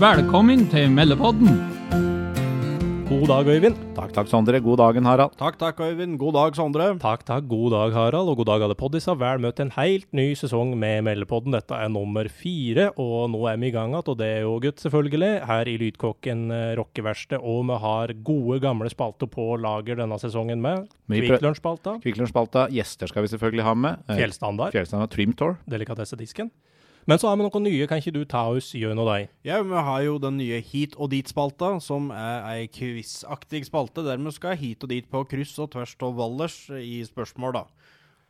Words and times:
Velkommen 0.00 0.62
til 0.72 0.88
Meldepodden. 0.88 1.58
God 3.10 3.26
dag, 3.28 3.48
Øyvind. 3.52 3.74
Takk, 3.92 4.14
takk, 4.16 4.30
Sondre. 4.32 4.56
God 4.64 4.78
dagen, 4.80 5.04
Harald. 5.04 5.34
Takk, 5.36 5.58
takk, 5.60 5.80
Øyvind. 5.84 6.14
God 6.16 6.38
dag, 6.38 6.56
Sondre. 6.56 6.86
Takk, 7.02 7.26
takk. 7.28 7.44
God 7.50 7.74
dag, 7.74 7.92
Harald, 7.92 8.30
og 8.32 8.38
god 8.38 8.48
dag, 8.48 8.64
alle 8.64 8.76
poddisa. 8.80 9.12
Vel 9.12 9.42
møtt 9.44 9.58
til 9.58 9.66
en 9.66 9.74
helt 9.76 10.08
ny 10.16 10.30
sesong 10.40 10.72
med 10.80 11.04
Meldepodden. 11.04 11.52
Dette 11.52 11.76
er 11.76 11.92
nummer 11.92 12.30
fire, 12.32 12.88
og 12.96 13.28
nå 13.34 13.42
er 13.50 13.60
vi 13.60 13.68
i 13.68 13.74
gang 13.76 13.92
igjen, 13.92 14.08
og 14.14 14.16
det 14.22 14.30
er 14.38 14.40
jo 14.46 14.56
gutt, 14.64 14.80
selvfølgelig, 14.80 15.30
her 15.52 15.68
i 15.68 15.76
Lydkokken 15.84 16.48
eh, 16.48 16.72
rockeverksted. 16.80 17.44
Og 17.44 17.60
vi 17.68 17.78
har 17.84 18.14
gode, 18.24 18.62
gamle 18.64 18.88
spalter 18.88 19.28
på 19.28 19.50
lager 19.60 20.00
denne 20.00 20.16
sesongen 20.24 20.64
med. 20.64 20.88
Kvikklunsjspalta, 21.12 21.98
Kvikklunsjspalta. 22.06 22.70
Gjester 22.72 23.12
skal 23.12 23.28
vi 23.28 23.34
selvfølgelig 23.36 23.68
ha 23.68 23.76
med. 23.76 24.00
Eh, 24.08 24.16
Fjellstandard, 24.24 24.72
Fjellstandard 24.72 25.12
Trimtor. 25.12 25.58
Delikatessedisken. 25.68 26.54
Men 27.08 27.18
så 27.18 27.30
har 27.30 27.38
vi 27.38 27.46
noen 27.46 27.64
nye, 27.64 27.86
kan 27.88 28.00
ikke 28.02 28.12
du 28.12 28.24
ta 28.28 28.42
oss 28.52 28.70
gjennom 28.76 29.08
dem? 29.08 29.30
Ja, 29.46 29.62
vi 29.64 29.84
har 29.88 30.02
jo 30.04 30.18
den 30.20 30.36
nye 30.40 30.60
Hit 30.64 30.96
og 31.00 31.12
dit-spalta, 31.14 31.72
som 31.80 32.10
er 32.12 32.44
ei 32.50 32.66
quizaktig 32.72 33.64
spalte 33.68 34.04
der 34.06 34.20
vi 34.20 34.32
skal 34.36 34.58
hit 34.60 34.84
og 34.84 34.92
dit 34.92 35.08
på 35.08 35.24
kryss 35.30 35.56
og 35.62 35.72
tvers 35.72 35.96
og 36.04 36.18
valdres 36.20 36.58
i 36.76 37.00
spørsmål, 37.08 37.56
da. 37.56 37.64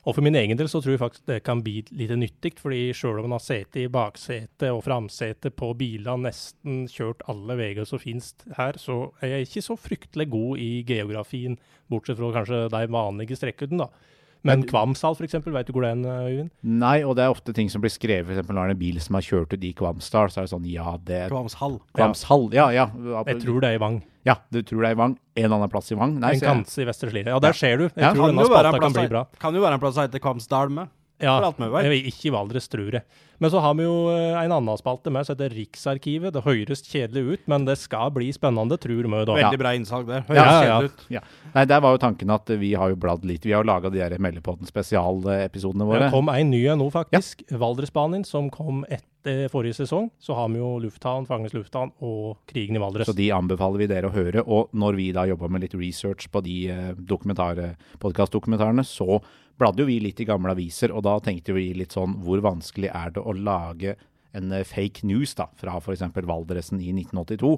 Og 0.09 0.17
for 0.17 0.25
min 0.25 0.39
egen 0.39 0.57
del 0.57 0.69
så 0.71 0.81
tror 0.81 0.95
jeg 0.95 1.03
faktisk 1.03 1.27
det 1.29 1.43
kan 1.45 1.61
bli 1.61 1.83
litt 1.93 2.13
nyttig, 2.17 2.55
fordi 2.63 2.87
sjøl 2.97 3.19
om 3.21 3.27
en 3.29 3.35
har 3.37 3.43
sete 3.45 3.83
i 3.83 3.91
baksetet 3.93 4.71
og 4.71 4.85
framsetet 4.87 5.53
på 5.59 5.75
biler 5.77 6.23
nesten 6.23 6.87
kjørt 6.89 7.27
alle 7.29 7.59
veier 7.59 7.89
som 7.89 8.01
finnes 8.01 8.33
her, 8.57 8.79
så 8.81 9.11
er 9.21 9.35
jeg 9.35 9.49
ikke 9.49 9.67
så 9.67 9.77
fryktelig 9.77 10.31
god 10.33 10.63
i 10.63 10.71
geografien, 10.89 11.59
bortsett 11.93 12.17
fra 12.17 12.33
kanskje 12.39 12.63
de 12.73 12.83
vanlige 12.97 13.37
strekkene, 13.37 13.85
da. 13.85 14.17
Men 14.47 14.63
Kvamsdal, 14.65 15.17
eksempel, 15.27 15.53
vet 15.53 15.69
du 15.69 15.75
hvor 15.75 15.85
det 15.85 15.91
er, 15.93 16.29
Øyvind? 16.31 16.51
Nei, 16.65 17.03
og 17.05 17.17
det 17.19 17.25
er 17.27 17.33
ofte 17.35 17.53
ting 17.57 17.69
som 17.73 17.83
blir 17.83 17.93
skrevet, 17.93 18.31
f.eks. 18.33 18.49
når 18.49 18.57
det 18.57 18.71
er 18.71 18.77
en 18.77 18.81
bil 18.81 19.01
som 19.05 19.19
har 19.19 19.27
kjørt 19.27 19.53
ut 19.53 19.67
i 19.69 19.73
Kvamsdal, 19.77 20.31
så 20.33 20.41
er 20.41 20.49
det 20.49 20.53
sånn 20.55 20.69
ja, 20.71 20.95
det 21.05 21.19
er 21.27 21.35
Kvamshall. 21.35 21.77
Kvamshall. 21.99 22.47
Ja, 22.57 22.71
ja. 22.73 22.87
Jeg 23.29 23.43
tror 23.45 23.61
det 23.61 23.73
er 23.75 23.77
i 23.77 23.83
Vang. 23.83 23.99
Ja, 24.29 24.37
du 24.53 24.61
tror 24.63 24.85
det 24.85 24.91
er 24.93 24.97
i 24.97 25.01
Vang. 25.01 25.19
En 25.41 25.53
annen 25.57 25.73
plass 25.73 25.93
i 25.93 25.99
Vang? 25.99 26.17
Nei, 26.21 26.35
En 26.39 26.41
kanse 26.65 26.81
i 26.81 26.89
Vestre 26.89 27.13
Slidre. 27.13 27.35
Ja, 27.37 27.43
der 27.43 27.57
ser 27.57 27.77
du. 27.81 27.85
Jeg 27.89 28.01
Ja, 28.01 28.15
tror 28.15 28.29
Kan 28.29 28.37
denne 28.37 28.49
spalta 28.49 28.81
kan 28.81 28.97
bli 28.97 29.09
bra. 29.13 29.25
Kan 29.41 29.55
jo 29.57 29.61
være 29.65 29.77
en 29.77 29.85
plass 29.85 29.95
som 29.97 30.09
heter 30.09 30.25
Kvamsdal 30.25 30.73
med. 30.73 30.89
Ja, 31.21 31.37
ikke 31.53 32.33
Valdres, 32.33 32.69
tror 32.73 32.97
jeg. 32.97 33.05
Men 33.41 33.53
så 33.53 33.61
har 33.65 33.77
vi 33.79 33.87
jo 33.87 33.95
eh, 34.13 34.37
en 34.37 34.53
annen 34.53 34.77
spalte 34.77 35.13
med 35.13 35.25
som 35.25 35.35
heter 35.35 35.55
Riksarkivet. 35.57 36.35
Det 36.35 36.43
høres 36.45 36.83
kjedelig 36.85 37.23
ut, 37.39 37.47
men 37.49 37.65
det 37.65 37.79
skal 37.81 38.13
bli 38.13 38.29
spennende, 38.37 38.77
tror 38.81 39.09
vi 39.09 39.23
da. 39.25 39.37
Veldig 39.39 39.61
bra 39.63 39.73
innsalg 39.79 40.11
der. 40.11 40.27
Høres 40.29 40.41
Ja, 40.41 40.45
ja, 40.45 40.53
ja. 40.53 40.67
kjedelig 40.67 40.91
ut. 40.93 41.07
Ja. 41.17 41.23
Nei, 41.55 41.65
der 41.73 41.81
var 41.81 41.97
jo 41.97 42.03
tanken 42.03 42.35
at 42.37 42.53
vi 42.61 42.75
har 42.77 42.93
jo 42.93 42.99
bladd 43.01 43.25
litt. 43.25 43.47
Vi 43.49 43.55
har 43.57 43.65
jo 43.65 43.71
laga 43.71 43.93
de 43.93 44.03
der 44.03 44.21
Meldepodden 44.21 44.69
spesialepisodene 44.69 45.89
våre. 45.89 46.05
Det 46.07 46.15
kom 46.15 46.29
en 46.33 46.53
ny 46.53 46.67
en 46.69 46.83
nå, 46.85 46.91
faktisk. 46.93 47.47
Valdresbanen, 47.49 48.29
som 48.29 48.53
kom 48.53 48.85
etter 48.93 49.49
forrige 49.53 49.81
sesong. 49.81 50.11
Så 50.21 50.37
har 50.37 50.53
vi 50.53 50.61
jo 50.61 50.77
Lufthavn, 50.85 51.25
Fagernes 51.29 51.57
lufthavn 51.57 51.93
og 52.05 52.39
krigen 52.51 52.77
i 52.77 52.83
Valdres. 52.83 53.09
Så 53.09 53.17
de 53.17 53.33
anbefaler 53.33 53.83
vi 53.83 53.91
dere 53.91 54.13
å 54.13 54.15
høre. 54.15 54.45
Og 54.45 54.73
når 54.77 55.01
vi 55.01 55.11
da 55.17 55.25
jobba 55.33 55.49
med 55.49 55.65
litt 55.65 55.77
research 55.81 56.29
på 56.33 56.45
de 56.45 56.59
eh, 56.73 57.77
podkastdokumentarene, 58.01 58.85
så 58.85 59.21
bladde 59.61 59.85
jo 59.85 59.91
vi 59.91 59.99
litt 60.01 60.21
i 60.23 60.29
gamle 60.29 60.55
aviser, 60.55 60.93
og 60.95 61.05
da 61.05 61.19
tenkte 61.21 61.53
vi 61.57 61.71
litt 61.77 61.93
sånn 61.93 62.17
Hvor 62.25 62.41
vanskelig 62.45 62.89
er 62.93 63.13
det 63.17 63.21
å 63.21 63.30
lage 63.39 63.97
en 64.37 64.53
eh, 64.55 64.67
fake 64.67 65.07
news 65.09 65.35
da, 65.39 65.49
fra 65.59 65.77
f.eks. 65.81 66.07
valgdressen 66.17 66.81
i 66.81 66.93
1982? 66.95 67.55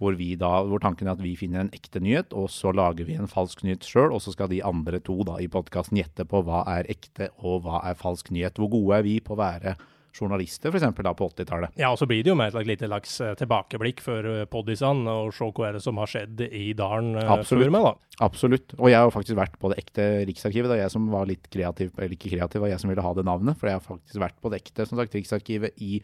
Hvor, 0.00 0.16
da, 0.40 0.50
hvor 0.64 0.80
tanken 0.80 1.10
er 1.10 1.12
at 1.12 1.20
vi 1.20 1.34
finner 1.36 1.66
en 1.66 1.74
ekte 1.76 2.00
nyhet, 2.00 2.32
og 2.32 2.48
så 2.48 2.72
lager 2.72 3.04
vi 3.04 3.18
en 3.20 3.28
falsk 3.28 3.60
nyhet 3.66 3.84
sjøl. 3.84 4.14
Og 4.16 4.22
så 4.24 4.32
skal 4.32 4.48
de 4.48 4.62
andre 4.64 4.96
to 5.04 5.18
da 5.28 5.36
i 5.36 5.48
podkasten 5.52 6.00
gjette 6.00 6.24
på 6.28 6.40
hva 6.46 6.62
er 6.78 6.88
ekte 6.88 7.28
og 7.36 7.66
hva 7.66 7.82
er 7.84 7.98
falsk 8.00 8.32
nyhet. 8.32 8.56
Hvor 8.56 8.72
gode 8.72 8.96
er 8.96 9.04
vi 9.04 9.18
på 9.20 9.36
å 9.36 9.40
være 9.42 9.74
journalister, 10.16 10.70
f.eks. 10.70 10.86
på 10.96 11.28
80-tallet? 11.28 11.74
Ja, 11.80 11.90
og 11.92 11.98
så 12.00 12.08
blir 12.10 12.24
det 12.24 12.32
jo 12.32 12.36
med 12.38 12.54
et 12.54 12.68
lite 12.68 12.88
slags 12.88 13.16
eh, 13.24 13.34
tilbakeblikk 13.38 14.02
for 14.04 14.26
uh, 14.26 14.44
poddisene, 14.50 15.10
og 15.10 15.34
se 15.36 15.48
hva 15.48 15.68
er 15.68 15.78
det 15.78 15.82
som 15.84 16.00
har 16.00 16.10
skjedd 16.10 16.44
i 16.46 16.70
dalen 16.78 17.14
uh, 17.18 17.34
Absolutt. 17.36 17.72
med, 17.72 17.86
da. 17.86 18.22
Absolutt. 18.26 18.74
Og 18.78 18.90
jeg 18.92 19.00
har 19.00 19.14
faktisk 19.14 19.38
vært 19.38 19.58
på 19.60 19.72
det 19.72 19.80
ekte 19.82 20.08
Riksarkivet. 20.28 20.70
da 20.72 20.80
jeg 20.80 20.92
som 20.92 21.06
var 21.12 21.28
litt 21.30 21.46
kreativ, 21.52 21.92
eller 21.96 22.16
ikke 22.16 22.32
kreativ, 22.34 22.64
var 22.64 22.72
jeg 22.72 22.82
som 22.82 22.92
ville 22.92 23.04
ha 23.04 23.14
det 23.16 23.26
navnet. 23.28 23.58
For 23.60 23.70
jeg 23.70 23.78
har 23.78 23.86
faktisk 23.86 24.22
vært 24.22 24.40
på 24.42 24.52
det 24.52 24.62
ekte 24.64 24.88
som 24.88 25.00
sagt, 25.00 25.16
Riksarkivet 25.16 25.78
i 25.80 26.00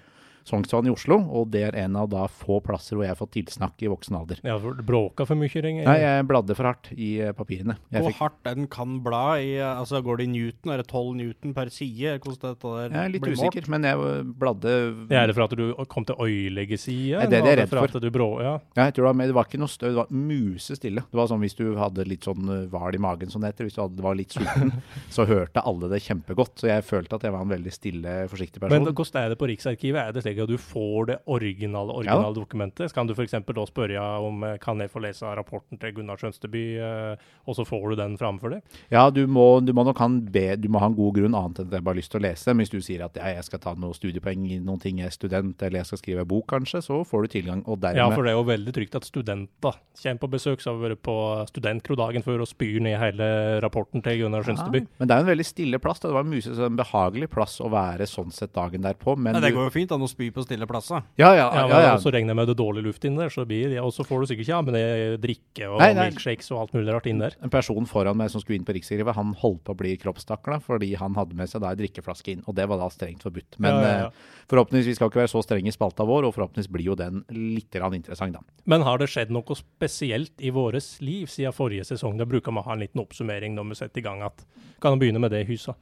Sognsvann 0.46 0.86
i 0.86 0.92
Oslo. 0.92 1.18
Og 1.36 1.48
det 1.52 1.62
er 1.68 1.78
en 1.84 1.96
av 1.98 2.08
da 2.12 2.26
få 2.30 2.60
plasser 2.64 2.96
hvor 2.96 3.06
jeg 3.06 3.12
har 3.12 3.18
fått 3.18 3.34
tilsnakk 3.36 3.82
i 3.82 3.90
voksen 3.90 4.16
alder. 4.18 4.40
Ja, 4.46 4.56
for 4.62 4.78
det 4.78 4.86
bråka 4.86 5.26
for 5.28 5.38
mye, 5.38 5.62
ringer 5.62 5.88
Nei, 5.88 5.96
jeg 6.02 6.26
bladde 6.28 6.56
for 6.58 6.70
hardt 6.70 6.90
i 6.94 7.10
eh, 7.24 7.32
papirene. 7.36 7.78
Jeg 7.90 8.04
Hvor 8.04 8.12
fikk, 8.12 8.20
hardt 8.22 8.40
den 8.46 8.68
kan 8.72 8.98
bla 9.04 9.24
i 9.42 9.56
eh, 9.58 9.72
Altså, 9.76 10.00
går 10.04 10.20
det 10.20 10.28
i 10.28 10.32
newton? 10.32 10.72
Er 10.72 10.82
det 10.82 10.86
12 10.88 11.14
newton 11.18 11.54
per 11.56 11.70
side? 11.74 12.16
Hvordan 12.22 12.40
dette 12.44 12.74
der 12.76 12.96
jeg 12.96 13.02
er 13.02 13.14
litt 13.14 13.24
blir 13.26 13.36
målt? 13.36 13.44
usikker, 13.50 13.70
men 13.74 13.88
jeg 13.90 14.06
eh, 14.10 14.30
bladde 14.44 14.74
Ja, 15.10 15.22
Er 15.24 15.30
det 15.30 15.36
for 15.38 15.46
at 15.46 15.56
du 15.58 15.64
kom 15.92 16.06
til 16.08 16.20
øyeleggesida? 16.22 17.22
Nei, 17.22 17.30
det 17.32 17.40
er 17.40 17.46
det 17.46 17.52
jeg 17.52 17.58
er 17.58 17.62
redd 17.64 17.72
for. 17.72 17.82
for. 17.82 18.00
At 18.00 18.06
du 18.06 18.14
brå, 18.14 18.30
ja. 18.44 18.54
Ja, 18.78 18.88
jeg 18.88 18.96
tror 18.96 19.06
det 19.06 19.10
var, 19.10 19.18
med, 19.20 19.32
det 19.32 19.38
var 19.40 19.50
ikke 19.50 19.62
noe 19.62 19.72
støv, 19.72 19.92
det 19.94 20.00
var 20.02 20.14
musestille. 20.30 21.06
Det 21.10 21.20
var 21.20 21.30
sånn 21.30 21.42
hvis 21.42 21.58
du 21.58 21.64
hadde 21.80 22.06
litt 22.06 22.26
sånn 22.26 22.52
hval 22.72 22.96
i 22.96 23.02
magen, 23.02 23.32
som 23.32 23.42
det 23.42 23.52
heter, 23.52 23.68
hvis 23.68 23.78
du 23.78 23.82
hadde, 23.82 24.04
var 24.04 24.18
litt 24.18 24.36
sulten, 24.36 24.72
så 25.16 25.26
hørte 25.28 25.64
alle 25.66 25.90
det 25.92 26.02
kjempegodt. 26.06 26.56
Så 26.62 26.70
jeg 26.70 26.86
følte 26.86 27.18
at 27.18 27.26
jeg 27.26 27.34
var 27.34 27.44
en 27.46 27.54
veldig 27.54 27.74
stille, 27.74 28.16
forsiktig 28.30 28.62
Men 28.70 28.88
hvordan 28.92 29.22
er 29.24 29.34
det 29.34 29.40
på 29.40 29.50
Riksarkivet? 29.50 30.00
Er 30.02 30.14
det 30.14 30.24
slik 30.26 30.35
at 30.44 30.50
du 30.52 30.58
får 30.60 31.06
det 31.10 31.16
originale, 31.26 31.94
originale 31.96 32.34
dokumentet? 32.36 32.92
Kan 32.94 33.08
du 33.08 33.14
f.eks. 33.14 33.32
da 33.32 33.64
spørre 33.68 34.02
om 34.26 34.44
eh, 34.44 34.56
kan 34.62 34.78
jeg 34.82 34.90
få 34.92 35.00
lese 35.04 35.24
rapporten 35.38 35.80
til 35.80 35.94
Gunnar 35.96 36.20
Skjønsteby, 36.20 36.64
eh, 36.82 37.24
og 37.46 37.56
så 37.58 37.64
får 37.66 37.90
du 37.90 37.96
den 38.02 38.16
framfor 38.20 38.56
deg? 38.56 38.78
Ja, 38.92 39.08
du 39.10 39.22
må, 39.26 39.60
du 39.64 39.72
må 39.76 39.84
nok 39.86 39.98
ha 40.02 40.08
en, 40.10 40.20
be, 40.32 40.56
du 40.60 40.68
må 40.72 40.82
ha 40.82 40.90
en 40.90 40.96
god 40.98 41.16
grunn 41.18 41.36
annet 41.36 41.62
enn 41.62 41.70
at 41.70 41.78
jeg 41.78 41.86
bare 41.86 41.94
har 41.96 42.00
lyst 42.02 42.12
til 42.14 42.20
å 42.20 42.26
lese. 42.26 42.52
Men 42.52 42.64
hvis 42.64 42.74
du 42.74 42.80
sier 42.84 43.04
at 43.06 43.16
ja, 43.20 43.32
jeg 43.36 43.46
skal 43.48 43.62
ta 43.62 43.74
noen 43.78 43.96
studiepoeng 43.96 44.46
i 44.50 44.58
noen 44.60 44.82
ting, 44.82 45.00
jeg 45.02 45.10
er 45.12 45.16
student, 45.16 45.62
eller 45.62 45.80
jeg 45.82 45.90
skal 45.92 46.02
skrive 46.02 46.26
bok 46.28 46.48
kanskje, 46.52 46.82
så 46.84 47.00
får 47.06 47.26
du 47.26 47.34
tilgang. 47.38 47.64
Og 47.66 47.80
dermed 47.82 48.02
Ja, 48.02 48.08
for 48.12 48.26
det 48.26 48.34
er 48.34 48.38
jo 48.38 48.46
veldig 48.50 48.74
trygt 48.76 48.98
at 48.98 49.08
studenter 49.08 49.78
kommer 50.02 50.22
på 50.22 50.30
besøk. 50.36 50.60
Så 50.62 50.72
har 50.72 50.80
vi 50.80 50.88
vært 50.90 51.02
på 51.06 51.16
studentkro 51.50 51.96
dagen 51.98 52.24
før 52.26 52.44
og 52.44 52.50
spyr 52.50 52.80
ned 52.84 52.98
hele 53.00 53.26
rapporten 53.64 54.02
til 54.04 54.22
Gunnar 54.24 54.46
Skjønsteby. 54.46 54.82
Ja, 54.84 54.92
Men 55.00 55.08
det 55.10 55.16
er 55.16 55.24
en 55.24 55.30
veldig 55.30 55.46
stille 55.46 55.80
plass. 55.82 56.00
da. 56.00 56.08
Det 56.10 56.16
var 56.18 56.26
en 56.26 56.32
muse, 56.34 56.54
en 56.66 56.78
behagelig 56.78 57.30
plass 57.32 57.58
å 57.60 57.70
være 57.72 58.06
sånn 58.10 58.32
sett 58.34 58.52
dagen 58.56 58.84
derpå. 58.84 59.16
Men 59.16 59.36
Nei, 59.36 59.44
det 59.48 59.54
går 59.56 59.68
jo 59.68 59.74
fint 59.74 59.92
an 59.94 60.04
å 60.04 60.10
spy 60.10 60.25
på 60.34 60.44
stille 60.46 60.66
plasser. 60.66 61.02
ja, 61.20 61.30
ja, 61.34 61.46
Ja, 61.54 61.64
ja, 61.68 61.80
ja. 61.86 61.96
Så 61.98 62.10
regner 62.12 62.32
jeg 62.34 62.36
med 62.36 62.48
det 62.48 62.54
er 62.56 62.62
dårlig 62.62 62.82
luft 62.86 63.04
inni 63.04 63.18
der, 63.20 63.28
så 63.32 63.44
blir 63.46 63.68
det, 63.70 63.80
og 63.80 63.92
så 63.94 64.04
får 64.06 64.20
du 64.20 64.26
sikkert 64.30 64.44
ikke 64.46 64.54
ja, 64.54 64.60
men 64.62 64.74
det 64.76 64.82
er 64.82 65.16
drikke 65.22 65.68
og 65.70 65.80
Nei, 65.80 65.92
nei. 65.94 66.06
milkshakes 66.10 66.50
og 66.52 66.60
alt 66.64 66.74
mulig 66.76 66.92
rart 66.94 67.06
inn 67.10 67.18
der. 67.22 67.36
En 67.42 67.50
person 67.52 67.86
foran 67.86 68.16
meg 68.16 68.30
som 68.32 68.40
skulle 68.42 68.58
inn 68.60 68.66
på 68.68 68.74
Riksarkivet, 68.76 69.14
han 69.16 69.34
holdt 69.42 69.64
på 69.66 69.74
å 69.74 69.78
bli 69.78 69.96
kroppstakla 70.02 70.60
fordi 70.64 70.94
han 71.00 71.14
hadde 71.18 71.36
med 71.38 71.48
seg 71.50 71.62
da 71.64 71.72
en 71.72 71.80
drikkeflaske 71.80 72.32
inn, 72.36 72.44
og 72.46 72.54
det 72.58 72.68
var 72.70 72.80
da 72.82 72.88
strengt 72.92 73.22
forbudt. 73.26 73.58
Men 73.58 73.74
Ja, 73.74 73.82
ja, 73.82 73.98
ja. 73.98 74.06
eh, 74.06 74.46
forhåpentligvis 74.50 74.96
skal 75.00 75.10
ikke 75.10 75.22
være 75.24 75.32
så 75.34 75.42
streng 75.44 75.66
i 75.68 75.74
spalta 75.74 76.06
vår, 76.06 76.28
og 76.28 76.34
forhåpentligvis 76.36 76.72
blir 76.72 76.90
jo 76.92 76.94
den 76.98 77.24
litt 77.30 77.74
interessant, 77.76 78.32
da. 78.34 78.40
Men 78.64 78.82
har 78.82 78.98
det 78.98 79.08
skjedd 79.12 79.30
noe 79.30 79.54
spesielt 79.58 80.32
i 80.40 80.50
våres 80.50 81.00
liv 81.00 81.26
siden 81.26 81.52
forrige 81.52 81.84
sesong? 81.84 82.16
Da 82.18 82.24
bruker 82.24 82.52
vi 82.52 82.58
å 82.58 82.66
ha 82.66 82.72
en 82.72 82.80
liten 82.80 83.00
oppsummering 83.02 83.54
når 83.54 83.68
vi 83.70 83.74
setter 83.74 84.00
i 84.00 84.06
gang 84.06 84.22
at 84.22 84.44
Kan 84.80 84.96
vi 84.98 85.06
begynne 85.06 85.20
med 85.20 85.30
det, 85.30 85.46
Hysa? 85.48 85.74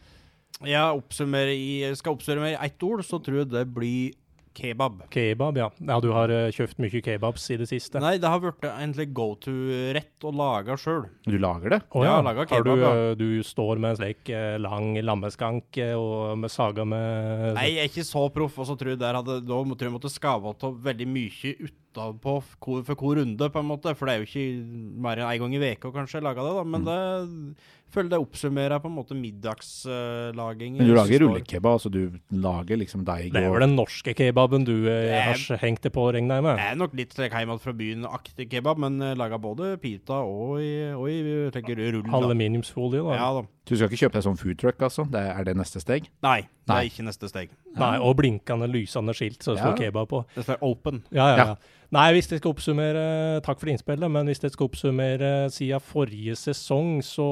Jeg 0.63 1.97
skal 1.99 2.15
oppsummere 2.15 2.45
med 2.45 2.59
ett 2.63 2.83
ord, 2.87 3.03
så 3.05 3.19
tror 3.23 3.41
jeg 3.43 3.51
det 3.51 3.65
blir 3.75 4.13
kebab. 4.55 5.03
Kebab, 5.13 5.59
ja. 5.59 5.69
Ja, 5.79 5.99
Du 6.01 6.11
har 6.15 6.33
uh, 6.33 6.49
kjøpt 6.55 6.81
mye 6.83 7.03
kebabs 7.05 7.47
i 7.55 7.59
det 7.61 7.69
siste? 7.71 8.01
Nei, 8.03 8.17
det 8.23 8.31
har 8.31 8.43
blitt 8.43 8.65
egentlig 8.69 9.09
go 9.17 9.33
to-rett 9.43 10.27
å 10.27 10.33
lage 10.35 10.77
sjøl. 10.81 11.05
Du 11.27 11.37
lager 11.43 11.77
det? 11.77 11.81
Oh, 11.93 12.05
Ja, 12.07 12.21
ja, 12.23 12.35
kebab, 12.47 12.51
har 12.55 12.65
du, 12.65 12.75
ja. 12.83 12.93
eh, 12.95 13.15
du 13.19 13.29
står 13.47 13.83
med 13.83 13.95
en 13.95 14.01
slik 14.01 14.33
eh, 14.33 14.57
lang 14.63 14.95
lammeskank 15.03 15.79
eh, 15.83 15.95
og 15.99 16.39
med 16.41 16.53
saga 16.53 16.87
med 16.89 17.55
Nei, 17.59 17.71
jeg 17.75 17.85
er 17.85 17.93
ikke 17.93 18.07
så 18.07 18.27
proff, 18.35 18.59
og 18.63 18.69
så 18.69 18.79
tror 18.79 18.95
jeg 18.95 19.03
der 19.03 19.19
hadde, 19.21 19.41
da 19.45 19.63
tror 19.65 19.89
jeg 19.89 19.97
måtte 19.97 20.13
skave 20.13 20.55
av 20.55 20.79
veldig 20.85 21.09
mye 21.11 21.57
utapå 21.95 22.43
på 22.61 22.83
for 22.85 22.95
hvor 22.99 23.17
runde, 23.23 23.39
på 23.51 23.59
en 23.63 23.67
måte. 23.71 23.95
For 23.97 24.07
det 24.07 24.15
er 24.17 24.25
jo 24.25 24.29
ikke 24.29 25.01
mer 25.01 25.17
enn 25.23 25.31
én 25.31 25.39
gang 25.39 25.55
i 25.55 25.63
veka 25.63 25.93
kanskje 25.95 26.19
jeg 26.21 26.27
lager 26.27 26.43
det, 26.43 26.55
da. 26.59 26.65
Men 26.65 26.85
Mm. 26.85 27.55
det 27.55 27.57
føler 27.95 28.11
det 28.11 28.19
oppsummerer 28.19 28.81
på 28.83 28.87
en 28.91 28.97
måte 28.99 29.15
middagslaging. 29.15 30.77
Men 30.79 30.89
du 30.89 30.95
lager 30.97 31.21
rullekebab, 31.23 31.77
altså 31.79 31.91
du 31.93 32.19
lager 32.33 32.77
liksom 32.81 33.05
deig 33.07 33.33
Det 33.33 33.43
er 33.43 33.49
og 33.49 33.55
vel 33.55 33.67
den 33.69 33.77
norske 33.79 34.15
kebaben 34.19 34.65
du 34.67 34.89
eh, 34.91 35.15
har 35.29 35.59
hengt 35.63 35.83
det 35.83 35.93
på, 35.95 36.07
regner 36.13 36.41
jeg 36.41 36.47
med? 36.47 36.57
Det 36.59 36.67
er 36.73 36.79
nok 36.81 36.95
litt 36.99 37.15
slik 37.15 37.33
hjemme 37.39 37.59
fra 37.63 37.73
byen-aktig 37.73 38.49
kebab, 38.51 38.79
men 38.83 38.99
jeg 39.01 39.17
lager 39.21 39.39
både 39.39 39.77
pita 39.83 40.21
og 40.25 40.59
i, 40.61 40.73
og 40.95 41.07
i 41.09 41.51
tenker, 41.55 41.79
rull. 41.95 42.03
Aluminiumsfolie, 42.15 43.03
da. 43.05 43.15
Ja 43.21 43.33
da. 43.41 43.45
Du 43.65 43.73
skal 43.79 43.89
ikke 43.89 44.03
kjøpe 44.03 44.19
deg 44.19 44.27
sånn 44.27 44.37
foodtruck, 44.41 44.83
altså? 44.85 45.07
Det 45.09 45.21
er, 45.23 45.39
er 45.41 45.45
det 45.49 45.55
neste 45.57 45.81
steg? 45.81 46.11
Nei, 46.23 46.41
det 46.43 46.69
Nei. 46.69 46.81
er 46.83 46.91
ikke 46.91 47.07
neste 47.07 47.31
steg. 47.31 47.55
Nei, 47.79 47.95
og 48.03 48.17
blinkende, 48.19 48.69
lysende 48.69 49.15
skilt 49.17 49.43
som 49.43 49.55
det 49.57 49.63
står 49.65 49.79
Ja. 49.79 49.87
kebab 49.87 50.09
på. 50.11 50.25
Det 50.35 50.45
står 50.45 50.59
open. 50.61 51.03
Ja, 51.11 51.31
ja, 51.31 51.37
Ja. 51.37 51.47
ja. 51.55 51.57
Nei, 51.93 52.07
hvis 52.15 52.31
jeg 52.31 52.41
skal 52.41 52.55
oppsummere 52.55 53.03
Takk 53.45 53.61
for 53.61 53.71
innspillet, 53.71 54.09
men 54.11 54.29
hvis 54.29 54.41
jeg 54.41 54.55
skal 54.55 54.69
oppsummere 54.71 55.33
siden 55.53 55.83
forrige 55.85 56.37
sesong, 56.39 57.03
så 57.05 57.27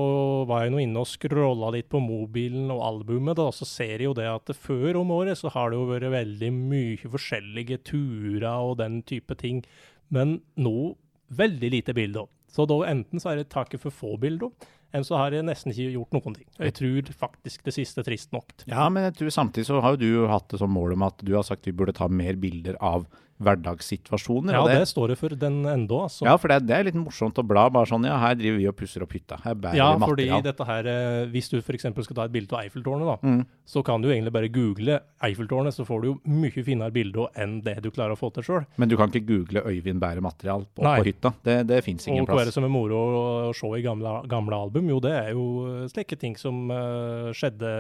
var 0.49 0.67
jeg 0.67 0.75
nå 0.75 0.83
inne 0.83 1.01
og 1.03 1.09
scrolla 1.09 1.71
litt 1.73 1.89
på 1.93 2.03
mobilen 2.03 2.69
og 2.75 2.83
albumet, 2.91 3.39
da, 3.41 3.49
så 3.55 3.69
ser 3.69 3.97
jeg 3.97 4.11
jo 4.11 4.17
det 4.19 4.29
at 4.29 4.53
før 4.59 5.01
om 5.01 5.15
året 5.17 5.41
så 5.41 5.53
har 5.55 5.73
det 5.73 5.81
jo 5.81 5.89
vært 5.89 6.13
veldig 6.13 6.53
mye 6.59 7.13
forskjellige 7.15 7.81
turer 7.89 8.51
og 8.53 8.77
den 8.83 9.01
type 9.09 9.37
ting, 9.41 9.65
men 10.13 10.41
nå 10.61 10.93
veldig 11.33 11.73
lite 11.73 11.97
bilder. 11.97 12.29
Så 12.53 12.69
da 12.69 12.83
enten 12.91 13.23
så 13.23 13.33
er 13.33 13.41
det 13.41 13.53
taket 13.55 13.81
for 13.81 13.95
få 13.95 14.19
bilder, 14.21 14.53
enn 14.95 15.05
så 15.05 15.17
har 15.17 15.31
jeg 15.37 15.45
nesten 15.45 15.73
ikke 15.73 15.93
gjort 15.97 16.13
noen 16.19 16.35
ting. 16.37 16.47
Jeg 16.59 16.75
tror 16.79 17.13
faktisk 17.27 17.65
det 17.65 17.75
siste 17.75 18.05
trist 18.05 18.33
nok. 18.33 18.53
Ja, 18.67 18.89
men 18.93 19.05
jeg 19.09 19.15
tror 19.19 19.31
samtidig 19.35 19.67
så 19.67 19.81
har 19.83 19.97
jo 19.97 20.03
du 20.05 20.27
hatt 20.29 20.49
det 20.53 20.59
som 20.63 20.71
mål 20.73 20.93
om 20.99 21.03
at 21.09 21.19
du 21.25 21.35
har 21.35 21.43
sagt 21.49 21.67
vi 21.67 21.73
burde 21.73 21.93
ta 21.97 22.09
mer 22.09 22.35
bilder 22.41 22.77
av 22.81 23.07
hverdagssituasjoner. 23.43 24.55
Ja, 24.55 24.61
og 24.63 24.71
det 24.71 24.85
står 24.87 25.13
det 25.13 25.17
for 25.19 25.33
den 25.35 25.63
enda, 25.67 26.03
altså. 26.07 26.27
ja, 26.29 26.35
for 26.39 26.53
det, 26.53 26.61
det 26.69 26.77
er 26.77 26.85
litt 26.87 26.99
morsomt 26.99 27.39
å 27.41 27.45
bla. 27.47 27.65
Bare 27.75 27.89
sånn 27.91 28.05
ja, 28.07 28.15
her 28.23 28.37
driver 28.39 28.59
vi 28.61 28.67
og 28.71 28.77
pusser 28.79 29.03
opp 29.03 29.15
hytta. 29.17 29.39
Her 29.43 29.57
bærer 29.59 29.79
Ja, 29.81 29.89
material. 29.99 30.13
fordi 30.39 30.47
dette 30.47 30.67
her, 30.69 30.89
eh, 30.93 31.25
hvis 31.33 31.51
du 31.51 31.57
f.eks. 31.59 31.89
skal 32.07 32.19
ta 32.21 32.27
et 32.29 32.35
bilde 32.35 32.55
av 32.55 32.63
Eiffeltårnet, 32.63 33.09
da, 33.09 33.17
Mm. 33.33 33.45
så 33.67 33.83
kan 33.85 34.03
du 34.03 34.09
egentlig 34.11 34.33
bare 34.33 34.49
google 34.53 35.01
Eiffeltårnet, 35.23 35.75
så 35.75 35.87
får 35.87 36.03
du 36.03 36.07
jo 36.13 36.15
mye 36.27 36.65
finere 36.65 36.93
bilder 36.93 37.29
enn 37.37 37.61
det 37.63 37.81
du 37.83 37.91
klarer 37.91 38.13
å 38.15 38.19
få 38.21 38.33
til 38.35 38.43
sjøl. 38.47 38.67
Men 38.77 38.89
du 38.89 38.97
kan 38.97 39.11
ikke 39.11 39.27
google 39.27 39.63
Øyvind 39.67 40.01
bærer 40.01 40.21
material 40.23 40.67
på, 40.75 40.83
på 40.83 41.05
hytta. 41.05 41.35
Det, 41.43 41.67
det 41.67 41.83
fins 41.85 42.07
ingen 42.07 42.23
Og 42.23 42.29
hva 42.29 42.41
er 42.43 42.45
det 42.47 42.53
plass. 42.53 42.55
som 42.55 42.65
er 42.65 42.69
moro 42.69 43.49
å 43.51 43.55
se 43.55 43.67
i 43.79 43.83
gamle, 43.83 44.23
gamle 44.29 44.55
album? 44.55 44.82
Jo, 44.89 44.99
det 45.01 45.13
er 45.13 45.31
jo 45.33 45.45
slike 45.93 46.17
ting 46.19 46.37
som 46.41 46.71
uh, 46.71 47.31
skjedde 47.37 47.71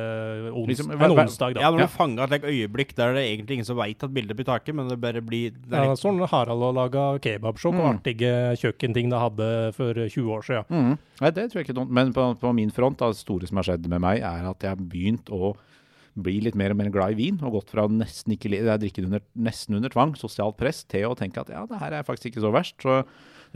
ons 0.52 0.68
Liksom, 0.68 0.92
en 0.94 1.14
onsdag, 1.16 1.54
da. 1.56 1.60
Ja, 1.64 1.70
når 1.70 1.80
Ja. 1.82 1.86
du 1.86 1.92
fanger 1.96 2.22
et 2.24 2.30
like, 2.30 2.46
øyeblikk 2.52 2.94
der 2.94 3.12
det 3.14 3.22
er 3.24 3.30
egentlig 3.36 3.58
ingen 3.58 3.64
som 3.68 3.76
veit 3.76 4.02
at 4.02 4.12
bildet 4.14 4.36
blir 4.36 4.44
taket, 4.46 4.74
men 4.74 4.88
det 4.88 5.00
bare 5.00 5.20
blir 5.22 5.50
det 5.52 5.72
er 5.72 5.84
Ja, 5.90 5.94
sånn 5.98 6.20
Harald 6.28 6.62
har 6.62 6.72
laga 6.72 7.18
kebabshop 7.20 7.74
og 7.74 7.82
Mm. 7.82 7.98
artige 7.98 8.32
kjøkkenting 8.62 9.10
de 9.10 9.16
hadde 9.18 9.50
for 9.74 9.94
20 9.94 10.30
år 10.30 10.42
siden. 10.42 10.64
Mm. 10.70 10.98
Nei, 11.20 11.30
det 11.30 11.50
tror 11.50 11.60
jeg 11.62 11.68
ikke 11.68 11.74
noe. 11.80 11.86
Men 11.90 12.12
på, 12.12 12.38
på 12.40 12.54
min 12.54 12.70
front, 12.70 12.98
da, 12.98 13.08
det 13.08 13.16
store 13.16 13.46
som 13.46 13.56
har 13.56 13.64
skjedd 13.64 13.86
med 13.88 14.00
meg, 14.00 14.20
er 14.22 14.48
at 14.50 14.58
jeg 14.60 14.68
har 14.70 14.76
begynt 14.76 15.28
å 15.30 15.54
bli 16.14 16.40
litt 16.44 16.54
mer 16.54 16.70
og 16.72 16.76
mer 16.76 16.90
glad 16.92 17.12
i 17.12 17.14
vin. 17.16 17.38
Og 17.42 17.52
gått 17.56 17.70
fra 17.72 17.86
nesten 17.88 18.34
ikke 18.36 18.50
jeg 18.52 18.80
drikker 18.82 19.06
under, 19.08 19.20
nesten 19.34 19.74
under 19.78 19.88
tvang, 19.88 20.12
sosialt 20.20 20.58
press, 20.58 20.84
til 20.84 21.06
å 21.08 21.16
tenke 21.16 21.40
at 21.40 21.48
ja, 21.48 21.64
det 21.64 21.78
her 21.80 21.92
er 21.92 22.02
faktisk 22.04 22.32
ikke 22.34 22.42
så 22.44 22.52
verst. 22.52 22.76
Så 22.84 22.98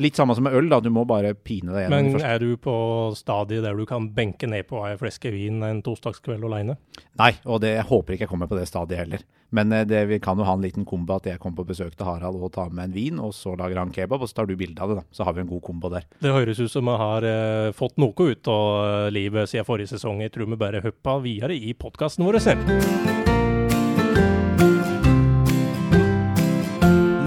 litt 0.03 0.19
samme 0.19 0.37
som 0.37 0.47
med 0.47 0.57
øl, 0.57 0.69
da. 0.73 0.81
Du 0.85 0.91
må 0.93 1.07
bare 1.09 1.35
pine 1.35 1.73
deg 1.73 1.87
gjennom 1.87 2.13
Men 2.13 2.27
er 2.27 2.43
du 2.43 2.57
på 2.61 2.77
stadiet 3.19 3.65
der 3.65 3.79
du 3.79 3.87
kan 3.89 4.11
benke 4.17 4.49
ned 4.51 4.69
på 4.69 4.83
ei 4.87 4.97
fleske 5.01 5.33
vin 5.35 5.63
en 5.67 5.83
torsdagskveld 5.87 6.47
aleine? 6.47 6.79
Nei, 7.21 7.33
og 7.45 7.63
det, 7.65 7.77
jeg 7.79 7.89
håper 7.89 8.17
ikke 8.17 8.27
jeg 8.27 8.33
kommer 8.33 8.51
på 8.51 8.59
det 8.59 8.69
stadiet 8.71 9.05
heller. 9.05 9.27
Men 9.57 9.73
eh, 9.73 9.87
det, 9.89 10.05
vi 10.11 10.21
kan 10.23 10.39
jo 10.39 10.47
ha 10.47 10.57
en 10.57 10.65
liten 10.65 10.87
kombo 10.89 11.17
at 11.17 11.29
jeg 11.31 11.41
kommer 11.43 11.63
på 11.63 11.71
besøk 11.73 11.95
til 11.97 12.09
Harald 12.09 12.41
og 12.41 12.53
tar 12.57 12.73
med 12.75 12.91
en 12.91 12.97
vin, 12.97 13.21
og 13.23 13.35
så 13.37 13.55
lager 13.59 13.81
han 13.81 13.95
kebab, 13.95 14.25
og 14.25 14.31
så 14.31 14.41
tar 14.41 14.51
du 14.51 14.57
bilde 14.59 14.83
av 14.83 14.93
det, 14.93 14.99
da. 15.03 15.07
Så 15.17 15.27
har 15.27 15.37
vi 15.37 15.45
en 15.45 15.53
god 15.53 15.65
kombo 15.67 15.93
der. 15.93 16.09
Det 16.23 16.35
høres 16.35 16.61
ut 16.61 16.73
som 16.73 16.91
vi 16.91 16.99
har 17.03 17.29
eh, 17.29 17.71
fått 17.77 18.01
noe 18.03 18.31
ut 18.33 18.53
av 18.53 18.67
eh, 18.83 19.13
livet 19.15 19.53
siden 19.53 19.69
forrige 19.69 19.95
sesong. 19.95 20.25
Jeg 20.25 20.35
tror 20.35 20.51
vi 20.53 20.61
bare 20.61 20.85
hopper 20.85 21.25
videre 21.25 21.57
i 21.57 21.77
podkasten 21.79 22.27
vår. 22.27 22.43
se. 22.43 23.26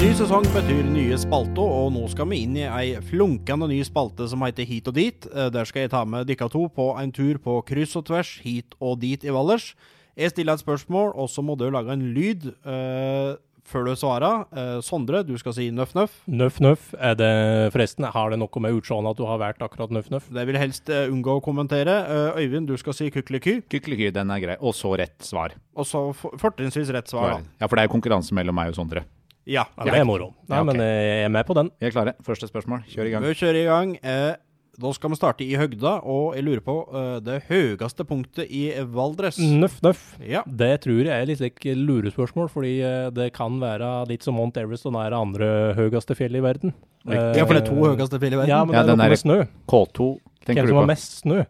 Ny 0.10 0.16
sesong 0.18 0.46
betyr 0.56 0.88
nye 0.90 1.18
spalter, 1.22 1.62
og 1.62 1.92
nå 1.94 2.08
skal 2.10 2.26
vi 2.32 2.40
inn 2.42 2.56
i 2.58 2.64
ei 2.66 2.96
flunkende 3.12 3.68
ny 3.70 3.78
spalte 3.86 4.26
som 4.32 4.42
heter 4.42 4.66
Hit 4.66 4.88
og 4.90 4.96
dit. 4.98 5.28
Eh, 5.30 5.52
Der 5.54 5.68
skal 5.70 5.84
jeg 5.86 5.92
ta 5.94 6.02
med 6.02 6.26
dere 6.26 6.48
to 6.50 6.64
på 6.74 6.88
en 6.98 7.12
tur 7.14 7.38
på 7.38 7.60
kryss 7.68 7.94
og 8.00 8.08
tvers, 8.08 8.32
hit 8.42 8.74
og 8.82 8.98
dit 9.04 9.22
i 9.24 9.30
Valdres. 9.30 9.76
Jeg 10.18 10.32
stiller 10.34 10.58
et 10.58 10.64
spørsmål, 10.64 11.14
og 11.14 11.30
så 11.30 11.44
må 11.46 11.54
du 11.62 11.68
lage 11.70 11.94
en 11.94 12.08
lyd 12.16 12.48
uh, 12.66 13.38
før 13.70 13.86
du 13.86 13.92
svarer. 14.02 14.48
Uh, 14.50 14.80
Sondre, 14.84 15.22
du 15.24 15.36
skal 15.38 15.54
si 15.56 15.70
nøff, 15.72 15.94
nøff. 15.96 16.18
Nøff 16.26 16.58
Nøff, 16.60 16.90
er 16.98 17.14
det 17.16 17.30
forresten, 17.76 18.10
har 18.10 18.34
det 18.34 18.40
noe 18.42 18.64
med 18.66 18.80
utseendet 18.82 19.14
at 19.14 19.22
du 19.22 19.28
har 19.30 19.38
vært 19.40 19.62
akkurat 19.62 19.94
Nøff 19.94 20.10
Nøff? 20.12 20.26
Det 20.34 20.48
vil 20.50 20.58
helst 20.60 20.90
uh, 20.90 21.06
unngå 21.14 21.38
å 21.38 21.46
kommentere. 21.46 22.00
Øyvind, 22.42 22.68
du 22.68 22.76
skal 22.82 22.98
si 22.98 23.12
kykeliky, 23.14 23.60
Kykkeliky, 23.70 24.10
den 24.18 24.34
er 24.34 24.42
grei. 24.42 24.58
Og 24.60 24.74
så 24.76 24.92
rett 24.98 25.22
svar. 25.22 25.54
og 25.78 25.86
så 25.88 26.08
for- 26.18 26.34
fortrinnsvis 26.42 26.90
rett 26.98 27.08
svar. 27.14 27.38
da. 27.38 27.56
Ja, 27.62 27.70
for 27.70 27.78
det 27.78 27.86
er 27.86 27.94
konkurranse 27.94 28.34
mellom 28.36 28.58
meg 28.58 28.74
og 28.74 28.82
Sondre. 28.82 29.06
Ja. 29.50 29.64
Det 29.84 29.96
er 29.98 30.06
moro. 30.06 30.32
Nei, 30.48 30.58
Ja, 30.60 30.62
okay. 30.62 30.68
men 30.74 30.84
eh, 30.86 31.00
jeg 31.08 31.24
er 31.26 31.34
med 31.34 31.48
på 31.50 31.56
den. 31.58 31.72
Vi 31.82 31.88
er 31.90 31.96
klare. 31.96 32.14
Første 32.26 32.48
spørsmål. 32.52 32.84
Kjør 32.92 33.08
i 33.10 33.12
gang. 33.16 33.26
Vi 33.26 33.34
kjører 33.40 33.60
i 33.64 33.66
gang. 33.68 33.96
Eh, 34.04 34.36
da 34.80 34.92
skal 34.96 35.12
vi 35.12 35.18
starte 35.20 35.44
i 35.44 35.58
høgda, 35.60 35.98
og 36.08 36.36
jeg 36.38 36.46
lurer 36.48 36.62
på 36.64 36.76
eh, 36.96 37.16
det 37.26 37.40
høyeste 37.50 38.06
punktet 38.08 38.48
i 38.48 38.62
Valdres. 38.94 39.40
Nøff 39.42 39.82
Nøff. 39.84 40.04
Ja. 40.24 40.44
Det 40.48 40.70
tror 40.86 41.02
jeg 41.02 41.12
er 41.12 41.28
litt 41.28 41.42
like 41.44 41.74
lurespørsmål, 41.76 42.48
fordi 42.54 42.76
det 43.18 43.32
kan 43.36 43.58
være 43.60 43.90
litt 44.08 44.24
som 44.24 44.38
Mount 44.40 44.56
Everest 44.62 44.86
og 44.88 44.94
nære 44.96 45.20
andre 45.20 45.50
høyeste 45.76 46.16
fjellet 46.16 46.40
i 46.40 46.46
verden. 46.46 46.74
Ja, 47.10 47.44
for 47.44 47.58
det 47.58 47.64
er 47.66 47.70
to 47.74 47.80
høyeste 47.90 48.20
fjell 48.22 48.38
i 48.38 48.40
verden. 48.40 48.54
Ja, 48.54 48.62
men 48.64 48.76
Ja, 48.78 48.84
det 48.86 48.94
er 48.94 48.96
den 48.96 49.02
noe 49.04 49.10
med 49.16 49.20
snø. 49.26 49.40
K2 49.68 50.08
tenker 50.46 50.62
Hvem 50.62 50.70
du 50.70 50.72
som 50.72 50.78
på? 50.78 50.84
har 50.86 50.92
mest 50.94 51.18
snø. 51.26 51.42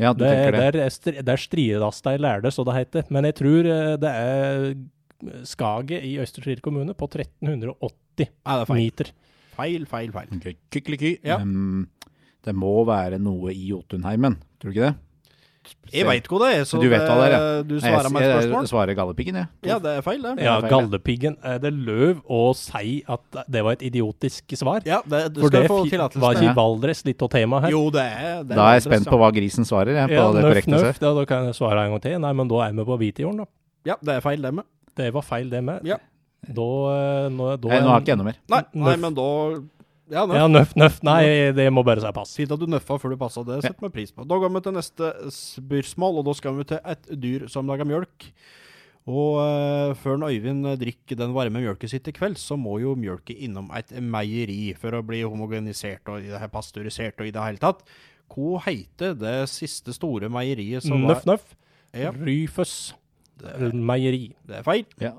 Ja, 0.00 0.12
du 0.16 0.24
Det, 0.24 0.30
tenker 0.32 0.52
det. 0.56 0.60
der, 0.72 1.12
er 1.20 1.22
der 1.28 1.36
strides 1.38 2.02
de 2.02 2.16
lærde, 2.18 2.50
så 2.50 2.64
det 2.66 2.74
heter. 2.80 3.04
Men 3.14 3.24
jeg 3.28 3.34
tror 3.38 3.62
det 4.02 4.10
er 4.10 4.74
Skaget 5.48 6.04
i 6.08 6.16
Østre 6.22 6.44
Slidre 6.44 6.64
kommune 6.64 6.96
på 6.98 7.08
1380 7.10 8.28
Nei, 8.28 8.56
det 8.58 8.66
feil. 8.68 8.80
meter. 8.80 9.12
Feil, 9.52 9.86
feil, 9.86 10.12
feil. 10.14 10.34
Ok, 10.36 10.50
Kykkeliky. 10.72 11.16
Ja. 11.24 11.38
Um, 11.42 11.86
det 12.42 12.54
må 12.58 12.74
være 12.88 13.20
noe 13.22 13.54
i 13.54 13.70
Jotunheimen, 13.70 14.40
tror 14.58 14.72
du 14.72 14.76
ikke 14.76 14.90
det? 14.90 14.94
Jeg 15.92 16.06
veit 16.08 16.26
hva 16.26 16.38
det 16.42 16.46
er, 16.56 16.64
så 16.66 16.78
Du 16.82 16.88
vet 16.90 17.04
hva 17.06 17.14
det 17.20 17.26
er, 17.28 17.34
ja. 17.34 17.58
du 17.62 17.74
svarer 17.78 18.10
meg 18.10 18.24
et 18.24 18.32
spørsmål. 18.32 18.64
jeg 18.64 18.70
svarer 18.72 18.96
Galdhøpiggen, 18.98 19.36
jeg. 19.38 19.50
Ja, 19.68 19.76
det 19.82 19.92
er 20.00 20.02
feil, 20.02 20.24
det. 20.24 20.32
Ja, 20.42 20.56
Gallepiggen. 20.58 20.72
Galdhøpiggen. 20.72 21.36
Er 21.52 21.60
det 21.62 21.70
løv 21.76 22.22
å 22.26 22.40
si 22.58 22.96
at 23.06 23.38
det 23.46 23.62
var 23.62 23.76
et 23.78 23.84
idiotisk 23.86 24.56
svar? 24.58 24.82
Ja, 24.88 24.98
det, 25.06 25.22
du 25.36 25.44
For 25.44 25.54
det 25.54 25.62
skal 25.62 25.70
få 25.70 25.78
tillatelse 25.86 26.24
var 26.24 26.40
ikke. 26.40 26.56
Valdres 26.58 27.04
litt 27.06 27.22
av 27.22 27.30
temaet 27.36 27.68
her? 27.68 27.76
Jo, 27.76 27.84
det 27.94 28.06
er 28.08 28.42
det 28.42 28.58
Da 28.58 28.68
er 28.72 28.80
jeg 28.80 28.86
spent 28.88 29.10
på 29.12 29.22
hva 29.22 29.30
grisen 29.38 29.68
svarer, 29.68 29.94
jeg, 30.00 30.10
på 30.10 30.18
ja, 30.18 30.28
det 30.34 30.42
nøff, 30.42 30.50
korrekte 30.50 30.74
nøff. 30.74 31.02
Ja, 31.04 31.14
da 31.20 31.26
kan 31.30 31.50
jeg 31.50 31.58
svare 31.60 31.86
en 31.86 31.94
gang 31.94 32.06
til. 32.08 32.18
Nei, 32.26 32.32
men 32.42 32.50
da 32.50 32.62
er 32.66 32.78
vi 32.80 32.88
på 32.90 33.00
Hvitjorden, 33.04 33.44
da. 33.44 33.50
Ja, 33.92 34.00
det 34.02 34.18
er 34.18 34.24
feil, 34.26 34.42
det 34.42 34.54
med. 34.58 34.66
Det 34.98 35.10
var 35.14 35.24
feil, 35.26 35.50
det 35.52 35.62
med. 35.64 35.86
Ja. 35.88 35.98
Da, 36.42 36.70
eh, 36.90 37.28
nå, 37.30 37.52
da 37.62 37.70
Nei, 37.70 37.78
nå 37.78 37.92
har 37.92 38.00
jeg 38.00 38.06
ikke 38.06 38.16
enda 38.16 38.26
mer. 38.26 38.40
Nei, 38.50 38.62
nei 38.74 38.96
men 38.98 39.14
da 39.14 39.28
Ja, 40.12 40.24
nøff. 40.26 40.36
Ja, 40.36 40.46
nøff, 40.50 40.72
nøff. 40.76 40.96
Nei, 41.06 41.22
det 41.56 41.68
må 41.72 41.84
bare 41.86 42.02
si 42.02 42.10
pass. 42.12 42.34
Fint 42.36 42.50
at 42.52 42.60
du 42.60 42.66
nøffa 42.68 42.98
før 43.00 43.14
du 43.14 43.20
passa. 43.20 43.44
Det 43.46 43.62
setter 43.62 43.86
vi 43.86 43.92
pris 43.94 44.10
på. 44.12 44.26
Da 44.28 44.36
går 44.42 44.50
vi 44.52 44.64
til 44.66 44.74
neste 44.76 45.12
spørsmål, 45.32 46.18
og 46.20 46.26
da 46.26 46.34
skal 46.36 46.58
vi 46.58 46.66
til 46.68 46.82
et 46.82 47.14
dyr 47.22 47.46
som 47.52 47.70
lager 47.70 47.88
mjølk. 47.88 48.26
Og 49.10 49.38
uh, 49.40 49.94
før 49.98 50.20
Øyvind 50.28 50.66
drikker 50.78 51.18
den 51.18 51.32
varme 51.34 51.62
mjølka 51.62 51.88
sitt 51.90 52.06
i 52.10 52.14
kveld, 52.14 52.36
så 52.38 52.58
må 52.60 52.76
jo 52.82 52.92
mjølka 52.98 53.34
innom 53.34 53.70
et 53.74 53.90
meieri 53.98 54.74
for 54.78 54.94
å 54.94 55.02
bli 55.06 55.24
homogenisert 55.24 56.06
og 56.12 56.22
i 56.22 56.30
det 56.30 56.38
her 56.38 56.52
pasteurisert 56.52 57.18
og 57.18 57.26
i 57.30 57.34
det 57.34 57.42
hele 57.42 57.62
tatt. 57.62 57.82
Hva 58.32 58.62
heter 58.68 59.16
det 59.18 59.36
siste 59.50 59.94
store 59.96 60.30
meieriet 60.32 60.86
som 60.86 61.02
Nøff, 61.02 61.26
nøff. 61.26 61.56
Ja, 61.92 62.12
Ryføs 62.14 62.92
det, 63.40 63.72
meieri. 63.74 64.26
det 64.48 64.60
er 64.60 64.66
feil. 64.66 64.84
Ja, 65.02 65.14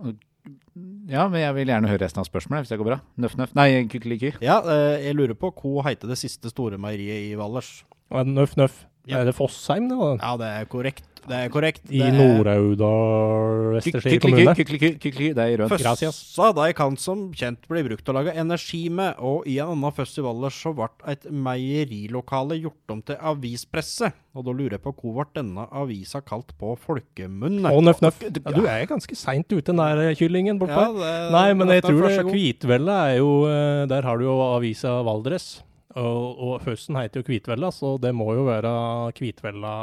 ja, 1.07 1.27
men 1.29 1.39
jeg 1.39 1.55
vil 1.55 1.69
gjerne 1.71 1.89
høre 1.91 2.01
resten 2.03 2.23
av 2.23 2.27
spørsmålet, 2.27 2.65
hvis 2.65 2.73
det 2.73 2.79
går 2.81 2.89
bra. 2.89 2.99
Nøff, 3.21 3.35
nøff. 3.39 3.53
Nei, 3.55 3.67
kykkeliky. 3.91 4.33
Ja, 4.43 4.57
eh, 4.67 5.05
jeg 5.05 5.15
lurer 5.15 5.37
på 5.39 5.51
hva 5.53 5.85
heter 5.89 6.09
det 6.11 6.17
siste 6.19 6.51
store 6.51 6.79
meieriet 6.81 7.29
i 7.29 7.37
Valdres? 7.39 7.83
Nøff, 8.11 8.57
nøff. 8.59 8.83
Ja. 9.09 9.19
Er 9.19 9.27
det 9.27 9.35
Fossheim, 9.35 9.89
det? 9.91 9.97
var? 9.99 10.21
Ja, 10.21 10.37
det 10.39 10.51
er 10.61 10.69
korrekt. 10.71 11.09
Det 11.23 11.37
er 11.37 11.51
korrekt. 11.51 11.85
I 11.87 12.01
Nord-Aurdal 12.11 13.77
Vesterskir 13.77 14.19
kommune? 14.23 14.53
Det 14.55 15.39
er 15.39 15.53
i 15.53 15.57
rødt. 15.59 15.75
Gracias. 15.79 16.19
Føssa 16.19 16.49
de 16.57 16.73
kan 16.75 16.97
som 16.99 17.29
kjent 17.35 17.63
bli 17.71 17.83
brukt 17.85 18.03
til 18.03 18.11
å 18.11 18.17
lage 18.17 18.33
energi 18.39 18.81
med, 18.91 19.15
og 19.23 19.47
i 19.47 19.55
en 19.63 19.71
annen 19.77 19.95
festival 19.95 20.43
så 20.51 20.73
ble 20.75 20.89
et 21.13 21.27
meierilokale 21.31 22.59
gjort 22.59 22.95
om 22.95 23.03
til 23.07 23.19
avispresse. 23.31 24.11
Og 24.35 24.47
da 24.47 24.55
lurer 24.55 24.75
jeg 24.77 24.83
på 24.83 24.95
hvor 24.99 25.19
ble 25.21 25.27
denne 25.39 25.67
avisa 25.71 26.19
kalt 26.25 26.51
på 26.59 26.75
folkemunne? 26.83 27.71
Å, 27.71 27.83
nøff, 27.85 28.01
nøff. 28.03 28.23
Ja, 28.23 28.55
du 28.55 28.63
er 28.67 28.87
ganske 28.89 29.15
seint 29.17 29.47
ute, 29.53 29.69
den 29.71 29.79
der 29.79 30.15
kyllingen 30.19 30.59
bortpå 30.59 30.89
Ja, 30.99 31.29
Nei, 31.33 31.49
men 31.55 31.71
jeg 31.71 31.85
tror 31.85 32.03
det 32.03 32.17
er 32.17 33.15
jo 33.19 33.29
eh, 33.47 33.83
Der 33.91 34.03
har 34.03 34.19
du 34.19 34.25
jo 34.27 34.39
avisa 34.43 34.99
Valdres. 35.05 35.61
Og, 35.95 36.39
og 36.41 36.63
høsten 36.65 36.95
heter 36.97 37.21
jo 37.21 37.25
Kvitvella, 37.27 37.67
så 37.69 37.91
det 38.01 38.09
må 38.17 38.25
jo 38.33 38.47
være 38.47 38.69
Kvitvella 39.13 39.73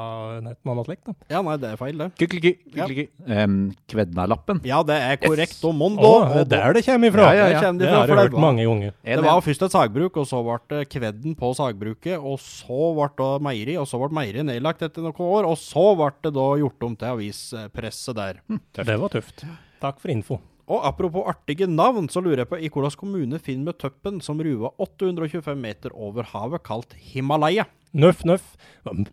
et 0.40 0.56
eller 0.58 0.72
annet 0.74 0.88
slikt. 0.88 1.04
da. 1.06 1.14
Ja, 1.30 1.42
nei, 1.46 1.54
det 1.62 1.68
er 1.70 1.76
feil, 1.78 2.00
det. 2.00 2.08
Kykkeliky, 2.18 2.52
kykkeliky. 2.74 3.04
Um, 3.30 3.54
Kvednalappen. 3.92 4.60
Ja, 4.66 4.80
det 4.86 4.96
er 4.98 5.20
korrekt. 5.22 5.54
Og 5.68 5.76
Mondo. 5.78 6.02
Oh, 6.02 6.26
det 6.34 6.40
er 6.42 6.50
der 6.50 6.74
det 6.80 6.84
kommer 6.88 7.12
ifra! 7.12 7.28
Ja, 7.30 7.46
ja, 7.46 7.48
ja. 7.54 7.70
Det 7.70 7.78
Det 7.84 7.88
har 7.94 8.06
jeg 8.06 8.08
det 8.10 8.18
hørt 8.24 8.32
var- 8.34 8.40
mange 8.48 8.66
ganger. 8.66 8.92
Det 9.06 9.22
var 9.28 9.40
først 9.46 9.62
et 9.68 9.76
sagbruk, 9.78 10.16
og 10.16 10.26
så 10.26 10.42
ble 10.42 10.58
det 10.74 10.88
kvedden 10.90 11.36
på 11.38 11.54
sagbruket, 11.54 12.18
og 12.18 12.38
så 12.42 12.82
ble 12.98 13.08
det 13.22 13.30
meieri, 13.46 13.78
og 13.78 13.86
så 13.86 14.02
ble 14.02 14.10
meieriet 14.10 14.46
nedlagt 14.50 14.82
etter 14.82 15.02
noen 15.06 15.14
år, 15.30 15.46
og 15.46 15.56
så 15.62 15.94
ble 15.96 16.10
det 16.26 16.34
da 16.34 16.48
gjort 16.64 16.82
om 16.90 16.96
til 16.96 17.14
avispresset 17.14 18.16
der. 18.18 18.42
Det 18.74 18.98
var 18.98 19.08
tøft. 19.14 19.44
Takk 19.80 20.00
for 20.02 20.10
info. 20.10 20.40
Og 20.70 20.84
apropos 20.86 21.26
artige 21.26 21.66
navn, 21.66 22.06
så 22.06 22.22
lurer 22.22 22.44
jeg 22.44 22.50
på 22.52 22.58
i 22.60 22.68
hvilken 22.70 22.98
kommune 22.98 23.40
finner 23.42 23.72
vi 23.72 23.80
Tøppen 23.82 24.20
som 24.22 24.38
ruver 24.38 24.70
825 24.78 25.58
meter 25.58 25.94
over 25.98 26.28
havet, 26.30 26.62
kalt 26.62 26.94
Himalaya? 26.94 27.66
Nøff, 27.94 28.24
nøff. 28.28 28.56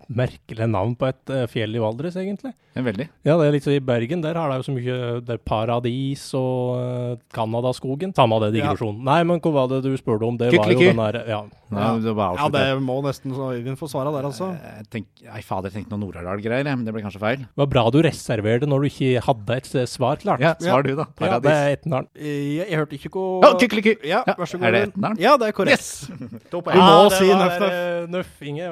Merkelig 0.07 0.63
navn 0.72 0.93
på 0.96 1.10
et 1.10 1.31
uh, 1.34 1.43
fjell 1.51 1.75
i 1.75 1.81
Valdres, 1.81 2.15
egentlig. 2.19 2.53
Ja, 2.77 2.84
veldig. 2.86 3.07
Ja, 3.25 3.36
det 3.39 3.48
er 3.50 3.53
litt 3.55 3.65
så 3.65 3.74
I 3.74 3.81
Bergen 3.84 4.22
der 4.24 4.38
har 4.38 4.51
de 4.53 4.60
jo 4.62 4.65
så 4.67 4.74
mye 4.75 4.96
Det 5.25 5.34
er 5.34 5.41
Paradis 5.43 6.24
og 6.38 6.77
uh, 6.77 7.15
Canadaskogen. 7.36 8.13
Samme 8.15 8.38
det 8.46 8.53
digresjonen. 8.55 9.01
Nei, 9.07 9.17
men 9.27 9.41
hva 9.43 9.51
var 9.57 9.72
det 9.74 9.81
du 9.84 9.91
spurte 10.00 10.27
om? 10.29 10.38
Det 10.39 10.51
var 10.55 10.72
jo 10.72 10.79
den 10.86 11.01
der 11.01 11.19
Ja. 11.27 11.41
Nei, 11.74 11.88
det 12.00 12.13
var 12.15 12.38
Ja, 12.39 12.46
det 12.53 12.63
må 12.79 13.00
nesten 13.03 13.34
så 13.36 13.50
Øyvind 13.57 13.75
få 13.81 13.89
svare 13.91 14.13
der, 14.15 14.24
altså. 14.29 14.53
Eh, 14.55 14.86
tenk, 14.93 15.10
nei, 15.25 15.41
fader, 15.43 15.67
jeg 15.67 15.81
tenkte 15.81 15.98
noe 15.98 16.05
Nord-Aurdal-greier, 16.05 16.63
men 16.69 16.86
det 16.88 16.93
ble 16.96 17.01
kanskje 17.03 17.19
feil. 17.19 17.41
Det 17.43 17.60
var 17.60 17.67
bra 17.74 17.84
du 17.91 17.98
reserverte 18.05 18.69
når 18.72 18.86
du 18.86 18.88
ikke 18.88 19.24
hadde 19.25 19.57
et 19.57 19.67
svar 19.91 20.22
klart. 20.22 20.39
Ja, 20.46 20.53
svar 20.63 20.86
du, 20.88 20.93
da. 20.96 21.10
Paradis. 21.19 21.34
Ja, 21.34 21.41
det 21.43 21.57
er 21.57 21.75
Etnedalen. 21.75 22.07
Jeg, 22.24 22.69
jeg 22.72 22.79
hørte 22.79 22.96
ikke 23.01 23.12
hva 23.17 23.25
Ja, 23.43 23.51
kykkeliky! 23.60 23.98
Ja, 24.07 24.22
Ja, 24.29 24.38
vær 24.39 24.48
så 24.53 24.62
god. 24.62 24.69
er 24.69 24.77
det. 24.77 24.84
Etnedalen? 24.93 25.19
Ja, 25.25 25.36
det 25.41 25.50
er 25.51 25.57
korrekt. 25.60 25.75
Yes! 25.75 26.07
Du 26.53 26.62
må 26.63 26.72
Ja, 26.72 27.10
si 27.12 27.27
det 27.27 27.36
nøff, 27.36 27.60
nøff. 27.60 27.75
eh, 27.75 28.07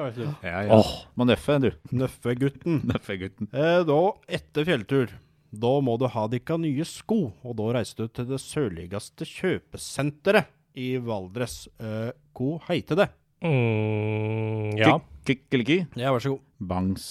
Vet 0.04 0.18
du. 0.18 0.26
Ja, 0.44 0.62
ja. 0.66 0.78
Åh. 0.78 0.90
Må 1.16 1.26
nøffe, 1.28 1.58
du. 1.62 1.70
Nøffegutten. 1.96 2.82
Nøffegutten. 2.90 3.50
Eh, 3.52 3.80
da, 3.88 4.00
etter 4.38 4.68
fjelltur, 4.68 5.14
da 5.56 5.72
må 5.84 5.96
du 6.00 6.06
ha 6.12 6.26
dikka 6.32 6.58
nye 6.60 6.84
sko, 6.88 7.20
og 7.46 7.56
da 7.60 7.70
reiser 7.78 8.04
du 8.04 8.12
til 8.18 8.28
det 8.30 8.40
sørligste 8.42 9.28
kjøpesenteret 9.30 10.52
i 10.76 10.96
Valdres. 11.02 11.64
Eh, 11.80 12.10
hvor 12.36 12.60
heter 12.68 13.02
det? 13.04 13.08
Mm, 13.44 14.76
ja. 14.80 14.98
Kikkeliki. 15.26 15.82
Ja, 15.98 16.12
vær 16.14 16.22
så 16.24 16.36
god. 16.36 16.44
Bangs... 16.72 17.08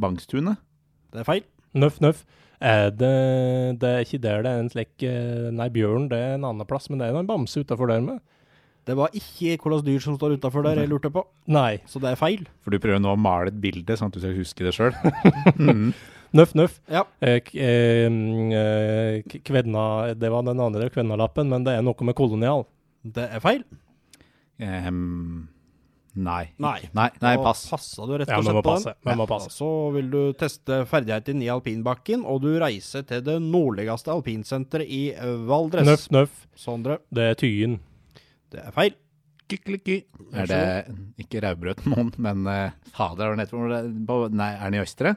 Bangstunet? 0.00 0.60
Det 1.12 1.22
er 1.22 1.28
feil. 1.28 1.46
Nøff, 1.76 2.00
nøff. 2.04 2.24
Er 2.60 2.88
det, 2.88 3.12
det 3.82 3.88
er 3.88 4.04
ikke 4.04 4.20
der 4.24 4.44
det 4.44 4.50
er 4.52 4.62
en 4.62 4.70
slik 4.72 5.02
eh, 5.04 5.48
Nei, 5.52 5.66
bjørn 5.72 6.06
det 6.08 6.16
er 6.16 6.38
en 6.38 6.46
annen 6.48 6.68
plass, 6.68 6.88
men 6.88 7.02
det 7.02 7.10
er 7.10 7.18
en 7.20 7.28
bamse 7.28 7.60
utafor 7.60 7.90
der 7.90 8.00
med. 8.04 8.22
Det 8.86 8.94
var 8.94 9.10
ikke 9.18 9.56
hvilke 9.58 9.80
dyr 9.86 10.02
som 10.04 10.14
står 10.18 10.36
utafor 10.38 10.62
der 10.62 10.78
jeg 10.78 10.88
lurte 10.92 11.10
på, 11.10 11.24
Nei. 11.50 11.80
så 11.90 11.98
det 12.02 12.12
er 12.12 12.20
feil. 12.20 12.44
For 12.62 12.70
du 12.70 12.78
prøver 12.78 13.00
nå 13.02 13.16
å 13.16 13.18
male 13.18 13.50
et 13.50 13.58
bilde, 13.60 13.96
sånn 13.98 14.12
at 14.12 14.14
du 14.14 14.20
skal 14.22 14.36
huske 14.38 14.62
det 14.66 14.74
sjøl. 14.76 14.94
mm. 15.58 15.88
Nøff, 16.36 16.52
nøff. 16.58 16.76
Ja. 16.90 17.02
Eh, 17.22 17.40
eh, 17.54 18.06
mm, 18.10 18.52
eh, 18.54 19.18
k- 19.30 19.40
kvenna 19.46 20.14
Det 20.18 20.30
var 20.30 20.42
den 20.46 20.60
andre 20.62 20.88
kvennalappen, 20.92 21.48
men 21.50 21.64
det 21.66 21.74
er 21.78 21.82
noe 21.86 22.06
med 22.06 22.14
kolonial. 22.18 22.64
Det 23.02 23.26
er 23.26 23.42
feil. 23.42 23.64
Um, 24.58 25.48
nei. 26.16 26.46
Nei. 26.62 26.78
Nei, 26.96 27.08
nei 27.22 27.34
pass. 27.42 27.64
Passa 27.70 28.06
du 28.08 28.14
rett 28.18 28.30
Ja, 28.30 28.38
og 28.40 28.46
vi 28.46 28.54
må 28.54 28.62
slett 28.62 28.64
på 28.64 28.74
passe. 28.74 28.94
den. 29.04 29.18
Må 29.20 29.26
passe. 29.30 29.50
Så 29.52 29.70
vil 29.94 30.08
du 30.12 30.20
teste 30.38 30.80
ferdigheten 30.90 31.42
i 31.44 31.50
alpinbakken, 31.52 32.24
og 32.24 32.42
du 32.46 32.54
reiser 32.62 33.04
til 33.08 33.22
det 33.26 33.36
nordligste 33.44 34.14
alpinsenteret 34.14 34.88
i 34.88 35.02
Valdres. 35.48 35.86
Nøff, 35.88 36.08
nøff. 36.14 36.46
Sondre, 36.56 36.98
Det 37.12 37.30
er 37.32 37.34
Tyen. 37.42 37.78
Det 38.56 38.64
er 38.66 38.74
feil. 38.76 38.96
Kikkeliki. 39.46 40.00
Er 40.34 40.48
det 40.50 40.62
ikke 41.22 41.44
Raubrødmoen, 41.44 42.10
men 42.18 42.46
uh, 42.50 42.74
fader, 42.96 43.28
er 43.28 43.36
det 43.36 43.44
nettopp 43.44 44.06
på- 44.08 44.20
Nei, 44.34 44.52
er 44.56 44.70
den 44.70 44.80
i 44.80 44.82
Østre? 44.82 45.14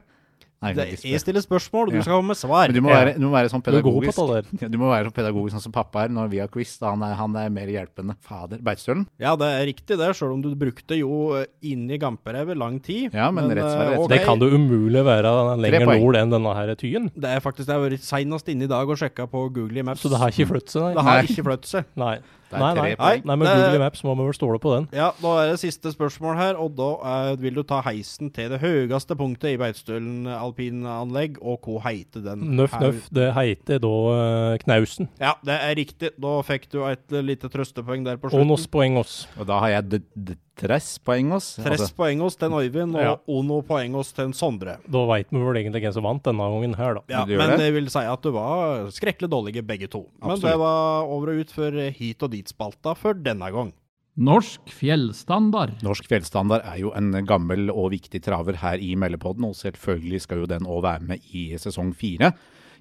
Nei, 0.59 0.73
Det, 0.75 0.83
er 0.91 1.07
jeg 1.07 1.19
stiller 1.23 1.39
spørsmål, 1.39 1.87
du 1.89 1.95
Ja. 1.95 2.01
skal 2.03 2.17
komme 2.19 2.33
med 2.33 2.35
svar. 2.37 2.67
Men 2.67 2.75
du 2.75 2.81
må, 2.83 2.89
være, 2.91 3.13
du 3.15 3.23
må 3.23 3.31
være 3.31 3.47
sånn 3.47 3.61
Du 3.63 3.71
pedagogisk. 3.71 4.17
Ja, 4.59 4.67
du 4.73 4.77
må 4.77 4.89
være 4.91 5.07
sånn 5.07 5.15
pedagogisk 5.15 5.55
sånn 5.55 5.63
som 5.63 5.71
pappa 5.71 6.03
er 6.03 6.09
når 6.11 6.27
vi 6.33 6.41
har 6.43 6.49
quiz. 6.51 6.73
Da 6.81 6.89
han, 6.91 7.01
er, 7.07 7.13
han 7.15 7.37
er 7.39 7.49
mer 7.49 7.71
hjelpende. 7.71 8.17
Fader. 8.19 8.59
Beitstølen? 8.59 9.05
Ja, 9.23 9.37
det 9.39 9.47
er 9.47 9.63
riktig 9.69 9.95
det, 9.95 10.09
sjøl 10.19 10.33
om 10.35 10.41
du 10.43 10.51
brukte 10.59 10.97
jo 10.99 11.39
inni 11.63 11.85
inn 11.87 11.95
i 11.95 11.99
Gamperevet 12.01 12.59
lang 12.59 12.81
tid. 12.83 13.13
Ja, 13.15 13.29
men 13.31 13.47
rett 13.47 13.63
svar, 13.63 13.85
eh, 13.85 13.89
rett. 13.93 14.03
ok. 14.03 14.09
Det 14.11 14.19
kan 14.25 14.39
det 14.43 14.51
umulig 14.51 15.05
være 15.07 15.31
lenger 15.63 15.85
nord 15.95 16.19
enn 16.19 16.35
denne 16.35 16.55
her 16.57 16.73
Tyen. 16.75 17.07
Det 17.15 17.31
er 17.37 17.39
faktisk, 17.39 17.69
det 17.69 17.77
har 17.77 17.85
vært 17.87 18.03
seinest 18.03 18.51
inne 18.51 18.67
i 18.67 18.71
dag 18.73 18.89
og 18.89 18.99
sjekka 18.99 19.29
på 19.31 19.45
Google 19.55 19.83
Maps. 19.87 20.03
Så 20.03 20.11
det 20.11 20.19
har 20.19 20.35
ikke 20.35 20.49
flyttet 20.51 20.75
seg, 20.75 20.91
Det 20.99 21.07
har 21.07 21.21
Nei. 21.21 21.23
ikke 21.31 21.47
flyttet 21.47 21.71
seg. 21.71 21.87
Nei. 21.95 22.17
Det 22.49 22.57
er 22.57 22.63
Nei, 22.63 22.73
tre 22.73 22.95
nei. 22.97 23.21
nei, 23.23 23.35
men 23.35 23.45
Det- 23.47 23.55
Google 23.59 23.79
Maps 23.83 24.01
må 24.03 24.15
vi 24.17 24.23
vel 24.25 24.33
stole 24.33 24.59
på 24.59 24.71
den. 24.75 24.87
Ja, 24.91 25.11
da 25.21 25.33
er 25.43 25.51
det 25.51 25.59
siste 25.61 25.91
spørsmål 25.93 26.35
her, 26.39 26.57
og 26.57 26.75
da 26.75 26.87
eh, 27.11 27.35
vil 27.37 27.53
du 27.53 27.63
ta 27.63 27.81
heisen 27.85 28.31
til 28.33 28.49
det 28.49 28.59
høyeste 28.63 29.15
punktet 29.15 29.53
i 29.53 29.57
Beitostølen 29.61 30.25
alpinanlegg, 30.27 31.37
og 31.41 31.61
hva 31.65 31.81
heter 31.91 32.23
den? 32.25 32.43
Nøff, 32.57 32.73
her? 32.73 32.79
nøff. 32.87 33.07
Det 33.13 33.29
heter 33.37 33.79
da 33.83 33.87
uh, 34.09 34.57
Knausen. 34.63 35.09
Ja, 35.21 35.33
det 35.45 35.57
er 35.61 35.75
riktig. 35.77 36.11
Da 36.19 36.35
fikk 36.47 36.69
du 36.73 36.83
et 36.89 37.11
lite 37.23 37.49
trøstepoeng 37.53 38.03
der 38.05 38.17
på 38.17 38.31
Og 38.33 38.45
noen 38.45 38.65
poeng 38.71 38.97
oss. 38.99 39.27
Og 39.39 39.47
da 39.49 39.59
har 39.59 39.69
jeg 39.77 39.89
d- 39.89 40.01
d- 40.15 40.37
tres 40.59 40.87
poengos. 41.03 41.47
Tres 41.57 41.79
Altså, 41.79 41.95
poengos 41.97 42.35
til 42.35 42.49
den 42.49 42.57
Øyvind, 42.59 42.95
og 42.95 43.01
Ja. 43.01 43.15
Ono 43.27 43.61
poengos 43.65 44.11
til 44.13 44.25
den 44.27 44.33
Sondre. 44.37 44.77
Da 44.85 45.05
veit 45.09 45.31
vi 45.31 45.39
vel 45.39 45.55
egentlig 45.63 45.81
hvem 45.85 45.93
som 45.95 46.03
vant 46.03 46.23
denne 46.27 46.49
gangen 46.51 46.75
her, 46.77 46.93
da. 46.99 47.01
Ja, 47.09 47.25
Du 47.25 47.37
men 47.37 47.49
det? 47.55 47.59
jeg 47.65 47.73
vil 47.79 47.89
si 47.89 47.99
at 47.99 48.21
du 48.21 48.31
var 48.35 48.87
skrekkelig 48.91 49.29
dårlige 49.31 49.65
begge 49.65 49.87
to. 49.89 50.05
Men 50.21 50.31
Absolutt. 50.35 50.51
det 50.51 50.59
var 50.59 51.03
over 51.07 51.33
og 51.33 51.39
ut 51.45 51.51
for 51.51 51.71
hit 51.71 52.23
og 52.23 52.31
dit-spalta 52.31 52.95
for 52.95 53.13
denne 53.13 53.49
gang. 53.51 53.73
Norsk 54.19 54.59
fjellstandard. 54.67 55.77
Norsk 55.85 56.07
fjellstandard 56.11 56.65
er 56.67 56.79
jo 56.81 56.91
en 56.97 57.11
gammel 57.25 57.69
og 57.71 57.91
viktig 57.93 58.19
traver 58.25 58.57
her 58.59 58.81
i 58.83 58.93
Meldepodden, 58.99 59.45
og 59.47 59.55
selvfølgelig 59.55 60.21
skal 60.25 60.41
jo 60.43 60.49
den 60.49 60.65
òg 60.67 60.81
være 60.83 61.05
med 61.07 61.19
i 61.31 61.55
sesong 61.55 61.93
fire. 61.95 62.33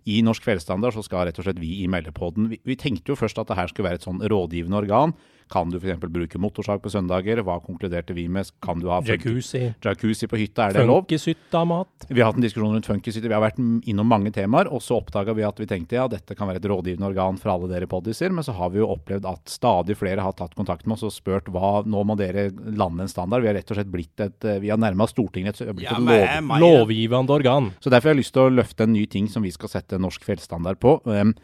I 0.08 0.20
Norsk 0.24 0.42
fjellstandard 0.42 0.94
så 0.96 1.02
skal 1.04 1.26
rett 1.28 1.38
og 1.38 1.44
slett 1.46 1.60
vi 1.60 1.82
i 1.84 1.86
Meldepodden 1.90 2.48
vi, 2.48 2.58
vi 2.64 2.76
tenkte 2.80 3.12
jo 3.12 3.16
først 3.18 3.38
at 3.38 3.46
det 3.50 3.56
her 3.58 3.68
skulle 3.70 3.86
være 3.90 4.00
et 4.00 4.06
sånn 4.06 4.18
rådgivende 4.22 4.78
organ. 4.80 5.12
Kan 5.50 5.72
du 5.72 5.78
f.eks. 5.78 6.00
bruke 6.04 6.40
motorsag 6.40 6.82
på 6.84 6.92
søndager? 6.92 7.42
Hva 7.46 7.58
konkluderte 7.64 8.16
vi 8.16 8.26
med? 8.32 8.50
Kan 8.64 8.82
du 8.82 8.88
ha 8.92 9.00
Jacuzzi. 9.04 9.74
jacuzzi 9.84 10.28
på 10.30 10.40
hytta? 10.40 10.68
Er 10.68 10.78
det 10.78 10.86
lov? 10.88 11.06
Funkishytta-mat. 11.06 12.08
Vi 12.08 12.20
har 12.20 12.30
hatt 12.30 12.38
en 12.40 12.44
diskusjon 12.44 12.74
rundt 12.76 12.88
funkishytter. 12.88 13.30
Vi 13.30 13.36
har 13.36 13.44
vært 13.44 13.60
innom 13.60 14.08
mange 14.08 14.32
temaer, 14.34 14.70
og 14.72 14.82
så 14.84 14.98
oppdaga 15.00 15.34
vi 15.36 15.46
at 15.46 15.60
vi 15.60 15.68
tenkte 15.70 15.98
ja, 15.98 16.06
dette 16.10 16.36
kan 16.38 16.50
være 16.50 16.62
et 16.62 16.68
rådgivende 16.70 17.08
organ 17.10 17.40
for 17.40 17.54
alle 17.54 17.70
dere 17.72 17.88
poddiser, 17.90 18.34
men 18.34 18.46
så 18.46 18.54
har 18.58 18.72
vi 18.74 18.82
jo 18.82 18.90
opplevd 18.94 19.28
at 19.28 19.52
stadig 19.52 19.96
flere 19.98 20.24
har 20.24 20.36
tatt 20.38 20.56
kontakt 20.58 20.86
med 20.86 20.98
oss 20.98 21.06
og 21.08 21.14
spurt 21.14 21.50
hva 21.52 21.82
nå 21.88 22.04
må 22.08 22.18
dere 22.18 22.48
lande 22.52 23.06
en 23.06 23.12
standard. 23.12 23.44
Vi 23.44 23.52
har 23.52 23.58
rett 23.58 23.72
og 23.72 23.80
slett 23.80 23.92
blitt 23.92 24.24
et 24.24 24.48
eh, 24.48 24.60
Vi 24.62 24.72
har 24.72 24.80
nærma 24.80 25.08
Stortinget 25.08 25.60
et, 25.62 25.72
blitt 25.76 25.92
et 25.92 26.02
lov. 26.04 26.62
Lovgivende 26.62 27.34
organ. 27.34 27.72
Så 27.80 27.92
derfor 27.92 28.10
har 28.10 28.18
jeg 28.18 28.24
lyst 28.24 28.34
til 28.36 28.46
å 28.46 28.52
løfte 28.52 28.84
en 28.84 28.94
ny 28.94 29.06
ting 29.10 29.28
som 29.32 29.44
vi 29.44 29.52
skal 29.54 29.72
sette 29.72 30.00
norsk 30.00 30.26
fjellstandard 30.26 30.80
på. 30.82 30.98
Um, 31.08 31.34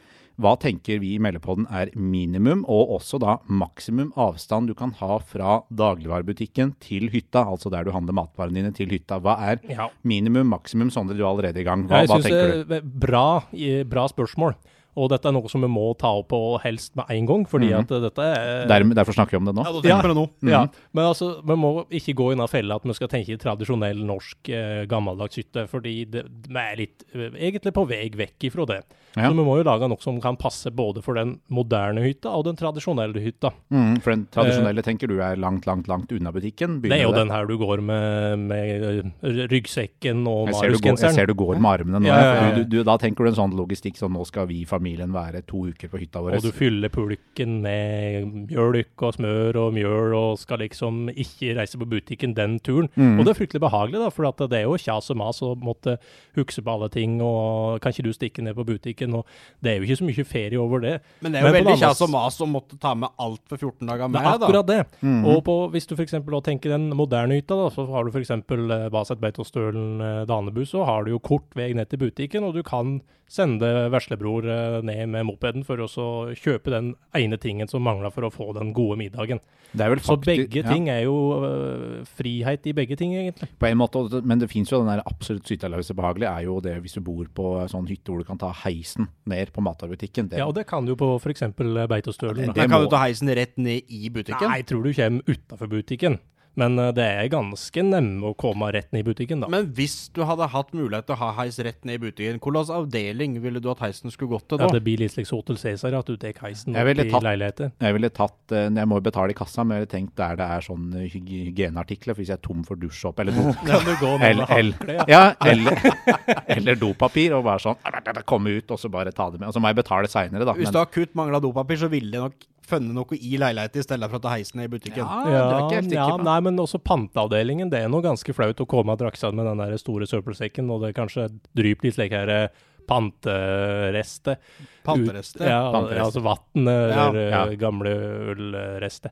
hva 0.40 0.56
tenker 0.58 0.98
vi 1.00 1.14
i 1.14 1.18
Meldepodden 1.22 1.66
er 1.70 1.90
minimum, 1.94 2.64
og 2.66 2.90
også 2.98 3.20
da 3.22 3.36
maksimum 3.46 4.12
avstand 4.16 4.66
du 4.68 4.74
kan 4.74 4.90
ha 4.98 5.18
fra 5.18 5.60
dagligvarebutikken 5.72 6.74
til 6.82 7.08
hytta, 7.12 7.44
altså 7.46 7.70
der 7.70 7.84
du 7.86 7.92
handler 7.94 8.16
matvarene 8.18 8.58
dine 8.62 8.72
til 8.74 8.90
hytta. 8.90 9.20
Hva 9.22 9.36
er 9.52 9.60
Ja. 9.70 9.88
minimum, 10.02 10.46
maksimum? 10.50 10.90
Sondre, 10.90 11.16
du 11.16 11.22
er 11.24 11.30
allerede 11.30 11.60
i 11.60 11.64
gang. 11.64 11.86
Hva, 11.86 12.00
jeg 12.02 12.08
hva 12.08 12.16
syns 12.20 12.24
tenker 12.24 12.52
du? 12.52 12.64
det 12.64 12.78
er 12.82 12.88
bra, 13.06 13.42
bra 13.86 14.06
spørsmål. 14.08 14.54
Og 14.96 15.08
dette 15.10 15.26
er 15.26 15.32
noe 15.34 15.48
som 15.50 15.60
vi 15.60 15.66
må 15.66 15.96
ta 15.98 16.06
opp 16.06 16.30
og 16.32 16.60
helst 16.62 16.94
med 16.94 17.04
en 17.10 17.26
gang, 17.26 17.44
fordi 17.50 17.66
Mhm. 17.72 17.80
at 17.80 17.88
dette 17.88 18.18
er 18.22 18.66
Der, 18.68 18.84
derfor 18.94 19.12
snakker 19.12 19.30
vi 19.32 19.36
om 19.38 19.44
det 19.46 19.54
nå. 19.56 19.64
Ja, 19.64 19.72
Ja. 19.72 19.80
tenker 20.00 20.02
på 20.02 20.14
det 20.14 20.16
nå. 20.16 20.30
Mhm. 20.42 20.50
Ja, 20.50 20.66
men 20.92 21.04
altså, 21.04 21.42
vi 21.44 21.54
må 21.56 21.84
ikke 21.90 22.14
gå 22.14 22.32
i 22.32 22.36
den 22.36 22.46
fella 22.46 22.76
at 22.76 22.82
vi 22.84 22.92
skal 22.92 23.08
tenke 23.08 23.36
tradisjonell 23.38 24.04
norsk 24.06 24.48
eh, 24.50 24.86
gammeldags 24.86 25.34
hytte, 25.34 25.66
fordi 25.68 26.08
det, 26.08 26.24
vi 26.48 26.54
er 26.54 26.76
litt 26.76 27.02
eh, 27.12 27.30
egentlig 27.30 27.72
på 27.74 27.88
vei 27.88 28.08
vekk 28.10 28.38
ifra 28.52 28.66
det. 28.66 28.84
Ja. 29.14 29.28
Så 29.28 29.36
vi 29.38 29.44
må 29.46 29.58
jo 29.60 29.66
lage 29.66 29.88
noe 29.90 30.02
som 30.02 30.18
kan 30.22 30.38
passe 30.40 30.72
både 30.74 31.02
for 31.04 31.18
den 31.18 31.36
moderne 31.54 32.02
hytta 32.02 32.32
og 32.34 32.46
den 32.48 32.58
tradisjonelle 32.58 33.22
hytta. 33.22 33.52
Mm, 33.70 34.00
for 34.02 34.14
den 34.14 34.24
tradisjonelle 34.34 34.82
tenker 34.86 35.10
du 35.10 35.20
er 35.22 35.38
langt, 35.40 35.68
langt, 35.68 35.88
langt 35.90 36.12
unna 36.14 36.32
butikken. 36.34 36.80
Det 36.82 36.96
er 36.96 37.04
jo 37.06 37.14
den 37.14 37.30
her 37.30 37.46
du 37.46 37.54
går 37.60 37.82
med, 37.84 38.46
med 38.50 38.86
eh, 38.90 39.42
ryggsekken 39.52 40.24
og 40.26 40.50
går, 40.50 40.66
jeg 41.04 41.14
ser 41.14 41.30
du 41.30 41.36
går 41.38 41.60
med 41.62 41.70
armene 41.70 42.02
nå. 42.02 42.10
Ja, 42.10 42.18
ja. 42.24 42.50
Du, 42.58 42.64
du, 42.70 42.80
da 42.86 42.96
tenker 43.00 43.26
du 43.26 43.30
en 43.30 43.38
sånn 43.38 43.54
logistikk 43.58 43.98
sånn 44.00 44.14
nå 44.14 44.24
skal 44.28 44.48
vi 44.50 44.62
i 44.62 44.68
familien 44.68 45.14
være 45.14 45.44
to 45.48 45.64
uker 45.70 45.90
på 45.92 46.00
hytta 46.02 46.22
vår. 46.24 46.38
Og 46.38 46.46
du 46.46 46.50
fyller 46.54 46.92
pulken 46.92 47.58
med 47.64 48.28
mjølk 48.50 49.06
og 49.06 49.16
smør 49.18 49.60
og 49.64 49.74
mjøl, 49.76 50.14
og 50.18 50.40
skal 50.40 50.62
liksom 50.64 51.08
ikke 51.12 51.54
reise 51.58 51.80
på 51.80 51.88
butikken 51.90 52.34
den 52.36 52.58
turen. 52.64 52.90
Mm. 52.94 53.18
Og 53.18 53.24
det 53.24 53.34
er 53.34 53.40
fryktelig 53.40 53.62
behagelig, 53.64 54.00
da, 54.02 54.10
for 54.14 54.28
at 54.30 54.42
det 54.50 54.60
er 54.60 54.66
jo 54.66 54.78
kjas 54.80 55.10
og 55.14 55.20
mas 55.20 55.42
å 55.44 55.54
måtte 55.58 55.98
huske 56.38 56.64
på 56.64 56.74
alle 56.74 56.90
ting, 56.94 57.18
og 57.24 57.80
kan 57.82 57.94
ikke 57.94 58.06
du 58.08 58.12
stikke 58.16 58.44
ned 58.44 58.56
på 58.58 58.66
butikken? 58.68 59.03
Og 59.12 59.26
det 59.60 59.72
er 59.72 59.76
jo 59.76 59.84
ikke 59.84 59.98
så 60.00 60.08
mye 60.08 60.24
ferie 60.24 60.60
over 60.60 60.80
det. 60.80 60.94
Men 61.20 61.32
det 61.32 61.40
er 61.40 61.44
jo 61.44 61.50
Men 61.50 61.58
veldig 61.58 61.76
kjas 61.82 62.00
og 62.06 62.10
mas 62.14 62.40
å 62.40 62.48
måtte 62.48 62.78
ta 62.80 62.94
med 62.94 63.12
alt 63.20 63.42
for 63.50 63.60
14 63.60 63.90
dager 63.90 64.08
med. 64.08 64.16
Det 64.16 64.24
er 64.24 64.38
akkurat 64.38 64.70
det. 64.70 64.80
Mhm. 65.02 65.24
Og 65.28 65.44
på, 65.44 65.56
hvis 65.74 65.86
du 65.90 65.94
f.eks. 65.96 66.16
tenker 66.48 66.70
den 66.70 66.88
moderne 66.96 67.36
hytta, 67.36 67.58
da, 67.58 67.68
så 67.74 67.84
har 67.90 68.04
du 68.04 68.10
f.eks. 68.14 68.30
Eh, 68.30 68.88
Baset 68.94 69.20
Beitostølen 69.20 70.00
eh, 70.00 70.22
Danebu, 70.30 70.64
så 70.64 70.84
har 70.88 71.04
du 71.04 71.12
jo 71.12 71.18
kort 71.18 71.52
vei 71.54 71.72
ned 71.76 71.90
til 71.90 71.98
butikken, 71.98 72.44
og 72.44 72.54
du 72.56 72.62
kan 72.62 73.02
sende 73.30 73.68
veslebror 73.92 74.46
eh, 74.46 74.80
ned 74.84 75.08
med 75.12 75.26
mopeden 75.26 75.64
for 75.66 75.80
å 75.80 75.88
kjøpe 76.36 76.72
den 76.72 76.94
ene 77.16 77.38
tingen 77.40 77.68
som 77.70 77.84
mangler 77.84 78.12
for 78.14 78.26
å 78.26 78.32
få 78.32 78.52
den 78.56 78.72
gode 78.76 78.98
middagen. 79.00 79.40
Det 79.74 79.82
er 79.82 79.90
vel 79.90 80.02
Så 80.06 80.14
begge 80.22 80.60
ja, 80.60 80.68
ting 80.70 80.86
er 80.92 81.00
jo 81.02 81.16
øh, 81.42 82.04
frihet 82.06 82.66
i 82.70 82.74
begge 82.76 82.94
ting, 82.96 83.14
egentlig. 83.18 83.48
På 83.58 83.66
en 83.66 83.80
måte, 83.80 84.04
men 84.22 84.38
det 84.38 84.50
fins 84.52 84.70
jo 84.70 84.78
den 84.78 84.92
der 84.92 85.02
absolutt 85.02 85.48
sytterløse 85.50 85.96
behagelig, 85.98 86.28
er 86.30 86.46
jo 86.46 86.60
det 86.62 86.76
hvis 86.84 86.94
du 86.94 87.02
bor 87.02 87.26
på 87.34 87.56
sånn 87.70 87.88
hytte 87.90 88.12
hvor 88.12 88.22
du 88.22 88.28
kan 88.28 88.38
ta 88.38 88.52
heisen 88.94 89.08
ned 89.26 89.52
på 89.52 89.62
matvarebutikken. 89.64 90.30
Ja, 90.32 90.46
og 90.46 90.54
det 90.54 90.66
kan 90.66 90.86
du 90.86 90.94
på 90.96 91.08
f.eks. 91.20 91.42
Beitostølen. 91.88 92.36
det- 92.46 92.54
da. 92.54 92.60
Men 92.62 92.70
kan 92.70 92.80
må- 92.80 92.84
du 92.84 92.90
ta 92.90 93.02
heisen 93.04 93.28
rett 93.28 93.56
ned 93.58 93.82
i 93.88 94.08
butikken? 94.10 94.48
Nei, 94.48 94.56
jeg 94.58 94.66
tror 94.66 94.82
du 94.82 94.92
kommer 94.92 95.22
utafor 95.28 95.66
butikken. 95.68 96.18
Men 96.60 96.78
øh, 96.78 96.92
det 96.94 97.02
er 97.04 97.28
ganske 97.32 97.82
nemme 97.82 98.28
å 98.30 98.34
komme 98.38 98.68
rett 98.74 98.92
ned 98.94 99.02
i 99.02 99.06
butikken, 99.08 99.40
da. 99.42 99.48
Men 99.50 99.66
hvis 99.74 99.96
du 100.14 100.20
hadde 100.28 100.46
hatt 100.52 100.68
mulighet 100.76 101.08
til 101.08 101.16
å 101.16 101.20
ha 101.24 101.30
heis 101.40 101.58
rett 101.66 101.80
ned 101.84 101.98
i 101.98 102.02
butikken, 102.04 102.38
hvilken 102.38 102.72
avdeling 102.76 103.38
ville 103.42 103.58
du 103.62 103.66
at 103.72 103.82
heisen 103.82 104.12
skulle 104.14 104.36
gått 104.36 104.46
til 104.52 104.60
da? 104.62 104.68
Ja, 104.68 104.76
det 104.76 104.82
blir 104.86 105.02
litt 105.02 105.14
slik 105.16 105.26
Hotel 105.34 105.58
Cæsar, 105.58 105.96
at 105.98 106.06
du 106.06 106.14
tar 106.20 106.36
heisen 106.44 106.76
opp 106.78 106.92
i 106.94 107.08
tatt- 107.10 107.26
leiligheter. 107.26 107.72
Jeg 107.82 107.96
ville 107.98 108.10
tatt 108.14 108.54
eh, 108.54 108.68
Jeg 108.70 108.86
må 108.90 109.00
jo 109.00 109.06
betale 109.08 109.34
i 109.34 109.38
kassa, 109.38 109.64
men 109.66 109.78
jeg 109.80 109.84
ville 109.86 109.92
tenkt 109.96 110.14
der 110.22 110.38
det 110.38 110.48
er 110.58 110.66
sånn 110.68 110.86
eh, 111.00 111.08
hygieneartikler, 111.10 112.14
for 112.14 112.22
hvis 112.22 112.32
jeg 112.32 112.38
er 112.38 112.44
tom 112.46 112.62
for 112.66 112.78
dusjsåpe 112.80 113.24
eller 113.24 113.34
do, 113.40 113.50
Kan 113.66 113.84
du 113.88 113.92
gå 114.00 114.12
ned 114.22 114.28
eller, 114.30 114.54
eller. 114.58 115.04
Ja. 115.10 115.22
eller, 115.44 115.78
eller 116.56 116.78
dopapir, 116.80 117.34
og 117.36 117.44
bare 117.50 117.62
sånn 117.66 118.24
komme 118.30 118.54
ut 118.60 118.70
og 118.74 118.78
så 118.80 118.88
bare 118.92 119.12
ta 119.14 119.28
det 119.32 119.40
med. 119.42 119.48
Og 119.50 119.54
så 119.56 119.62
må 119.62 119.70
jeg 119.72 119.82
betale 119.82 120.08
seinere, 120.10 120.46
da. 120.46 120.54
Hvis 120.56 120.72
du 120.74 120.78
akutt 120.80 121.14
mangla 121.18 121.40
dopapir, 121.42 121.78
så 121.82 121.90
ville 121.92 122.14
det 122.14 122.22
nok 122.22 122.46
funnet 122.66 122.94
noe 122.96 123.16
i 123.18 123.36
leiligheten 123.40 123.82
i 123.82 123.86
stedet 123.86 124.08
for 124.10 124.18
å 124.18 124.24
ta 124.24 124.34
heisen 124.34 124.60
ned 124.60 124.70
i 124.70 124.74
butikken. 124.74 125.04
ja, 125.04 125.20
er 125.28 125.32
Ja, 125.34 125.80
ikke 125.80 125.96
ja, 125.96 126.06
nei, 126.16 126.36
men 126.46 126.60
også 126.62 126.80
panteavdelingen. 126.82 127.70
Det 127.72 127.82
er 127.84 127.90
noe 127.92 128.04
ganske 128.04 128.34
flaut 128.36 128.60
å 128.60 128.66
komme 128.68 128.94
og 128.96 129.02
drakse 129.02 129.30
med 129.32 129.46
den 129.50 129.62
der 129.64 129.76
store 129.80 130.08
søppelsekken, 130.10 130.70
og 130.72 130.84
det 130.86 130.94
kanskje 130.98 131.28
dryper 131.56 131.88
litt 131.90 131.98
slik 131.98 132.14
her 132.16 132.32
eh, 132.32 132.62
panterester. 132.88 134.36
Panterester. 134.84 135.46
Ja, 135.48 135.62
pantereste. 135.72 135.98
ja, 135.98 136.04
altså 136.04 136.22
vann 136.24 136.68
eller 136.68 137.18
Ja. 137.30 137.46
ja. 137.48 137.56
gamle 137.56 137.94
ullrester. 138.34 139.10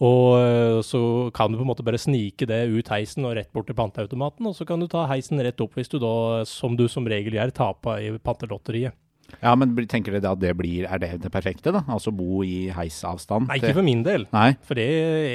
Og 0.00 0.38
eh, 0.40 0.78
så 0.86 1.30
kan 1.36 1.52
du 1.52 1.58
på 1.58 1.64
en 1.66 1.68
måte 1.68 1.84
bare 1.84 2.00
snike 2.00 2.46
det 2.48 2.62
ut 2.72 2.88
heisen 2.88 3.26
og 3.28 3.34
rett 3.36 3.50
bort 3.52 3.66
til 3.68 3.76
panteautomaten, 3.76 4.46
og 4.48 4.54
så 4.56 4.64
kan 4.64 4.80
du 4.80 4.88
ta 4.88 5.04
heisen 5.10 5.40
rett 5.44 5.60
opp 5.60 5.76
hvis 5.76 5.92
du 5.92 5.98
da, 6.00 6.44
som 6.48 6.76
du 6.78 6.86
som 6.88 7.04
regel 7.04 7.36
gjør, 7.36 7.52
taper 7.52 8.00
i 8.00 8.14
pantelotteriet. 8.16 8.96
Ja, 9.40 9.54
men 9.58 9.74
tenker 9.90 10.16
dere 10.16 10.34
at 10.34 10.40
det 10.42 10.52
blir 10.58 10.86
Er 10.90 11.00
det 11.02 11.12
det 11.22 11.30
perfekte, 11.32 11.72
da? 11.74 11.82
Altså 11.90 12.12
bo 12.14 12.42
i 12.46 12.70
heisavstand? 12.74 13.48
Nei, 13.50 13.60
ikke 13.60 13.76
for 13.78 13.86
min 13.86 14.04
del. 14.06 14.26
Nei. 14.34 14.52
For 14.66 14.78
det 14.78 14.86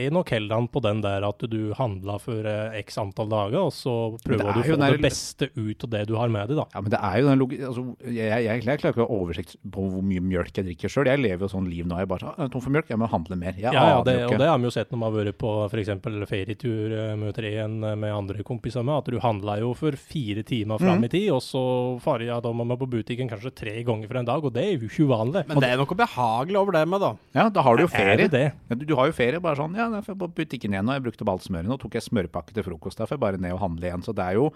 er 0.05 0.13
nok 0.15 0.31
heller 0.33 0.67
på 0.71 0.81
den 0.83 1.01
der 1.03 1.25
at 1.27 1.43
du 1.51 1.73
handler 1.77 2.21
for 2.21 2.47
eh, 2.49 2.77
x 2.81 2.99
antall 3.01 3.29
dager, 3.31 3.67
og 3.67 3.73
så 3.75 3.95
prøver 4.23 4.51
du 4.55 4.61
å 4.61 4.65
få 4.65 4.79
det 4.81 5.01
beste 5.03 5.49
ut 5.55 5.85
av 5.87 5.91
det 5.95 6.03
du 6.09 6.15
har 6.19 6.31
med 6.31 6.51
deg, 6.51 6.59
da. 6.61 6.67
Ja, 6.73 6.83
men 6.83 6.93
det 6.93 7.01
er 7.01 7.19
jo 7.21 7.29
den 7.29 7.41
logi... 7.41 7.59
Altså, 7.65 7.85
jeg, 8.05 8.15
jeg, 8.15 8.45
jeg, 8.45 8.63
jeg 8.65 8.81
klarer 8.81 8.95
ikke 8.95 9.03
å 9.03 9.07
ha 9.09 9.19
oversikt 9.19 9.55
på 9.75 9.87
hvor 9.91 10.05
mye 10.05 10.23
mjølk 10.23 10.59
jeg 10.59 10.67
drikker 10.69 10.91
sjøl. 10.91 11.09
Jeg 11.11 11.21
lever 11.23 11.45
jo 11.45 11.51
sånn 11.51 11.69
liv 11.69 11.87
nå. 11.87 11.99
Jeg 12.01 12.09
bare 12.11 12.25
sånn, 12.25 12.35
«Ah, 12.35 12.47
er 12.47 12.53
tom 12.53 12.63
for 12.63 12.75
mjølk, 12.75 12.91
jeg 12.91 13.01
må 13.01 13.09
handle 13.11 13.39
mer. 13.39 13.59
Ja, 13.61 13.73
ja 13.75 14.01
det, 14.05 14.17
og 14.29 14.37
det 14.41 14.49
har 14.49 14.59
vi 14.61 14.69
jo 14.69 14.73
sett 14.75 14.91
når 14.93 15.01
vi 15.01 15.07
har 15.07 15.15
vært 15.19 15.39
på 15.41 15.53
f.eks. 15.69 15.93
ferietur 16.31 16.95
eh, 16.99 17.13
med 17.19 17.35
treen 17.37 17.77
eh, 17.83 17.97
med 17.99 18.15
andre 18.15 18.45
kompiser 18.47 18.85
med, 18.85 19.03
at 19.03 19.11
du 19.11 19.19
handler 19.23 19.63
jo 19.63 19.73
for 19.77 19.97
fire 19.99 20.45
timer 20.47 20.81
fram 20.81 21.01
mm. 21.03 21.07
i 21.07 21.11
tid, 21.15 21.29
og 21.35 21.43
så 21.45 21.63
farer 22.03 22.29
jeg 22.29 22.45
da 22.45 22.53
må 22.55 22.67
man 22.67 22.79
på 22.79 22.89
butikken 22.91 23.31
kanskje 23.31 23.53
tre 23.55 23.75
ganger 23.87 24.09
for 24.11 24.19
en 24.21 24.29
dag, 24.29 24.45
og 24.49 24.53
det 24.55 24.63
er 24.65 24.71
jo 24.75 24.89
ikke 24.89 25.07
uvanlig. 25.09 25.45
Men 25.49 25.61
det 25.63 25.69
er 25.71 25.81
noe 25.81 25.99
behagelig 26.03 26.59
over 26.61 26.77
det 26.79 26.85
med, 26.91 27.01
da. 27.05 27.11
Ja, 27.37 27.49
da 27.49 27.65
har 27.65 27.77
du 27.79 27.85
jo 27.85 27.89
Er 27.91 27.95
ferie. 27.97 28.17
det 28.25 28.31
det? 28.35 28.45
Ja, 28.69 28.75
du, 28.81 28.85
du 28.89 28.95
har 28.99 29.11
jo 29.11 29.15
ferie 29.17 29.39
bare 29.43 29.59
sånn 29.61 29.75
Ja, 29.77 29.89
derfor 29.93 30.17
på 30.25 30.31
butikken 30.41 30.73
igjen, 30.75 30.89
og 30.89 30.97
jeg 30.99 31.05
brukte 31.09 31.25
opp 31.27 31.35
alt 31.37 31.45
smøret. 31.47 31.69
Nå 31.69 31.77
tok 31.81 31.99
jeg 31.99 32.07
smørpakke 32.09 32.53
til 32.57 32.65
frokost. 32.67 32.99
Jeg 33.05 33.21
bare 33.21 33.37
ned 33.41 33.53
og 33.55 33.61
handle 33.63 33.87
igjen. 33.91 34.03
Så 34.05 34.13
det 34.17 34.25
er 34.25 34.41
jo 34.41 34.49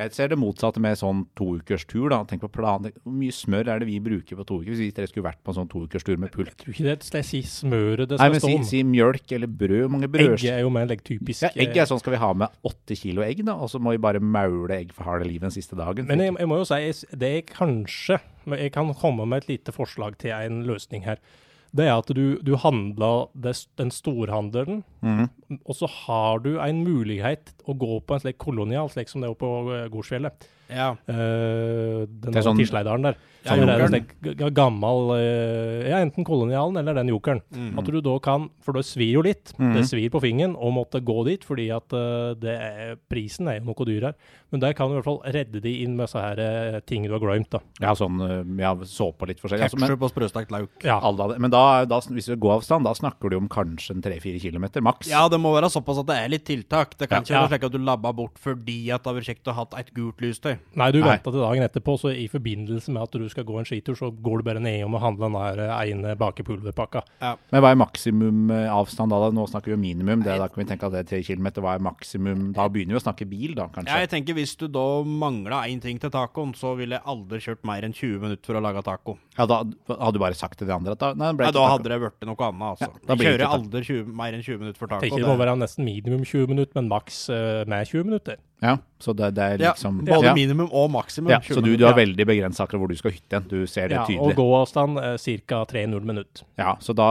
Jeg 0.00 0.14
ser 0.16 0.30
det 0.32 0.36
motsatte 0.38 0.80
med 0.80 0.96
sånn 0.96 1.26
to 1.36 1.58
ukers 1.58 1.82
tur, 1.84 2.06
da. 2.08 2.22
Tenk 2.24 2.40
på 2.40 2.48
planer. 2.54 2.92
Hvor 3.04 3.12
mye 3.12 3.34
smør 3.36 3.68
er 3.68 3.82
det 3.82 3.88
vi 3.90 3.98
bruker 4.00 4.38
på 4.38 4.46
to 4.48 4.60
uker? 4.62 4.70
Hvis 4.72 4.94
dere 4.96 5.10
skulle 5.10 5.26
vært 5.26 5.42
på 5.44 5.52
en 5.52 5.58
sånn 5.58 5.68
to 5.68 5.82
ukers 5.84 6.06
tur 6.06 6.16
med 6.16 6.30
pult. 6.32 6.48
Jeg 6.48 6.56
tror 6.62 6.72
ikke 6.72 6.86
det 6.86 6.94
skal 7.04 7.20
jeg 7.20 7.28
si 7.28 7.40
smøret 7.44 8.08
det 8.08 8.16
Nei, 8.16 8.30
skal 8.30 8.32
men 8.32 8.40
stå 8.40 8.48
si, 8.48 8.54
om. 8.56 8.64
si 8.70 8.80
mjølk 8.94 9.34
eller 9.36 9.50
brød. 9.60 9.82
Hvor 9.82 9.92
mange 9.92 10.08
Egg 10.08 10.14
brød... 10.14 10.46
er 10.54 10.62
jo 10.62 10.70
mer 10.72 10.88
like, 10.88 11.04
typisk. 11.04 11.42
Ja, 11.44 11.50
egg 11.52 11.74
eh, 11.76 11.82
er 11.82 11.90
sånn 11.90 12.00
skal 12.00 12.14
vi 12.16 12.22
ha 12.22 12.30
med 12.32 12.48
åtte 12.70 12.96
kilo 12.96 13.26
egg, 13.26 13.44
da. 13.44 13.58
Og 13.60 13.68
så 13.74 13.82
må 13.82 13.92
vi 13.92 14.00
bare 14.00 14.22
maule 14.24 14.78
egg 14.78 14.94
for 14.96 15.04
harde 15.10 15.28
livet 15.28 15.50
den 15.50 15.56
siste 15.58 15.76
dagen. 15.76 16.08
Men 16.08 16.22
jeg, 16.24 16.38
jeg 16.38 16.48
må 16.48 16.62
jo 16.62 16.70
si, 16.70 16.80
det 17.20 17.34
er 17.42 17.44
kanskje 17.50 18.22
men 18.50 18.60
Jeg 18.60 18.74
kan 18.74 18.92
komme 18.98 19.26
med 19.28 19.44
et 19.44 19.54
lite 19.54 19.74
forslag 19.74 20.18
til 20.20 20.34
en 20.34 20.64
løsning 20.68 21.06
her. 21.06 21.22
Det 21.70 21.86
er 21.86 21.94
at 21.94 22.08
du, 22.10 22.38
du 22.42 22.56
handler 22.58 23.28
det, 23.38 23.54
den 23.78 23.92
storhandelen, 23.94 24.82
mm. 25.06 25.60
og 25.62 25.76
så 25.78 25.86
har 25.86 26.42
du 26.42 26.56
en 26.58 26.82
mulighet 26.82 27.52
å 27.62 27.76
gå 27.78 28.00
på 28.02 28.16
en 28.16 28.24
slik 28.24 28.40
kolonial, 28.42 28.90
slik 28.90 29.10
som 29.10 29.22
det 29.22 29.30
er 29.30 29.38
på 29.38 29.52
eh, 29.70 29.86
Gårdsfjellet. 29.92 30.48
Ja. 30.70 30.92
Uh, 31.08 32.06
den 32.06 32.20
Det 32.20 32.28
er 32.28 32.40
der 32.40 32.46
sånn- 32.46 33.02
der. 33.02 33.16
Ja, 33.42 33.54
Som 33.56 33.60
er 33.60 33.72
en 33.72 33.80
jokeren. 33.80 33.88
slik 33.88 34.36
ga- 34.36 34.50
gammel 34.52 34.98
uh, 35.16 35.88
Ja, 35.88 35.96
enten 36.04 36.24
kolonialen 36.28 36.76
eller 36.76 36.92
den 36.94 37.08
jokeren. 37.08 37.40
Mm. 37.56 37.78
At 37.78 37.86
du 37.86 38.00
da 38.04 38.18
kan 38.20 38.50
For 38.60 38.72
det 38.76 38.84
svir 38.84 39.12
jo 39.14 39.22
litt. 39.22 39.54
Mm. 39.58 39.72
Det 39.74 39.84
svir 39.88 40.10
på 40.12 40.20
fingeren 40.20 40.54
å 40.60 40.68
måtte 40.70 41.00
gå 41.00 41.24
dit, 41.24 41.42
fordi 41.42 41.70
at 41.74 41.90
uh, 41.96 42.34
det 42.34 42.52
er, 42.60 42.96
prisen 43.08 43.48
er 43.48 43.60
jo 43.60 43.70
noe 43.72 43.86
dyr 43.88 44.02
her. 44.10 44.14
Men 44.52 44.60
der 44.60 44.74
kan 44.74 44.88
du 44.90 44.94
i 44.94 45.00
hvert 45.00 45.08
fall 45.08 45.22
redde 45.32 45.60
de 45.62 45.72
inn 45.84 45.96
med 45.96 46.08
så 46.10 46.20
her 46.20 46.80
ting 46.84 47.04
du 47.06 47.12
har 47.12 47.20
glemt, 47.22 47.48
da. 47.50 47.60
Ja, 47.80 47.94
sånn 47.94 48.20
ja, 48.58 48.74
såpe 48.84 49.26
litt 49.30 49.40
forskjellig. 49.40 49.62
Altså, 49.70 49.78
men, 49.80 49.96
og 49.96 50.10
sprøstekt 50.12 50.50
lauk. 50.52 50.68
Ja. 50.84 50.98
alle 51.00 51.38
men 51.38 51.50
da, 51.50 51.84
da, 51.88 52.00
hvis 52.12 52.26
du 52.28 52.36
går 52.36 52.58
avstand, 52.60 52.84
da 52.84 52.92
snakker 52.92 53.30
du 53.30 53.36
om 53.38 53.48
kanskje 53.48 53.94
en 53.96 54.02
tre-fire 54.04 54.38
kilometer 54.42 54.82
maks. 54.84 55.08
Ja, 55.08 55.28
det 55.32 55.40
må 55.40 55.54
være 55.56 55.70
såpass 55.72 56.02
at 56.02 56.06
det 56.10 56.16
er 56.18 56.28
litt 56.28 56.44
tiltak. 56.44 56.98
Det 56.98 57.08
kan 57.08 57.22
Ja. 57.22 57.24
ikke 57.24 57.40
være 57.40 57.52
slik 57.56 57.64
at 57.64 57.72
du 57.72 57.78
labba 57.78 58.12
bort 58.12 58.36
fordi 58.38 58.90
at 58.92 59.02
det 59.02 59.08
har 59.12 59.16
vært 59.20 59.30
kjekt 59.32 59.48
å 59.48 59.54
ha 59.56 59.66
et 59.80 59.94
gult 59.94 60.20
lystøy. 60.20 60.58
Nei, 60.80 60.90
du 60.94 61.00
venta 61.02 61.32
til 61.32 61.42
dagen 61.42 61.64
etterpå, 61.66 61.96
så 61.98 62.12
i 62.14 62.26
forbindelse 62.30 62.92
med 62.94 63.02
at 63.02 63.16
du 63.18 63.26
skal 63.32 63.46
gå 63.48 63.56
en 63.58 63.66
skitur, 63.66 63.96
så 63.98 64.10
går 64.14 64.40
du 64.40 64.46
bare 64.46 64.62
nedom 64.62 64.94
og 64.94 65.02
handler 65.02 65.26
den 65.30 65.38
der 65.38 65.62
eh, 65.66 65.90
ene 65.90 66.14
bakepulverpakka. 66.20 67.02
Men 67.50 67.64
hva 67.64 67.72
er 67.72 67.80
maksimum 67.80 68.50
øh, 68.54 68.66
avstand 68.72 69.12
da? 69.12 69.18
da? 69.24 69.30
Nå 69.34 69.46
snakker 69.50 69.72
vi 69.72 69.78
om 69.78 69.82
minimum. 69.84 70.22
Det, 70.26 70.36
da 70.40 70.48
kan 70.50 70.62
vi 70.62 70.68
tenke 70.70 70.86
at 70.88 70.94
det 70.94 71.02
er 71.04 71.08
tre 71.10 71.22
kilometer. 71.26 71.64
Hva 71.64 71.74
er 71.78 71.84
maksimum? 71.84 72.50
Da 72.56 72.68
begynner 72.72 72.96
vi 72.96 73.00
å 73.00 73.04
snakke 73.04 73.26
bil, 73.30 73.54
da, 73.58 73.66
kanskje. 73.72 73.90
Ja, 73.92 74.04
Jeg 74.04 74.12
tenker 74.14 74.38
Hvis 74.38 74.54
du 74.60 74.66
da 74.70 74.86
mangla 75.04 75.64
én 75.70 75.82
ting 75.82 75.98
til 76.00 76.12
tacoen, 76.14 76.54
så 76.58 76.74
ville 76.78 76.98
jeg 76.98 77.06
aldri 77.10 77.40
kjørt 77.42 77.64
mer 77.68 77.86
enn 77.86 77.96
20 77.96 78.22
minutter 78.22 78.52
for 78.52 78.60
å 78.60 78.64
lage 78.64 78.84
taco. 78.86 79.16
Ja, 79.38 79.46
da 79.50 79.62
hadde 79.64 80.12
du 80.16 80.22
bare 80.22 80.38
sagt 80.38 80.58
til 80.60 80.68
de 80.70 80.74
andre 80.76 80.94
at 80.96 81.02
da, 81.02 81.12
nei, 81.18 81.32
ikke 81.34 81.50
Da 81.50 81.56
taco. 81.56 81.70
hadde 81.74 81.90
det 81.92 82.00
blitt 82.04 82.28
noe 82.28 82.46
annet. 82.50 82.66
altså. 82.74 82.90
Ja, 82.90 83.06
da 83.10 83.16
blir 83.18 83.30
kjører 83.30 83.44
ikke 83.46 83.58
aldri 83.58 83.82
20, 83.88 84.14
mer 84.20 84.36
enn 84.36 84.44
20 84.46 84.62
minutter 84.62 84.80
for 84.80 84.92
taco. 84.92 85.02
Tenker 85.06 85.24
det 85.24 85.30
må 85.32 85.40
være 85.40 85.56
nesten 85.60 85.86
minimum 85.88 86.22
20 86.24 86.52
minutter, 86.54 86.76
men 86.80 86.90
maks 86.92 87.24
uh, 87.32 87.64
med 87.70 87.90
20 87.90 88.08
minutter. 88.10 88.40
Ja, 88.60 88.74
så 89.00 89.14
det, 89.16 89.30
det 89.38 89.44
er 89.44 89.62
ja, 89.62 89.70
liksom 89.72 90.02
både 90.04 90.26
ja. 90.28 90.32
minimum 90.36 90.68
og 90.76 90.90
maksimum. 90.92 91.30
ja, 91.32 91.38
Så 91.40 91.62
du, 91.64 91.70
du 91.80 91.84
har 91.86 91.94
veldig 91.96 92.26
begrensa 92.28 92.66
akkurat 92.66 92.82
hvor 92.82 92.90
du 92.92 92.98
skal 92.98 93.14
hytte 93.14 93.38
hen. 93.38 93.46
Du 93.48 93.64
ser 93.70 93.88
det 93.88 93.96
Ja, 93.96 94.04
og 94.20 94.34
gåavstand 94.36 95.00
uh, 95.00 95.14
ca. 95.48 95.62
3-0 95.70 96.04
minutt. 96.04 96.42
Ja, 96.60 96.74
så 96.84 96.92
da 96.96 97.08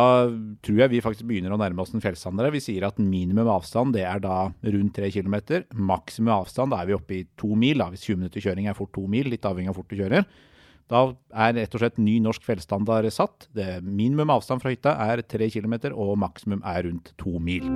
tror 0.65 0.83
jeg 0.83 0.93
vi 0.93 1.01
faktisk 1.01 1.25
begynner 1.29 1.55
å 1.55 1.59
nærme 1.61 1.81
oss 1.81 1.95
en 1.97 2.03
fjellstandard. 2.03 2.53
Vi 2.53 2.61
sier 2.61 2.85
at 2.85 3.01
minimum 3.01 3.49
avstand 3.49 3.97
det 3.97 4.05
er 4.05 4.21
da 4.21 4.43
rundt 4.49 4.99
3 4.99 5.09
km. 5.15 5.39
Maksimum 5.73 6.35
avstand 6.37 6.75
da 6.75 6.83
er 6.83 6.91
vi 6.91 6.99
oppe 6.99 7.17
i 7.17 7.23
2 7.41 7.57
mil. 7.57 7.81
Da. 7.81 7.89
Hvis 7.95 8.05
20 8.05 8.21
minutter 8.21 8.45
kjøring 8.45 8.69
er 8.69 8.77
fort 8.77 8.93
2 8.93 9.07
mil, 9.09 9.31
litt 9.33 9.49
avhengig 9.49 9.73
av 9.73 9.79
hvor 9.79 9.87
fort 9.87 9.95
du 9.95 10.03
kjører. 10.03 10.29
Da 10.89 11.03
er 11.37 11.57
rett 11.57 11.75
og 11.77 11.83
slett 11.83 11.99
ny 12.01 12.17
norsk 12.25 12.45
fjellstandard 12.45 13.09
satt. 13.13 13.49
Det 13.53 13.79
minimum 13.85 14.33
avstand 14.33 14.61
fra 14.61 14.73
hytta 14.73 14.97
er 15.09 15.21
3 15.25 15.49
km, 15.53 15.79
og 15.93 16.17
maksimum 16.21 16.65
er 16.65 16.85
rundt 16.89 17.13
2 17.21 17.37
mil. 17.41 17.69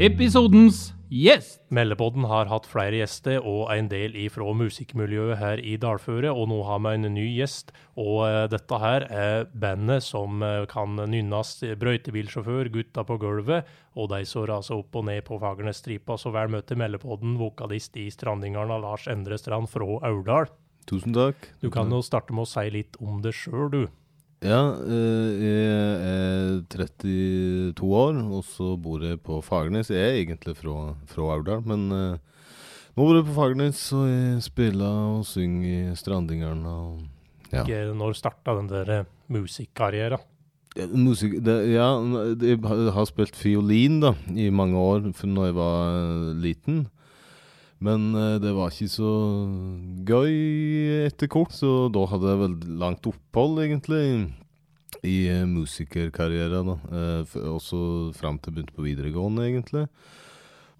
Episodens 0.00 0.94
gjest. 1.12 1.58
Meldepodden 1.68 2.24
har 2.24 2.48
hatt 2.48 2.64
flere 2.64 3.02
gjester 3.02 3.42
og 3.44 3.68
en 3.74 3.90
del 3.90 4.14
ifra 4.16 4.46
musikkmiljøet 4.56 5.36
her 5.36 5.60
i 5.60 5.74
dalføret, 5.76 6.30
og 6.32 6.48
nå 6.48 6.62
har 6.64 6.80
vi 6.86 6.94
en 6.96 7.04
ny 7.12 7.26
gjest. 7.34 7.74
Og 8.00 8.22
eh, 8.24 8.46
dette 8.48 8.78
her 8.80 9.04
er 9.12 9.44
bandet 9.52 10.06
som 10.06 10.40
eh, 10.40 10.64
kan 10.72 10.96
nynnes 10.96 11.52
brøytebilsjåfør, 11.82 12.72
Gutta 12.72 13.04
på 13.04 13.18
gulvet, 13.20 13.68
og 13.92 14.08
de 14.14 14.22
som 14.24 14.48
raser 14.48 14.80
opp 14.80 14.96
og 14.96 15.04
ned 15.10 15.20
på 15.28 15.36
Fagernesstripa. 15.42 16.16
Så 16.16 16.32
vel 16.32 16.48
møtt 16.56 16.70
til 16.72 16.80
Meldepodden, 16.80 17.36
vokalist 17.36 18.00
i 18.00 18.08
Strandingarna, 18.08 18.80
Lars 18.80 19.04
Endre 19.04 19.36
Strand 19.36 19.68
fra 19.68 20.00
Aurdal. 20.00 20.48
Tusen 20.88 21.12
takk. 21.12 21.44
Du 21.60 21.68
kan 21.68 21.92
jo 21.92 22.00
starte 22.00 22.32
med 22.32 22.48
å 22.48 22.50
si 22.56 22.70
litt 22.72 22.96
om 23.04 23.20
det 23.20 23.36
sjøl, 23.36 23.68
du. 23.68 23.82
Ja, 24.40 24.60
eh, 24.72 25.30
jeg 25.36 25.64
er 26.08 26.62
32 26.72 27.90
år, 27.92 28.20
og 28.32 28.44
så 28.48 28.70
bor 28.80 29.02
jeg 29.04 29.18
på 29.20 29.42
Fagernes. 29.44 29.90
Jeg 29.92 30.00
er 30.00 30.18
egentlig 30.22 30.54
fra, 30.56 30.94
fra 31.10 31.26
Aurdal, 31.34 31.60
men 31.68 31.82
eh, 31.92 32.46
nå 32.96 33.04
bor 33.04 33.18
jeg 33.18 33.26
på 33.28 33.36
Fagernes, 33.36 33.82
og 33.92 34.06
jeg 34.08 34.40
spiller 34.48 34.88
og 35.18 35.26
synger 35.28 35.92
i 35.92 35.96
Strandingeren. 36.00 36.64
og- 36.66 37.02
Ja. 37.52 37.64
Når 37.92 38.14
starta 38.14 38.54
den 38.56 38.68
der 38.68 38.90
eh, 39.00 39.04
musikkarrieren? 39.28 40.20
Ja, 40.76 40.86
Musikk 40.86 41.42
det, 41.42 41.72
Ja, 41.74 41.98
jeg 42.40 42.60
har- 42.62 43.04
spilt 43.06 43.34
fiolin 43.34 44.00
da, 44.00 44.14
i 44.30 44.48
mange 44.50 44.76
år 44.78 45.12
fra 45.12 45.26
når 45.26 45.46
jeg 45.46 45.54
var 45.54 46.34
liten. 46.40 46.86
Men 47.84 48.10
eh, 48.12 48.36
det 48.42 48.52
var 48.56 48.72
ikke 48.72 48.92
så 48.92 49.10
gøy 50.08 50.34
etter 51.06 51.30
kort, 51.32 51.54
så 51.56 51.88
da 51.92 52.04
hadde 52.10 52.28
jeg 52.28 52.42
veldig 52.44 52.78
langt 52.82 53.08
opphold, 53.08 53.62
egentlig, 53.64 54.04
i 55.00 55.16
eh, 55.32 55.46
musikerkarrieren. 55.48 56.74
Eh, 56.76 57.36
også 57.48 57.80
fram 58.16 58.38
til 58.38 58.52
jeg 58.52 58.58
begynte 58.58 58.76
på 58.76 58.84
videregående, 58.84 59.46
egentlig. 59.48 59.86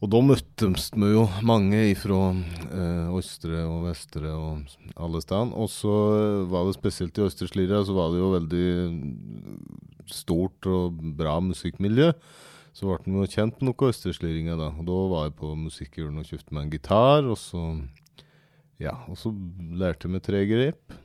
Og 0.00 0.08
da 0.08 0.20
møttes 0.24 0.86
vi 0.96 1.08
jo 1.12 1.26
mange 1.44 1.80
fra 2.00 2.20
eh, 2.32 3.08
Østre 3.16 3.64
og 3.68 3.82
Vestre 3.88 4.32
og 4.32 4.76
alle 4.96 5.20
steder. 5.20 5.50
Og 5.52 5.68
så 5.72 5.96
var 6.48 6.68
det 6.68 6.78
spesielt 6.78 7.20
i 7.20 7.26
Østre 7.26 7.48
Slidre, 7.50 7.82
så 7.84 7.96
var 7.96 8.12
det 8.12 8.22
jo 8.22 8.30
veldig 8.32 8.70
stort 10.10 10.68
og 10.68 11.00
bra 11.18 11.36
musikkmiljø. 11.44 12.14
Så 12.76 12.86
ble 12.86 12.98
vi 13.04 13.18
jo 13.18 13.28
kjent 13.30 13.58
med 13.60 13.70
noen 13.70 13.90
østerslinger, 13.90 14.56
da. 14.60 14.70
Og 14.78 14.86
da 14.86 14.98
var 15.12 15.28
jeg 15.28 15.36
på 15.40 15.52
musikkhjulen 15.58 16.20
og 16.22 16.28
kjøpte 16.28 16.54
meg 16.56 16.66
en 16.68 16.74
gitar, 16.76 17.26
og 17.30 17.38
så 17.40 17.64
Ja, 18.80 18.94
og 19.10 19.18
så 19.20 19.32
lærte 19.76 20.06
jeg 20.08 20.14
meg 20.14 20.22
tre 20.24 20.44
grep. 20.48 20.98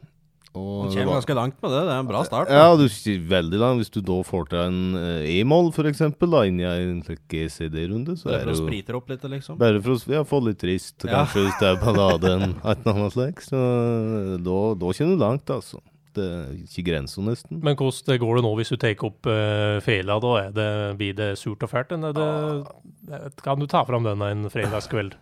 Og 0.56 0.86
du 0.88 0.96
kommer 0.96 1.18
ganske 1.18 1.36
langt 1.36 1.58
med 1.60 1.74
det. 1.74 1.82
Det 1.84 1.92
er 1.92 2.00
en 2.00 2.08
bra 2.08 2.22
start. 2.24 2.48
ja, 2.48 2.68
du 2.80 2.86
sier 2.88 3.20
veldig 3.28 3.60
langt. 3.60 3.82
Hvis 3.82 3.92
du 3.92 4.00
da 4.00 4.22
får 4.24 4.46
til 4.54 4.62
en 4.62 4.78
eh, 4.96 5.26
e-moll, 5.42 5.68
da, 5.76 6.44
inni 6.48 6.64
en 6.64 7.02
slik 7.04 7.20
GCD-runde, 7.28 8.16
så 8.16 8.30
Det 8.32 8.38
er 8.38 8.46
Bare 8.46 8.46
for 8.46 8.54
å 8.54 8.56
jo 8.56 8.68
sprite 8.70 8.96
opp 8.96 9.10
litt, 9.12 9.24
liksom. 9.36 9.58
bare 9.60 9.82
for 9.84 9.92
å 9.98 10.14
ja, 10.16 10.24
få 10.24 10.40
litt 10.46 10.60
trist, 10.64 10.96
Ja. 11.04 11.26
kanskje, 11.26 11.44
hvis 11.50 11.60
det 11.60 11.68
er 11.74 11.82
ballade 11.84 12.32
et 12.40 12.86
eller 12.86 12.94
annet 12.96 13.18
slik. 13.18 13.44
Så 13.44 13.60
eh, 13.60 14.38
da, 14.40 14.58
da 14.80 14.94
kommer 14.96 15.12
du 15.12 15.20
langt, 15.26 15.52
altså. 15.52 15.82
Det 16.16 16.26
er 16.26 16.54
ikke 16.64 16.86
nesten. 17.26 17.60
Men 17.66 17.76
hvordan 17.80 18.20
går 18.22 18.40
det 18.40 18.46
nå 18.46 18.54
hvis 18.60 18.74
du 18.74 18.78
tar 18.80 19.06
opp 19.08 19.28
uh, 19.28 19.82
fela? 19.84 20.20
da? 20.24 20.34
Er 20.46 20.56
det, 20.56 20.70
blir 21.02 21.18
det 21.18 21.30
surt 21.42 21.64
og 21.66 21.72
fælt? 21.72 21.92
er 22.08 22.16
det, 22.16 23.32
kan 23.44 23.60
du 23.60 23.68
ta 23.68 23.84
fram 23.88 24.08
den 24.08 24.24
en 24.26 24.50
fredagskveld? 24.52 25.18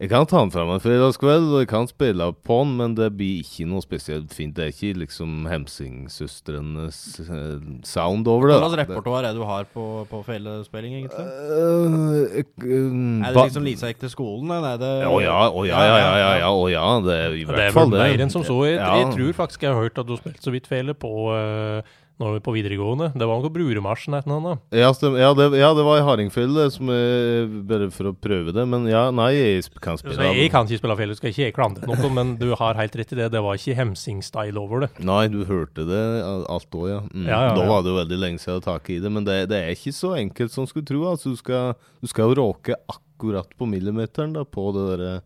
Jeg 0.00 0.08
kan 0.08 0.24
ta 0.24 0.38
den 0.40 0.48
fram 0.50 0.70
en 0.72 0.80
fredagskveld, 0.80 1.50
og 1.52 1.58
jeg 1.60 1.68
kan 1.68 1.84
spille 1.90 2.30
på 2.48 2.56
den, 2.64 2.70
men 2.78 2.94
det 2.96 3.10
blir 3.18 3.42
ikke 3.42 3.66
noe 3.68 3.82
spesielt 3.84 4.32
fint. 4.32 4.54
Det 4.56 4.64
er 4.64 4.70
ikke 4.72 4.96
liksom 5.02 5.42
Hemsingsøstrenes 5.50 7.00
eh, 7.20 7.66
sound 7.84 8.28
over 8.32 8.48
det. 8.48 8.56
Hva 8.62 8.70
slags 8.70 8.80
repertoar 8.80 9.26
er 9.28 9.34
det 9.34 9.42
du 9.42 9.44
har 9.44 9.68
på, 9.74 9.84
på 10.08 10.22
felespilling, 10.24 10.94
egentlig? 11.02 11.26
Uh, 11.26 12.24
eh, 12.32 12.40
Er 12.40 13.28
det 13.28 13.34
ba- 13.36 13.44
liksom 13.44 13.66
Lisa 13.68 13.90
gikk 13.92 14.00
til 14.06 14.12
skolen, 14.14 14.48
eller 14.56 14.78
er 14.78 14.80
det 14.80 14.92
Å 15.10 15.20
ja, 15.20 15.36
å 15.52 15.66
ja, 15.68 15.84
ja, 15.84 15.96
ja, 16.00 16.12
ja, 16.22 16.30
ja, 16.46 16.50
å 16.56 16.64
ja, 16.72 16.86
det 17.04 17.18
er 17.26 17.36
i 17.36 17.44
Det 17.44 17.50
hvert 17.52 17.66
er 17.68 17.76
fall 17.76 17.90
vel 17.92 17.98
det. 17.98 18.06
mer 18.14 18.24
enn 18.24 18.32
som 18.32 18.46
så. 18.48 18.56
Jeg, 18.70 18.78
Ja. 18.80 18.94
jeg 19.02 19.12
tror 19.18 19.36
faktisk 19.44 19.68
jeg 19.68 19.74
har 19.74 19.82
hørt 19.84 19.98
at 20.00 20.06
du 20.08 20.16
har 20.16 20.22
spilt 20.24 20.40
så 20.48 20.56
vidt 20.56 20.66
fele 20.70 20.96
på 20.96 21.12
uh, 21.28 21.82
når 22.20 22.36
vi 22.36 22.42
på 22.44 22.52
videregående. 22.54 23.10
Det 23.16 23.26
var 23.28 23.40
noe 23.40 23.52
Bruremarsjen 23.54 24.16
et 24.18 24.26
eller 24.28 24.36
annet. 24.40 24.62
Ja, 24.76 24.90
ja, 24.92 25.30
det, 25.36 25.46
ja, 25.58 25.70
det 25.76 25.84
var 25.86 26.00
i 26.00 26.04
Hardingfjell, 26.04 26.58
som 26.74 26.90
er 26.92 27.48
bare 27.70 27.88
for 27.94 28.10
å 28.10 28.14
prøve 28.14 28.52
det. 28.56 28.66
Men 28.68 28.84
ja, 28.90 29.06
nei, 29.14 29.30
jeg 29.38 29.64
kan 29.80 29.98
spille. 30.00 30.18
Så 30.18 30.28
jeg 30.28 30.52
kan 30.52 30.68
ikke 30.68 30.82
spille 30.82 30.98
fjell, 31.00 31.14
skal 31.18 31.32
ikke 31.32 31.46
jeg 31.46 31.56
klandre 31.56 31.88
noe, 31.88 32.12
men 32.20 32.34
du 32.40 32.50
har 32.60 32.78
helt 32.80 32.98
rett 33.00 33.14
i 33.16 33.20
det. 33.22 33.30
Det 33.32 33.42
var 33.44 33.56
ikke 33.56 33.78
Hemsing-style 33.80 34.60
over 34.60 34.84
det. 34.84 34.90
Nei, 35.06 35.22
du 35.32 35.40
hørte 35.48 35.86
det 35.88 36.04
alt 36.52 36.76
òg, 36.76 36.88
ja. 36.92 37.00
Mm. 37.08 37.26
Ja, 37.30 37.40
Da 37.56 37.66
var 37.68 37.84
det 37.84 37.94
jo 37.94 37.98
veldig 38.02 38.20
lenge 38.20 38.42
siden 38.42 38.50
jeg 38.52 38.60
hadde 38.60 38.68
tak 38.68 38.92
i 38.92 39.00
det, 39.02 39.12
men 39.16 39.26
det, 39.26 39.38
det 39.52 39.62
er 39.64 39.74
ikke 39.76 39.96
så 39.96 40.14
enkelt 40.18 40.52
som 40.54 40.68
skulle 40.68 40.88
tro. 40.88 41.04
Altså, 41.10 41.32
du 41.32 41.40
skal, 41.40 41.74
du 42.02 42.10
skal 42.10 42.30
jo 42.30 42.40
råke 42.42 42.76
akkurat 42.90 43.48
på 43.56 43.68
millimeteren 43.68 44.36
da, 44.36 44.44
på 44.44 44.70
det 44.76 44.86
der 44.92 45.06
eh, 45.08 45.20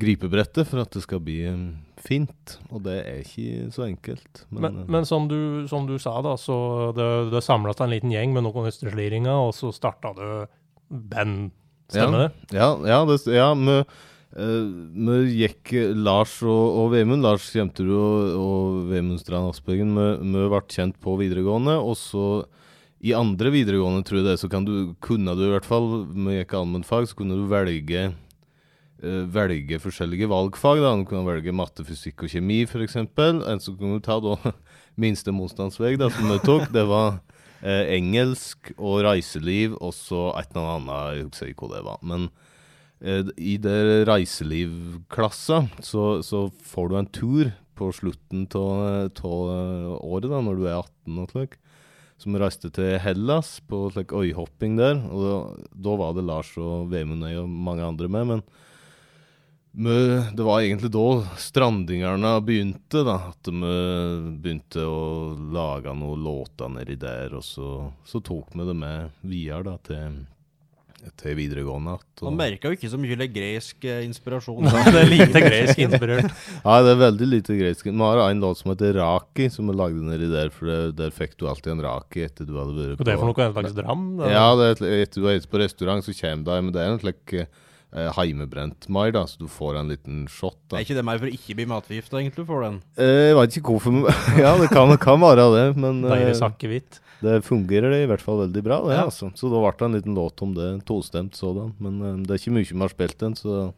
gripebrettet 0.00 0.68
for 0.68 0.82
at 0.82 0.94
det 0.94 1.02
skal 1.04 1.22
bli 1.24 1.40
eh, 1.48 1.58
fint. 2.02 2.56
Og 2.70 2.82
det 2.86 2.96
er 3.02 3.20
ikke 3.22 3.68
så 3.74 3.86
enkelt. 3.86 4.44
Men, 4.48 4.62
Men, 4.62 4.80
eh, 4.82 4.88
men 4.96 5.08
som, 5.08 5.28
du, 5.30 5.66
som 5.70 5.86
du 5.88 5.96
sa, 6.02 6.16
da, 6.24 6.36
så 6.40 6.56
det, 6.96 7.10
det 7.34 7.44
samla 7.44 7.76
seg 7.76 7.86
en 7.86 7.94
liten 7.94 8.14
gjeng 8.14 8.34
med 8.34 8.46
noen 8.46 8.70
østersliringa, 8.70 9.36
og 9.46 9.54
så 9.56 9.72
starta 9.74 10.14
du 10.18 10.26
band. 10.88 11.52
Stemmer 11.92 12.26
det? 12.26 12.56
Ja, 12.56 12.72
ja, 12.88 12.98
det, 13.06 13.20
ja 13.28 13.50
vi, 13.58 13.76
uh, 14.40 15.26
gikk 15.30 15.74
Lars 16.00 16.38
og, 16.42 16.64
og 16.80 16.94
Vemund, 16.94 17.22
Lars 17.22 17.50
Kjemterud 17.52 17.92
og, 17.92 18.38
og 18.40 18.78
Vemund 18.88 19.20
Strand 19.20 19.52
Aspergen, 19.52 19.92
vi, 19.94 20.46
ble 20.48 20.62
kjent 20.72 20.96
på 21.04 21.18
videregående. 21.20 21.76
Og 21.78 21.98
så 22.00 22.26
i 23.04 23.12
andre 23.12 23.52
videregående, 23.52 24.04
tror 24.06 24.22
jeg 24.22 24.28
det, 24.30 24.38
så 24.40 24.48
kan 24.48 24.64
du, 24.64 24.94
kunne 25.04 25.36
du 25.36 25.44
i 25.44 25.52
hvert 25.52 25.68
fall, 25.68 26.06
vi 26.08 26.38
gikk 26.38 26.56
allmennfag, 26.56 27.10
så 27.10 27.18
kunne 27.18 27.36
du 27.36 27.44
velge 27.50 28.08
velge 29.34 29.78
forskjellige 29.82 30.28
valgfag. 30.30 30.80
da. 30.82 30.94
Du 30.96 31.04
kunne 31.08 31.26
velge 31.28 31.54
matte, 31.54 31.84
fysikk 31.86 32.24
og 32.24 32.32
kjemi, 32.32 32.62
f.eks. 32.66 32.96
En 32.96 33.62
som 33.62 33.76
kunne 33.78 34.02
ta 34.04 34.18
da 34.22 34.36
minste 35.02 35.34
motstandsvei, 35.34 35.96
da, 36.00 36.10
som 36.12 36.30
jeg 36.32 36.44
tok. 36.46 36.68
Det 36.74 36.86
var 36.88 37.18
eh, 37.62 37.94
engelsk 37.96 38.72
og 38.76 39.04
reiseliv, 39.08 39.76
og 39.80 39.94
så 39.96 40.30
et 40.38 40.54
eller 40.54 40.76
annet, 40.76 41.18
jeg 41.18 41.28
husker 41.28 41.52
ikke 41.52 41.68
hva 41.68 41.76
det 41.76 41.84
var. 41.88 42.00
Men 42.06 42.30
eh, 43.00 43.34
i 43.36 43.56
det 43.62 44.06
reiselivklassa 44.08 45.64
så, 45.82 46.06
så 46.24 46.46
får 46.72 46.90
du 46.90 46.98
en 47.00 47.12
tur 47.20 47.52
på 47.74 47.90
slutten 47.90 48.46
av 48.54 49.22
året, 49.26 50.30
da, 50.30 50.40
når 50.40 50.58
du 50.58 50.66
er 50.68 50.78
18 50.78 51.22
og 51.24 51.32
slik. 51.34 51.58
Som 52.22 52.36
reiste 52.38 52.70
til 52.70 52.94
Hellas 53.02 53.56
på 53.66 53.88
slik 53.90 54.14
øyhopping 54.14 54.76
der. 54.78 55.00
Og 55.10 55.24
da, 55.24 55.38
da 55.88 55.96
var 55.98 56.14
det 56.14 56.22
Lars 56.28 56.52
og 56.62 56.86
Vemund 56.92 57.26
og 57.26 57.50
mange 57.50 57.82
andre 57.84 58.08
med. 58.08 58.30
men 58.30 58.44
det 59.74 60.42
var 60.46 60.60
egentlig 60.62 60.90
da 60.94 61.06
strandingerne 61.40 62.36
begynte, 62.46 63.00
da. 63.06 63.16
At 63.32 63.48
vi 63.50 63.72
begynte 64.44 64.84
å 64.86 65.00
lage 65.54 65.94
noen 65.98 66.22
låter 66.22 66.70
nedi 66.70 66.94
der, 67.00 67.34
og 67.34 67.42
så, 67.42 67.90
så 68.06 68.20
tok 68.22 68.54
vi 68.54 68.68
det 68.68 68.76
med 68.78 69.10
videre 69.26 69.64
da, 69.66 69.74
til, 69.82 70.20
til 71.18 71.34
videregående. 71.40 71.96
At, 71.98 72.22
Man 72.28 72.38
merka 72.38 72.70
jo 72.70 72.78
ikke 72.78 72.92
så 72.92 73.00
mye 73.02 73.26
gresk 73.34 73.82
inspirasjon. 74.06 74.62
inspirasjon. 74.62 74.92
det 74.94 75.02
er 75.02 75.10
lite 75.10 75.42
gresk 75.48 75.82
inspirert. 75.88 76.30
Nei, 76.68 76.78
det 76.86 76.94
er 76.94 77.02
veldig 77.02 77.30
lite 77.34 77.58
gresk. 77.58 77.90
Vi 77.90 77.96
har 78.06 78.22
en 78.28 78.46
låt 78.46 78.62
som 78.62 78.70
heter 78.76 78.94
Raki, 79.00 79.50
som 79.50 79.66
vi 79.72 79.76
lagde 79.82 80.06
nedi 80.06 80.30
der, 80.30 80.54
for 80.54 80.70
det, 80.70 80.78
der 81.02 81.10
fikk 81.18 81.34
du 81.42 81.48
alltid 81.50 81.74
en 81.74 81.82
raki 81.88 82.22
etter 82.28 82.46
du 82.46 82.54
hadde 82.60 82.78
vært 82.78 82.96
på 83.02 83.02
Og 83.02 83.10
det 83.10 83.16
er 83.18 83.20
for 83.24 83.32
noe 83.34 83.50
en 83.50 83.58
slags 83.58 83.74
dram? 83.82 84.06
da. 84.22 84.30
Ja, 84.38 84.46
det 84.62 84.70
er, 84.70 84.78
et- 84.78 85.08
etter 85.08 85.18
du 85.18 85.26
har 85.32 85.34
spist 85.42 85.50
på 85.50 85.64
restaurant, 85.66 86.06
så 86.06 86.14
kommer 86.22 86.46
det 86.46 86.62
Men 86.62 86.74
det 86.78 86.86
er 86.86 86.94
en 86.94 87.02
slik 87.02 87.38
eh, 87.94 88.10
heimebrent 88.18 88.88
mai, 88.92 89.10
da, 89.14 89.22
så 89.30 89.38
du 89.40 89.46
får 89.50 89.78
en 89.80 89.88
liten 89.92 90.24
shot. 90.30 90.58
da. 90.68 90.78
Er 90.80 90.84
ikke 90.86 90.96
det 90.98 91.04
mer 91.06 91.20
for 91.22 91.30
å 91.30 91.34
ikke 91.36 91.56
bli 91.60 91.66
matforgifta, 91.70 92.18
egentlig, 92.20 92.46
for 92.48 92.64
den? 92.66 92.80
Eh, 92.98 93.30
Jeg 93.30 93.36
vet 93.38 93.58
ikke 93.60 93.74
hvorfor 93.76 93.98
Ja, 94.44 94.54
det 94.60 94.68
kan, 94.74 94.92
kan 94.98 95.20
være 95.22 95.46
det, 95.54 95.64
men 95.80 96.02
eh, 96.04 96.82
det 97.24 97.38
fungerer 97.46 97.88
det 97.94 98.02
i 98.04 98.08
hvert 98.10 98.20
fall 98.24 98.42
veldig 98.44 98.62
bra. 98.66 98.80
det 98.84 98.96
Ja. 98.98 99.04
altså. 99.06 99.30
Så 99.38 99.48
da 99.48 99.62
ble 99.62 99.72
det 99.78 99.86
en 99.88 99.96
liten 99.98 100.14
låt 100.18 100.42
om 100.44 100.52
det, 100.56 100.68
tostemt 100.84 101.34
sådan. 101.38 101.72
Men 101.80 102.02
eh, 102.02 102.18
det 102.26 102.34
er 102.36 102.42
ikke 102.42 102.56
mye 102.58 102.68
vi 102.68 102.82
har 102.82 102.92
spilt 102.92 103.18
den, 103.22 103.34
så 103.38 103.72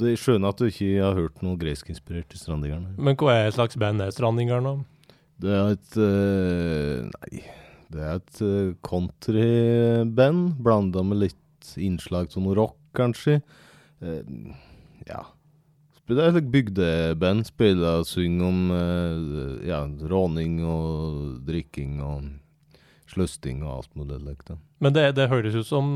det 0.00 0.14
jeg 0.14 0.22
skjønner 0.22 0.48
at 0.54 0.58
du 0.58 0.64
ikke 0.70 1.02
har 1.04 1.14
hørt 1.18 1.42
noe 1.44 1.58
greskinspirert 1.60 2.32
i 2.32 2.38
Strandingerne. 2.40 2.94
Men 2.96 3.14
hva 3.20 3.34
er 3.42 3.52
slags 3.54 3.76
band 3.78 4.00
er 4.00 4.10
Strandingerne? 4.14 4.78
Det 5.42 5.50
er 5.52 5.74
et 5.74 5.98
eh, 6.00 7.02
Nei, 7.12 7.42
det 7.92 8.00
er 8.00 8.14
et 8.22 8.40
uh, 8.40 8.72
countryband 8.86 10.56
blanda 10.62 11.02
med 11.04 11.18
litt 11.26 11.72
innslag 11.76 12.30
av 12.32 12.42
noe 12.44 12.56
rock, 12.56 12.76
kanskje. 12.96 13.40
Uh, 14.02 14.52
ja. 15.08 15.24
Det 16.12 16.18
er 16.20 16.36
et 16.36 16.52
bygdeband. 16.52 17.46
Spiller 17.48 18.02
og 18.02 18.08
synger 18.10 18.48
om 18.48 18.62
uh, 18.74 19.66
ja, 19.66 19.84
råning 19.86 20.60
og 20.66 21.42
drikking 21.46 22.00
og 22.04 22.30
sløsting 23.12 23.62
og 23.64 23.82
alt 23.82 23.96
mulig. 23.98 24.18
Like. 24.24 24.56
Men 24.82 24.94
det, 24.96 25.04
det 25.18 25.28
høres 25.30 25.56
ut 25.56 25.68
som 25.68 25.86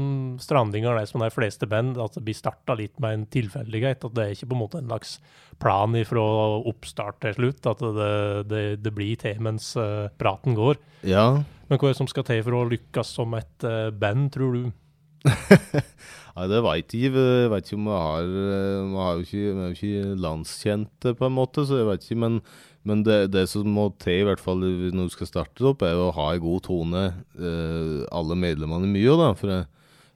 strandinga 0.42 0.94
er 0.94 1.08
som 1.08 1.24
de 1.24 1.30
fleste 1.32 1.68
band, 1.70 1.96
at 2.00 2.16
det 2.16 2.24
blir 2.26 2.36
starta 2.36 2.76
litt 2.78 3.00
med 3.02 3.16
en 3.16 3.26
tilfeldighet. 3.32 4.04
At 4.06 4.16
det 4.16 4.24
er 4.24 4.36
ikke 4.36 4.50
på 4.52 4.56
en 4.56 4.62
måte 4.62 4.80
en 4.82 4.90
slags 4.90 5.16
plan 5.62 5.96
fra 6.06 6.24
oppstart 6.70 7.20
til 7.24 7.36
slutt. 7.38 7.68
At 7.72 7.84
det, 7.98 8.14
det, 8.52 8.64
det 8.84 8.94
blir 8.94 9.18
til 9.20 9.42
mens 9.42 9.72
uh, 9.80 10.08
praten 10.20 10.56
går. 10.58 10.80
Ja. 11.06 11.28
Men 11.66 11.80
hva 11.80 11.90
er 11.90 11.96
det 11.96 12.00
som 12.00 12.10
skal 12.10 12.26
til 12.28 12.44
for 12.46 12.60
å 12.60 12.66
lykkes 12.70 13.14
som 13.18 13.34
et 13.38 13.66
uh, 13.66 13.90
band, 13.90 14.30
tror 14.36 14.58
du? 14.58 14.66
Nei, 16.36 16.46
det 16.52 16.58
veit 16.66 16.92
jeg. 16.92 17.12
Jeg 17.16 17.50
vet 17.52 17.68
ikke 17.68 17.78
om 17.78 17.86
vi 17.88 17.96
har 17.96 18.26
eh, 18.28 18.80
Vi 18.84 18.98
har 19.00 19.12
jo 19.16 19.24
ikke, 19.24 19.68
ikke 19.72 20.16
landskjente, 20.20 21.14
på 21.16 21.28
en 21.28 21.36
måte, 21.36 21.64
så 21.64 21.80
jeg 21.80 21.88
vet 21.88 22.04
ikke. 22.04 22.18
Men, 22.26 22.40
men 22.86 23.04
det, 23.06 23.20
det 23.32 23.46
som 23.48 23.68
må 23.72 23.88
til, 24.02 24.20
i 24.20 24.26
hvert 24.28 24.42
fall 24.42 24.60
når 24.60 25.08
du 25.08 25.14
skal 25.14 25.30
starte 25.30 25.64
opp, 25.70 25.86
er 25.86 25.96
å 25.96 26.12
ha 26.16 26.28
en 26.34 26.44
god 26.44 26.66
tone, 26.68 27.06
eh, 27.40 28.04
alle 28.12 28.36
medlemmene 28.38 28.90
mye, 28.92 29.16
da. 29.22 29.30
For 29.38 29.54
jeg, 29.54 29.68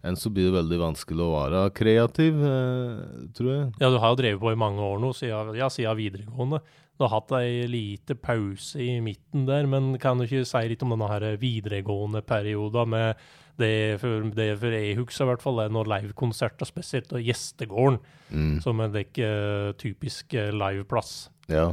enn 0.07 0.17
så 0.17 0.33
blir 0.33 0.49
det 0.49 0.59
veldig 0.59 0.81
vanskelig 0.81 1.25
å 1.25 1.33
være 1.35 1.65
kreativ, 1.77 2.45
eh, 2.51 3.01
tror 3.37 3.51
jeg. 3.55 3.65
Ja, 3.81 3.89
du 3.89 3.99
har 4.01 4.13
jo 4.13 4.21
drevet 4.21 4.45
på 4.45 4.53
i 4.53 4.61
mange 4.61 4.85
år 4.85 5.01
nå, 5.01 5.15
siden, 5.17 5.57
ja, 5.59 5.73
siden 5.73 5.99
videregående. 5.99 6.61
Du 7.01 7.07
har 7.07 7.15
hatt 7.15 7.33
ei 7.39 7.63
lite 7.65 8.13
pause 8.21 8.77
i 8.77 8.99
midten 9.01 9.47
der, 9.49 9.65
men 9.65 9.95
kan 9.97 10.19
du 10.21 10.27
ikke 10.27 10.43
si 10.45 10.61
litt 10.69 10.83
om 10.85 10.91
denne 10.93 11.07
her 11.09 11.25
videregående 11.41 12.21
perioden 12.29 12.91
med 12.93 13.23
det 13.57 14.01
for, 14.03 14.27
det 14.37 14.51
for 14.61 14.77
husker 14.99 15.25
i 15.25 15.29
hvert 15.31 15.45
fall, 15.45 15.63
er 15.65 15.73
noen 15.73 15.89
livekonserter, 15.89 16.69
spesielt 16.69 17.13
og 17.17 17.25
Gjestegården, 17.25 18.01
Mm. 18.31 18.61
som 18.63 18.79
en 18.81 18.93
like, 18.93 19.19
eh, 19.19 19.73
typisk 19.81 20.35
eh, 20.35 20.53
liveplass. 20.53 21.31
Ja. 21.49 21.73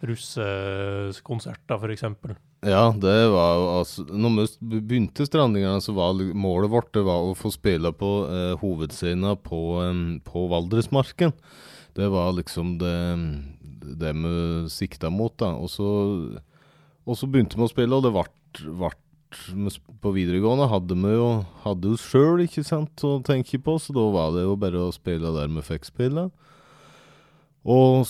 Russekonserter, 0.00 1.90
eksempel. 1.92 2.36
Ja, 2.62 2.92
det 2.94 3.30
var 3.30 3.54
jo 3.54 3.66
altså 3.78 4.04
Når 4.08 4.48
vi 4.58 4.80
begynte 4.80 5.26
Strandingene, 5.26 5.82
så 5.82 5.92
var 5.94 6.14
målet 6.34 6.70
vårt 6.70 6.92
det 6.94 7.04
var 7.04 7.26
å 7.26 7.36
få 7.36 7.50
spille 7.52 7.92
på 7.92 8.12
eh, 8.30 8.54
hovedscenen 8.62 9.36
på, 9.42 9.60
på 10.24 10.46
Valdresmarken. 10.54 11.34
Det 11.94 12.08
var 12.10 12.32
liksom 12.32 12.78
det, 12.78 12.94
det 13.80 14.12
vi 14.16 14.32
sikta 14.72 15.10
mot, 15.10 15.34
da. 15.40 15.52
Og 15.56 15.70
så, 15.72 15.88
og 17.06 17.18
så 17.18 17.28
begynte 17.30 17.58
vi 17.58 17.66
å 17.66 17.70
spille, 17.70 17.94
og 17.98 18.06
det 18.06 18.14
ble, 18.16 18.90
På 20.00 20.12
videregående 20.14 20.68
hadde 20.70 20.96
vi 20.96 21.14
jo 21.14 21.28
hadde 21.64 21.94
oss 21.94 22.04
sjøl, 22.08 22.40
å 22.42 23.14
tenke 23.26 23.58
på, 23.60 23.78
så 23.78 23.92
da 23.92 24.06
var 24.14 24.32
det 24.36 24.46
jo 24.46 24.56
bare 24.56 24.86
å 24.88 24.92
spille 24.94 25.34
der 25.36 25.48
vi 25.52 25.64
fikk 25.66 25.84
spille. 25.84 26.30
Og 27.68 28.06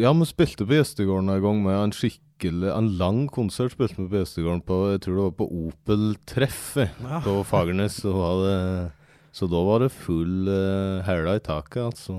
ja, 0.00 0.12
vi 0.16 0.24
spilte 0.28 0.64
på 0.64 0.78
Gjestegården 0.78 1.28
en 1.34 1.42
gang 1.42 1.58
med 1.64 1.74
en 1.76 1.92
skikkelig 1.92 2.70
En 2.72 2.86
lang 2.98 3.24
konsert 3.28 3.74
spilte 3.74 3.98
vi 3.98 4.06
på 4.08 4.20
Gjestegården 4.20 4.62
på 4.64 4.78
Jeg 4.92 5.02
tror 5.04 5.16
det 5.18 5.24
var 5.26 5.34
på 5.38 5.48
Opel-treffet 5.68 7.02
Ja. 7.02 7.20
på 7.24 7.34
Fagernes. 7.44 7.98
Så, 8.00 8.12
var 8.14 8.40
det, 8.44 8.92
så 9.34 9.48
da 9.50 9.60
var 9.66 9.82
det 9.82 9.90
full 9.90 10.46
uh, 10.46 11.02
hæla 11.02 11.34
i 11.40 11.42
taket, 11.42 11.82
altså. 11.88 12.14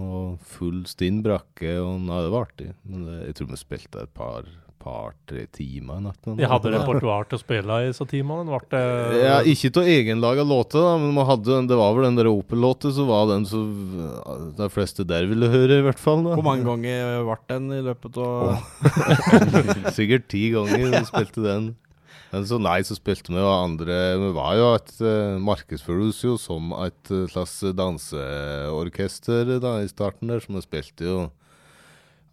Full 0.58 0.84
stinn 0.92 1.22
brakke. 1.24 1.78
Og 1.80 2.02
nei, 2.04 2.20
det 2.26 2.32
var 2.34 2.50
artig. 2.50 2.74
Men 2.84 3.08
det, 3.08 3.20
jeg 3.30 3.38
tror 3.40 3.52
vi 3.54 3.60
spilte 3.62 4.04
et 4.04 4.12
par 4.18 4.50
par-tre 4.86 5.46
timer. 5.50 6.02
Natten, 6.04 6.36
Vi 6.38 6.46
hadde 6.46 6.74
repertoar 6.76 7.26
til 7.26 7.40
å 7.40 7.42
spille 7.42 7.78
i 7.88 7.94
så 7.96 8.06
timene. 8.10 8.46
Ble 8.46 8.82
det 9.16 9.22
ja, 9.24 9.40
ikke 9.42 9.72
til 9.74 9.90
egenlaga 9.96 10.46
låter, 10.46 10.84
da, 10.84 10.92
men 11.02 11.16
man 11.16 11.26
hadde, 11.26 11.62
det 11.72 11.80
var 11.80 11.96
vel 11.96 12.06
den 12.10 12.20
der 12.20 12.30
Opel-låta, 12.30 12.92
så 12.94 13.08
var 13.08 13.32
den 13.32 13.48
som 13.50 13.72
de 14.60 14.68
fleste 14.70 15.08
der 15.08 15.26
ville 15.32 15.50
høre, 15.50 15.80
i 15.80 15.88
hvert 15.88 16.02
fall. 16.02 16.22
da. 16.28 16.36
Hvor 16.38 16.46
mange 16.46 16.68
ganger 16.68 17.26
ble 17.26 17.40
den 17.56 17.72
i 17.80 17.82
løpet 17.88 18.22
av 18.22 18.60
Sikkert 19.98 20.30
ti 20.36 20.50
ganger 20.54 20.86
vi 21.00 21.04
spilte 21.10 21.48
den. 21.48 21.74
Men 22.32 22.46
så 22.50 22.58
nei, 22.60 22.80
så 22.84 22.96
spilte 22.98 23.32
vi 23.32 23.40
jo 23.40 23.48
andre 23.48 23.96
Vi 24.20 24.32
var 24.36 24.56
jo 24.60 24.68
et 24.76 24.92
uh, 25.06 25.38
markedsføres 25.46 26.24
jo 26.26 26.36
som 26.42 26.74
et 26.84 27.12
eh, 27.14 27.26
slags 27.32 27.60
danseorkester 27.78 29.58
da 29.64 29.78
i 29.84 29.90
starten 29.92 30.32
der, 30.32 30.42
så 30.44 30.56
vi 30.58 30.64
spilte 30.66 31.08
jo 31.08 31.18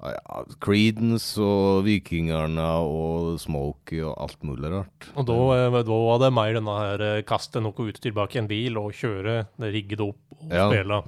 ja, 0.02 0.40
Creedence 0.64 1.38
og 1.38 1.84
Vikingerne 1.86 2.64
og 2.82 3.36
Smokey 3.42 4.00
og 4.02 4.16
alt 4.24 4.40
mulig 4.46 4.72
rart. 4.72 5.08
Og 5.14 5.26
da, 5.28 5.36
eh, 5.60 5.76
da 5.86 5.98
var 6.08 6.22
det 6.24 6.32
mer 6.34 6.56
denne 6.58 6.78
her 6.80 7.04
eh, 7.06 7.22
kaste 7.28 7.62
noe 7.62 7.86
ut 7.86 8.00
tilbake 8.02 8.38
i 8.38 8.42
en 8.42 8.50
bil 8.50 8.80
og 8.80 8.90
kjøre, 8.98 9.44
det 9.62 9.70
rigge 9.76 9.98
det 10.00 10.08
opp 10.08 10.40
og 10.40 10.50
Ja. 10.56 10.66
spille. 10.72 11.02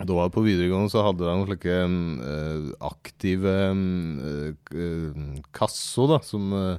Da 0.00 0.14
var 0.16 0.30
det 0.30 0.32
på 0.38 0.46
videregående, 0.46 0.88
så 0.88 1.02
hadde 1.04 1.26
de 1.26 1.34
noen 1.36 1.48
slike 1.50 1.76
eh, 1.84 2.70
aktive 2.88 3.56
eh, 3.68 4.54
eh, 4.72 5.42
kasser, 5.52 6.08
da, 6.14 6.20
som 6.24 6.48
eh, 6.56 6.78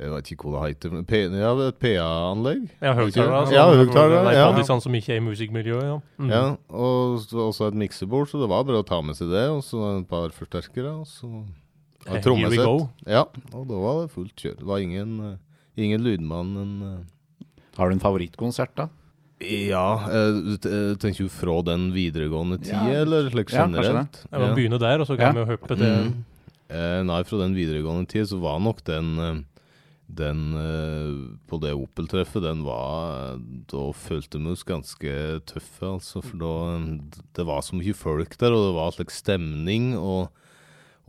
Jeg 0.00 0.10
vet 0.14 0.28
ikke 0.32 0.48
hva 0.48 0.60
det 0.64 0.68
heter. 0.74 0.92
men 0.94 1.04
P 1.04 1.18
ja, 1.28 1.50
et 1.68 1.78
PA-anlegg. 1.82 2.62
Ja, 2.80 2.94
høyttalere. 2.96 3.40
Ja, 3.52 3.64
høyttalere, 3.68 4.22
Nei, 4.24 4.34
ja. 4.38 4.46
de 4.56 4.62
sånn 4.64 4.80
som 4.80 4.94
ikke 4.96 5.12
er 5.12 5.18
i 5.20 5.24
musikkmiljøet, 5.26 5.82
ja. 5.84 5.96
Mm. 6.16 6.30
Ja, 6.32 6.42
og 6.72 7.18
så 7.26 7.42
også 7.50 7.68
et 7.68 7.76
miksebord, 7.82 8.30
så 8.30 8.40
det 8.40 8.48
var 8.48 8.64
bare 8.64 8.80
å 8.80 8.86
ta 8.88 9.02
med 9.04 9.18
seg 9.18 9.28
det. 9.34 9.42
Og 9.52 9.60
så 9.66 9.82
et 9.98 10.08
par 10.08 10.32
forsterkere, 10.32 10.94
og 11.02 11.04
så 11.10 11.28
ja, 12.06 12.14
we 12.14 12.22
trommesett. 12.24 12.88
Ja, 13.12 13.26
og 13.52 13.66
da 13.68 13.82
var 13.82 14.00
det 14.06 14.14
fullt 14.14 14.32
kjør. 14.40 14.56
Det 14.62 14.70
var 14.72 14.78
ingen, 14.80 15.12
eh, 15.34 15.36
ingen 15.84 16.00
lydmann. 16.06 16.56
En, 16.56 16.72
eh, 16.88 17.46
Har 17.76 17.90
du 17.92 17.98
en 17.98 18.00
favorittkonsert, 18.00 18.72
da? 18.80 18.88
ja, 19.40 19.84
eh, 20.08 20.96
tenker 21.00 21.24
du 21.24 21.28
fra 21.32 21.60
den 21.64 21.90
videregående 21.92 22.58
tida, 22.60 22.88
Ja, 22.92 23.04
eller 23.04 23.28
slik 23.32 23.52
ja, 23.52 23.64
kanskje 23.68 23.92
det. 24.00 24.24
Ja, 24.32 24.48
begynne 24.56 24.78
der, 24.80 25.00
og 25.00 25.06
så 25.08 25.16
kan 25.16 25.28
Ja. 25.28 25.32
vi 25.32 25.40
jo 25.44 25.56
hoppe 25.56 25.76
til 25.76 25.86
Mm. 25.86 26.24
Eh, 26.70 27.02
nei, 27.02 27.22
fra 27.24 27.38
den 27.38 27.54
videregående 27.54 28.06
tida 28.08 28.24
så 28.26 28.38
var 28.40 28.58
nok 28.60 28.84
den 28.84 29.44
Den 30.18 30.40
eh, 30.58 31.12
på 31.46 31.58
det 31.62 31.70
Opel-treffet, 31.76 32.42
den 32.42 32.64
var 32.66 33.38
Da 33.70 33.84
følte 33.94 34.40
vi 34.40 34.50
oss 34.50 34.66
ganske 34.66 35.12
tøffe, 35.46 35.86
altså. 35.86 36.22
For 36.24 36.40
da 36.40 36.54
Det 37.36 37.46
var 37.46 37.62
så 37.62 37.78
mye 37.78 37.94
folk 37.96 38.36
der, 38.40 38.56
og 38.56 38.68
det 38.68 38.76
var 38.78 38.96
slik 38.96 39.14
stemning. 39.14 39.92
Og, 39.98 40.30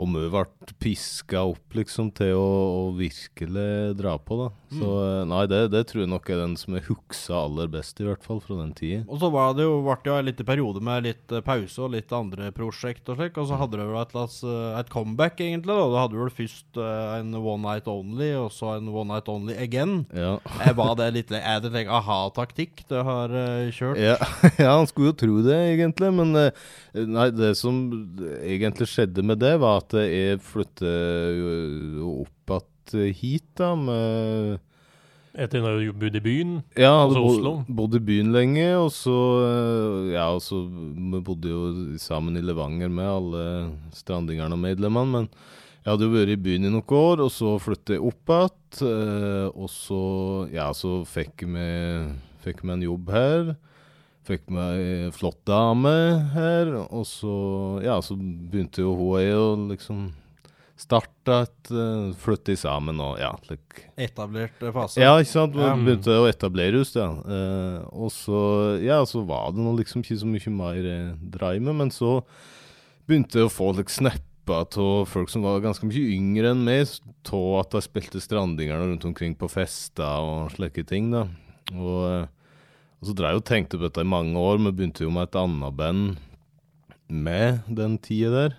og 0.01 0.09
vi 0.15 0.29
ble 0.33 0.43
piska 0.81 1.43
opp, 1.51 1.75
liksom, 1.77 2.09
til 2.17 2.33
å, 2.33 2.47
å 2.81 2.83
virkelig 2.97 3.93
dra 3.99 4.15
på, 4.17 4.37
da. 4.39 4.47
Så 4.71 4.87
mm. 4.87 5.29
nei, 5.29 5.41
det, 5.51 5.59
det 5.73 5.83
tror 5.89 6.03
jeg 6.03 6.11
nok 6.11 6.29
er 6.31 6.41
den 6.41 6.55
som 6.57 6.77
jeg 6.77 6.87
husker 6.87 7.37
aller 7.37 7.69
best, 7.71 7.99
i 8.01 8.07
hvert 8.07 8.25
fall, 8.25 8.39
fra 8.43 8.57
den 8.61 8.73
tida. 8.77 9.03
Og 9.05 9.21
så 9.21 9.29
var 9.33 9.53
det 9.57 9.67
jo, 9.67 9.81
ble 9.85 9.97
det 10.01 10.09
jo 10.09 10.17
en 10.17 10.29
liten 10.29 10.47
periode 10.47 10.81
med 10.83 11.05
litt 11.05 11.35
eh, 11.35 11.43
pause 11.45 11.85
og 11.85 11.93
litt 11.93 12.11
andre 12.15 12.49
prosjekt 12.55 13.11
og 13.11 13.19
slik, 13.19 13.37
og 13.37 13.49
så 13.51 13.59
hadde 13.61 13.77
det 13.77 13.87
vel 13.91 13.99
et, 14.01 14.15
eh, 14.17 14.79
et 14.79 14.91
comeback, 14.93 15.43
egentlig. 15.43 15.75
da. 15.75 15.89
Du 15.91 15.97
hadde 15.99 16.15
du 16.15 16.21
vel 16.23 16.33
først 16.33 16.81
eh, 16.81 17.19
en 17.19 17.35
One 17.37 17.61
Night 17.65 17.89
Only, 17.91 18.31
og 18.39 18.49
så 18.55 18.75
en 18.77 18.89
One 18.89 19.13
Night 19.13 19.29
Only 19.31 19.57
again. 19.61 20.05
Ja. 20.15 20.37
Var 20.81 20.95
det 20.99 21.11
litt, 21.17 21.35
er 21.35 21.61
det 21.63 21.73
en 21.83 21.93
aha-taktikk 21.99 22.85
du 22.89 22.97
har 23.05 23.33
eh, 23.35 23.69
kjørt? 23.75 24.01
Ja, 24.01 24.17
ja, 24.63 24.73
han 24.77 24.89
skulle 24.89 25.13
jo 25.13 25.19
tro 25.23 25.41
det, 25.45 25.57
egentlig. 25.75 26.11
Men 26.17 26.33
eh, 26.39 26.51
nei, 26.93 27.29
det 27.31 27.53
som 27.59 27.77
egentlig 28.43 28.87
skjedde 28.91 29.23
med 29.23 29.39
det, 29.43 29.53
var 29.61 29.79
at 29.83 29.95
jeg 29.95 30.41
flyttet 30.43 32.01
opp 32.03 32.55
igjen 32.57 32.95
hit, 33.15 33.47
da. 33.59 33.73
Med 33.79 34.59
Etter 35.31 35.61
når 35.63 35.77
du 35.79 35.93
bodde 35.95 36.19
i 36.19 36.23
byen. 36.25 36.57
ja, 36.75 36.91
Altså 37.05 37.21
Oslo? 37.23 37.51
bodd 37.71 37.95
i 37.95 38.01
byen 38.03 38.33
lenge, 38.35 38.65
og 38.75 38.89
så 38.91 39.15
Ja, 40.11 40.25
og 40.35 40.41
så 40.43 40.65
Vi 40.67 41.21
bodde 41.23 41.47
jo 41.47 41.61
sammen 42.03 42.35
i 42.35 42.41
Levanger 42.43 42.91
med 42.91 43.07
alle 43.07 43.45
Strandingerne 43.95 44.57
og 44.57 44.59
medlemmene, 44.59 45.07
men 45.11 45.29
jeg 45.85 45.93
hadde 45.93 46.05
jo 46.05 46.11
vært 46.13 46.33
i 46.35 46.41
byen 46.43 46.65
i 46.67 46.69
noen 46.73 46.93
år, 46.93 47.23
og 47.23 47.31
så 47.33 47.55
flyttet 47.63 47.95
jeg 47.95 48.03
opp 48.05 48.27
igjen. 48.35 48.83
og 49.55 49.69
så 49.71 50.01
Ja, 50.51 50.67
så 50.73 51.05
fikk 51.07 51.47
vi 51.47 51.69
Fikk 52.43 52.63
vi 52.65 52.73
en 52.73 52.81
jobb 52.83 53.09
her. 53.13 53.55
Fikk 54.31 54.47
meg 54.53 55.11
flott 55.17 55.41
dame 55.49 55.91
her, 56.31 56.71
og 56.87 57.03
så 57.09 57.35
Ja, 57.83 57.97
så 58.05 58.15
begynte 58.15 58.85
jo 58.85 58.95
hun 58.95 59.31
å 59.35 59.45
liksom 59.73 60.09
starte 60.81 61.35
et 61.45 61.71
uh, 61.75 62.09
Flytte 62.17 62.55
sammen 62.59 63.01
og 63.03 63.19
ja, 63.21 63.31
like 63.49 63.85
Etablert 64.01 64.63
fase? 64.73 65.01
ja, 65.03 65.13
ikke 65.19 65.33
sant. 65.33 65.57
Vi 65.57 65.67
begynte 65.85 66.17
å 66.17 66.27
etablere 66.29 66.81
oss, 66.81 66.95
ja. 66.97 67.09
Uh, 67.11 67.83
og 67.91 68.09
så, 68.13 68.41
ja, 68.81 69.01
så 69.07 69.23
var 69.27 69.53
det 69.53 69.61
nå 69.61 69.75
liksom 69.77 70.05
ikke 70.05 70.19
så 70.23 70.29
mye 70.29 70.55
mer 70.55 70.81
eh, 70.81 71.13
drive 71.35 71.61
med, 71.67 71.77
men 71.83 71.93
så 71.93 72.19
begynte 73.09 73.41
jeg 73.41 73.49
å 73.49 73.53
få 73.53 73.71
litt 73.77 73.93
snapper 73.93 74.27
av 74.81 75.05
folk 75.07 75.29
som 75.31 75.45
var 75.45 75.61
ganske 75.63 75.85
mye 75.85 76.15
yngre 76.15 76.55
enn 76.55 76.63
meg, 76.65 76.89
av 77.29 77.59
at 77.61 77.75
de 77.75 77.83
spilte 77.85 78.21
Strandingerne 78.23 78.89
rundt 78.89 79.05
omkring 79.07 79.35
på 79.37 79.49
fester 79.51 80.25
og 80.25 80.49
slike 80.55 80.83
ting, 80.89 81.11
da. 81.13 81.27
Og, 81.75 81.99
eh, 82.09 82.29
og 83.01 83.07
så 83.09 83.15
jeg 83.17 83.39
og 83.39 83.45
tenkte 83.49 83.79
på 83.79 83.87
dette 83.87 84.03
i 84.03 84.05
mange 84.05 84.37
år. 84.37 84.59
Vi 84.61 84.71
begynte 84.77 85.07
jo 85.07 85.13
med 85.13 85.25
et 85.25 85.37
annet 85.41 85.73
band 85.77 86.19
med 87.09 87.63
den 87.65 87.97
tida 87.97 88.29
der. 88.35 88.57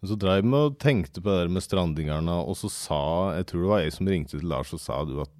Men 0.00 0.10
så 0.10 0.16
drev 0.16 0.46
vi 0.46 0.56
og 0.56 0.78
tenkte 0.80 1.20
på 1.20 1.28
det 1.28 1.42
der 1.42 1.52
med 1.52 1.64
Strandingerne, 1.64 2.38
og 2.40 2.56
så 2.56 2.70
sa 2.72 3.34
Jeg 3.36 3.46
tror 3.46 3.60
det 3.60 3.70
var 3.70 3.82
jeg 3.84 3.92
som 3.92 4.08
ringte 4.08 4.38
til 4.38 4.48
Lars 4.48 4.72
og 4.72 4.80
sa 4.80 5.04
du 5.04 5.20
at 5.20 5.32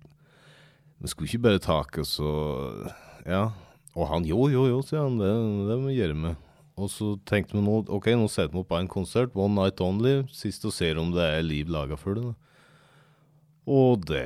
vi 1.01 1.09
skulle 1.09 1.29
ikke 1.29 1.45
bare 1.45 1.61
take 1.65 2.01
oss 2.01 2.19
og 2.21 2.91
Ja. 3.27 3.51
Og 3.97 4.09
han 4.11 4.27
jo, 4.29 4.49
jo, 4.53 4.67
jo, 4.69 4.83
sier 4.85 5.07
han. 5.07 5.17
Det, 5.17 5.29
det 5.69 5.77
må 5.81 5.89
vi 5.89 5.97
gjøre 5.97 6.15
med. 6.15 6.37
Og 6.77 6.91
så 6.93 7.15
tenkte 7.25 7.57
vi 7.57 7.63
nå 7.65 7.79
OK, 7.89 8.11
nå 8.13 8.29
setter 8.29 8.53
vi 8.53 8.61
opp 8.61 8.75
en 8.77 8.89
konsert. 8.93 9.33
One 9.33 9.57
night 9.57 9.81
only. 9.81 10.27
Sist 10.29 10.67
og 10.69 10.75
ser 10.77 11.01
om 11.01 11.15
det 11.15 11.25
er 11.25 11.47
liv 11.47 11.73
laga 11.73 11.97
for 11.97 12.19
det. 12.19 12.35
Og 13.65 14.05
det 14.05 14.21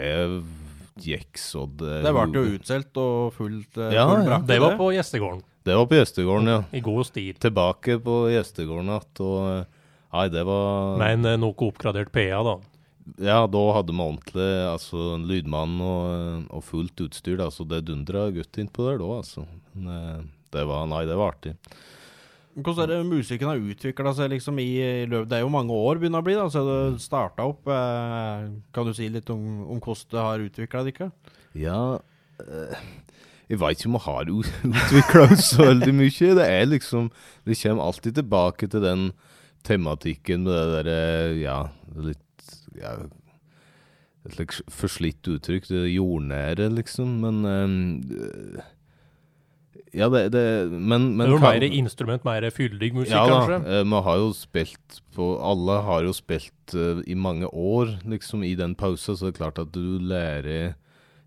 og 0.97 1.77
det 1.81 2.01
Det 2.05 2.13
ble 2.15 2.25
jo 2.35 2.57
utsolgt 2.57 3.01
og 3.01 3.35
fullt 3.37 3.79
uh, 3.79 3.91
Ja, 3.95 4.07
full 4.09 4.23
ja. 4.23 4.27
brakke, 4.29 4.47
Det 4.51 4.59
var 4.61 4.77
på 4.81 4.89
gjestegården. 4.95 5.45
Det 5.65 5.77
var 5.77 5.87
på 5.87 5.99
gjestegården, 5.99 6.49
ja. 6.49 6.63
I 6.73 6.81
god 6.81 7.07
stil. 7.07 7.35
Tilbake 7.41 7.99
på 8.01 8.17
gjestegården 8.33 8.91
igjen. 8.91 9.23
Og 9.27 9.77
Nei, 10.11 10.27
det 10.33 10.43
var 10.49 10.99
Med 10.99 11.21
en 11.21 11.31
eh, 11.31 11.39
noe 11.39 11.69
oppgradert 11.69 12.11
PA, 12.15 12.41
da. 12.47 12.57
Ja, 13.23 13.45
da 13.51 13.63
hadde 13.75 13.95
vi 13.95 14.03
ordentlig 14.03 14.49
altså, 14.71 15.15
en 15.17 15.27
lydmann 15.31 15.79
og, 15.83 16.49
og 16.51 16.65
fullt 16.67 17.01
utstyr, 17.07 17.39
da, 17.41 17.49
så 17.53 17.67
det 17.69 17.85
dundra 17.89 18.29
godt 18.35 18.59
innpå 18.61 18.87
der 18.89 19.01
da, 19.03 19.11
altså. 19.21 19.47
Men, 19.75 19.95
eh, 19.95 20.29
det 20.55 20.67
var 20.67 20.89
Nei, 20.91 21.05
det 21.07 21.19
var 21.19 21.35
artig. 21.37 21.55
Hvordan 22.57 22.83
er 22.83 22.91
det 22.91 23.07
musikken 23.07 23.47
har 23.47 23.61
utvikla 23.63 24.13
seg 24.17 24.33
liksom 24.33 24.59
i, 24.59 24.71
løpet 25.07 25.31
Det 25.31 25.37
er 25.39 25.45
jo 25.45 25.53
mange 25.55 25.75
år 25.77 26.01
begynner 26.01 26.23
å 26.23 26.27
bli, 26.27 26.35
da, 26.35 26.49
så 26.51 26.65
det 26.67 27.03
starta 27.05 27.47
opp. 27.47 27.69
Eh, 27.71 28.49
kan 28.75 28.89
du 28.89 28.95
si 28.97 29.07
litt 29.13 29.31
om, 29.31 29.45
om 29.71 29.79
hvordan 29.79 30.11
det 30.17 30.25
har 30.27 30.47
utvikla 30.49 30.83
ikke? 30.91 31.11
Ja 31.59 31.79
eh, 32.43 32.83
Jeg 33.51 33.61
veit 33.63 33.79
ikke 33.79 33.93
om 33.93 33.99
jeg 33.99 34.07
har 34.09 34.33
utvikla 34.35 35.29
seg 35.31 35.45
så 35.47 35.69
veldig 35.71 35.95
mye. 36.01 36.33
Det 36.41 36.49
er 36.49 36.67
liksom 36.73 37.13
Det 37.47 37.59
kommer 37.63 37.87
alltid 37.87 38.19
tilbake 38.19 38.71
til 38.73 38.85
den 38.85 39.07
tematikken 39.67 40.45
med 40.49 40.57
det 40.57 40.67
derre 40.75 41.01
Ja, 41.39 41.61
litt 42.03 42.53
ja, 42.75 42.97
Et 44.27 44.35
slags 44.35 44.61
forslitt 44.69 45.27
uttrykk. 45.31 45.71
Det 45.71 45.87
jordnære, 45.95 46.67
liksom. 46.75 47.15
Men 47.23 47.45
eh, 47.47 48.67
Ja, 49.97 50.07
det, 50.13 50.29
det 50.31 50.43
Men, 50.71 51.17
men 51.17 51.25
det 51.27 51.33
var 51.35 51.57
mer 51.57 51.65
instrument, 51.67 52.25
mer 52.25 52.47
fyldig 52.55 52.93
musikk, 52.95 53.17
ja, 53.17 53.25
kanskje? 53.27 53.59
Ja, 53.65 53.87
vi 53.91 54.03
har 54.07 54.21
jo 54.21 54.29
spilt 54.37 55.01
på 55.17 55.33
Alle 55.43 55.81
har 55.87 56.07
jo 56.07 56.13
spilt 56.15 56.77
uh, 56.77 57.03
i 57.07 57.17
mange 57.19 57.49
år, 57.51 57.97
liksom, 58.07 58.45
i 58.47 58.55
den 58.59 58.77
pausen, 58.79 59.19
så 59.19 59.29
det 59.29 59.35
er 59.35 59.41
klart 59.43 59.59
at 59.63 59.75
du 59.75 59.99
lærer 59.99 60.77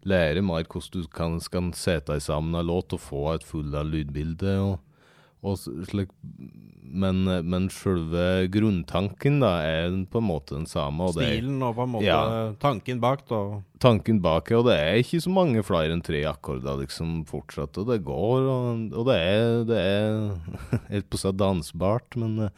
Lærer 0.04 0.44
mer 0.44 0.66
hvordan 0.68 1.04
du 1.04 1.08
kan, 1.08 1.38
kan 1.52 1.70
sette 1.76 2.20
sammen 2.20 2.56
en 2.60 2.68
låt 2.68 2.92
og 2.96 3.00
få 3.00 3.22
et 3.34 3.46
full 3.48 3.72
av 3.76 3.88
lydbilde. 3.88 4.58
og, 4.60 4.80
slik, 5.44 6.10
men, 6.94 7.24
men 7.50 7.66
selve 7.74 8.48
grunntanken 8.54 9.40
da 9.42 9.50
er 9.66 9.96
på 10.12 10.20
en 10.22 10.28
måte 10.30 10.54
den 10.56 10.68
samme. 10.70 11.08
Og 11.10 11.16
det 11.18 11.24
er, 11.26 11.32
Stilen 11.40 11.64
og 11.66 11.74
på 11.76 11.84
en 11.88 11.92
måte 11.96 12.06
Ja. 12.06 12.20
tanken 12.62 13.00
bak, 13.04 13.24
da. 13.28 13.40
tanken 13.84 14.22
bak 14.24 14.52
og 14.56 14.66
det 14.70 14.76
er 14.80 15.00
ikke 15.02 15.20
så 15.26 15.34
mange 15.34 15.64
flere 15.66 15.92
enn 15.96 16.04
tre 16.06 16.22
akkorder 16.30 16.80
liksom 16.84 17.26
fortsatt, 17.28 17.76
og 17.82 17.88
det 17.90 18.00
går, 18.06 18.46
og, 18.54 18.86
og 18.94 19.10
det 19.10 19.18
er, 19.20 19.64
det 19.68 19.82
er 19.82 20.80
helt 20.94 21.10
på 21.10 21.18
seg 21.20 21.36
dansbart, 21.42 22.16
men, 22.16 22.50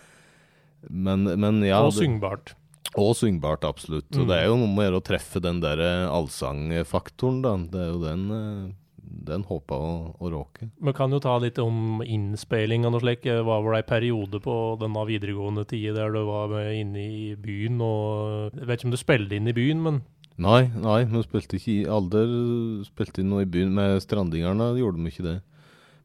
men, 0.89 1.23
men 1.39 1.63
ja. 1.65 1.79
og 1.81 1.93
det- 1.95 2.03
syngbart. 2.03 2.53
og 2.95 3.15
syngbart, 3.17 3.63
absolutt. 3.67 4.07
Og 4.15 4.23
Mm. 4.23 4.27
det 4.29 4.35
er 4.37 4.45
jo 4.51 4.55
noe 4.61 4.75
med 4.75 4.93
å 4.93 5.01
treffe 5.03 5.41
den 5.43 5.57
der 5.63 5.81
allsangfaktoren, 6.11 7.41
da. 7.43 7.55
Det 7.57 7.81
er 7.81 7.89
jo 7.91 8.01
den 8.03 8.25
eh, 8.31 8.73
den 9.05 9.45
håpa 9.47 9.77
å, 9.77 9.93
å 10.19 10.31
råke. 10.31 10.69
Vi 10.81 10.93
kan 10.97 11.13
jo 11.13 11.21
ta 11.23 11.35
litt 11.41 11.59
om 11.61 12.03
innspilling 12.05 12.85
og 12.87 12.95
noe 12.95 13.03
slikt. 13.03 13.27
Var 13.27 13.63
vel 13.65 13.77
ei 13.77 13.85
periode 13.87 14.41
på 14.43 14.55
denne 14.81 15.05
videregående 15.09 15.65
tida 15.69 15.95
der 15.99 16.13
du 16.15 16.21
var 16.27 16.55
inne 16.71 17.05
i 17.05 17.23
byen 17.39 17.81
og 17.83 18.55
Jeg 18.55 18.67
vet 18.67 18.79
ikke 18.79 18.89
om 18.89 18.95
du 18.95 19.01
spilte 19.01 19.37
inn 19.37 19.49
i 19.51 19.55
byen, 19.55 19.81
men 19.85 20.03
Nei, 20.35 20.65
nei, 20.67 21.05
vi 21.07 21.21
spilte 21.23 21.55
ikke 21.55 21.71
i 21.71 21.83
Alder 21.87 22.31
spilte 22.83 23.21
inn 23.23 23.29
noe 23.31 23.45
i 23.45 23.49
byen. 23.49 23.71
Med 23.75 24.01
Strandingerne 24.03 24.73
gjorde 24.75 24.99
vi 24.99 25.13
ikke 25.13 25.27
det. 25.29 25.37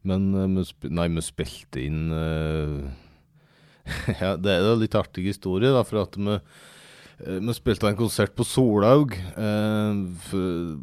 Men 0.07 0.31
eh, 0.33 0.49
vi, 0.55 0.65
sp 0.65 0.87
nei, 0.89 1.07
vi 1.11 1.23
spilte 1.25 1.83
inn 1.83 2.05
uh, 2.15 2.87
Ja, 4.21 4.35
det 4.39 4.53
er 4.53 4.69
en 4.71 4.81
litt 4.81 4.97
artig 4.97 5.27
historie, 5.27 5.73
da, 5.73 5.83
for 5.87 6.05
at 6.05 6.17
vi 6.17 6.37
eh, 6.37 6.61
vi 7.21 7.53
spilte 7.57 7.89
en 7.89 7.99
konsert 7.99 8.35
på 8.37 8.45
Solhaug 8.47 9.15
eh, 9.17 10.01
for 10.27 10.77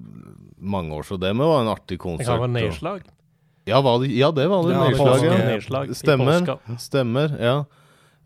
mange 0.59 0.95
år 0.95 1.07
siden. 1.09 1.23
Det 1.27 1.35
med 1.39 1.51
var 1.51 1.65
en 1.65 1.73
artig 1.73 1.97
det 1.97 2.03
konsert. 2.03 2.29
kan 2.29 2.45
være 2.47 2.57
nedslag. 2.57 3.07
Ja, 3.69 3.83
var 3.85 3.99
det, 4.01 4.13
ja, 4.17 4.31
det 4.33 4.47
var 4.49 4.65
det. 4.65 4.73
Ja, 4.75 4.87
nedslag, 4.89 5.25
ja. 5.27 5.37
nedslag 5.53 5.93
Stemmer. 5.97 6.49
Stemmer, 6.81 7.35
ja. 7.43 7.59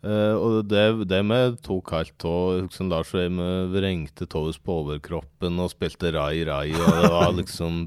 Eh, 0.03 0.35
og 0.35 0.65
det, 0.67 0.83
det 1.07 1.21
med 1.23 1.59
tok 1.63 1.93
helt 1.95 2.25
av 2.27 2.65
liksom 2.65 2.89
Lars 2.91 3.11
og 3.15 3.21
jeg 3.23 3.33
vi 3.37 3.51
vrengte 3.71 4.27
Tåhus 4.27 4.59
på 4.59 4.81
overkroppen 4.81 5.61
og 5.63 5.71
spilte 5.71 6.11
rai 6.15 6.43
rai, 6.47 6.73
og 6.75 6.97
det 6.99 7.11
var 7.13 7.29
liksom 7.39 7.85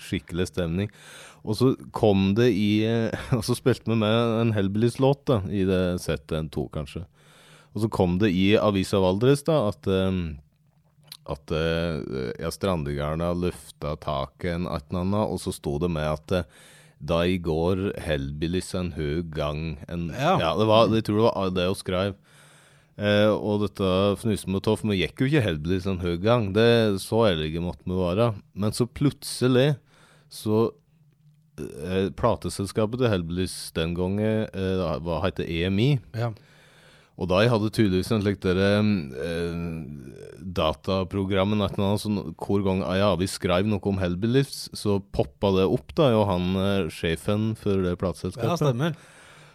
skikkelig 0.00 0.48
stemning. 0.54 0.92
Og 1.40 1.56
så 1.56 1.70
kom 1.96 2.34
det 2.36 2.50
i 2.52 2.84
eh, 2.88 3.12
Og 3.36 3.44
så 3.46 3.56
spilte 3.56 3.88
vi 3.88 3.96
med 4.00 4.36
en 4.40 4.54
Hellbillies-låt 4.56 5.32
i 5.48 5.64
det 5.68 6.00
settet, 6.04 6.36
en 6.38 6.52
to 6.52 6.66
kanskje. 6.72 7.04
Og 7.74 7.84
så 7.84 7.90
kom 7.92 8.18
det 8.18 8.32
i 8.34 8.56
Avisa 8.58 8.98
Valdres 9.02 9.44
da, 9.46 9.68
at, 9.70 9.86
eh, 9.86 10.16
at 11.30 11.52
eh, 11.54 12.32
ja, 12.42 12.50
Strandegarna 12.50 13.30
løfta 13.38 13.94
taket 14.02 14.56
en 14.56 14.66
annet, 14.70 15.20
og 15.22 15.38
så 15.42 15.52
sto 15.54 15.76
det 15.82 15.90
med 15.94 16.08
at 16.08 16.34
eh, 16.40 16.48
da 17.00 17.22
i 17.24 17.38
går 17.40 17.94
Hellbillies 18.04 18.74
en 18.76 18.90
høy 18.92 19.22
gang 19.32 19.78
en, 19.88 20.10
Ja. 20.12 20.34
det 20.58 20.66
var, 20.68 20.90
Jeg 20.92 21.06
tror 21.06 21.16
det 21.16 21.28
var 21.30 21.54
det 21.56 21.68
hun 21.70 21.78
skrev. 21.78 22.18
Eh, 23.00 23.30
og 23.32 23.62
dette 23.62 23.86
fnusen 24.20 24.52
med 24.52 24.62
Toff, 24.66 24.82
vi 24.84 24.98
gikk 25.00 25.22
jo 25.22 25.30
ikke 25.30 25.44
Hellbillies 25.46 25.86
en 25.88 26.02
høy 26.02 26.18
gang. 26.20 26.50
Det 26.52 27.00
Så 27.00 27.22
ærlige 27.30 27.62
måtte 27.64 27.86
vi 27.88 27.96
være. 27.96 28.34
Men 28.52 28.72
så 28.76 28.84
plutselig 28.84 29.78
så 30.28 30.72
eh, 31.56 32.10
Plateselskapet 32.12 33.00
til 33.00 33.08
Hellbillies 33.08 33.56
den 33.72 33.94
gangen 33.96 34.44
eh, 34.52 34.84
hva 35.00 35.22
heter 35.24 35.48
EMI. 35.48 35.94
Ja. 36.14 36.34
Og 37.20 37.28
de 37.28 37.50
hadde 37.52 37.68
tydeligvis 37.76 38.10
en 38.14 38.22
slik 38.24 38.38
derre 38.40 38.70
eh, 38.80 39.56
dataprogram 40.40 41.52
eller 41.52 41.68
et 41.68 41.76
eller 41.76 41.90
annet, 41.90 42.02
så 42.02 42.34
hver 42.40 42.64
gang 42.64 42.82
ei 42.88 43.00
avis 43.04 43.36
skrev 43.36 43.68
noe 43.68 43.84
om 43.92 44.00
Hellbillies, 44.00 44.70
så 44.76 44.98
poppa 45.12 45.52
det 45.58 45.66
opp, 45.68 45.92
da, 45.98 46.10
og 46.16 46.28
han 46.30 46.50
eh, 46.56 46.90
sjefen 46.94 47.52
for 47.60 47.84
det 47.84 47.92
ja, 47.92 48.00
plateselskapet. 48.00 48.62
stemmer. 48.62 48.96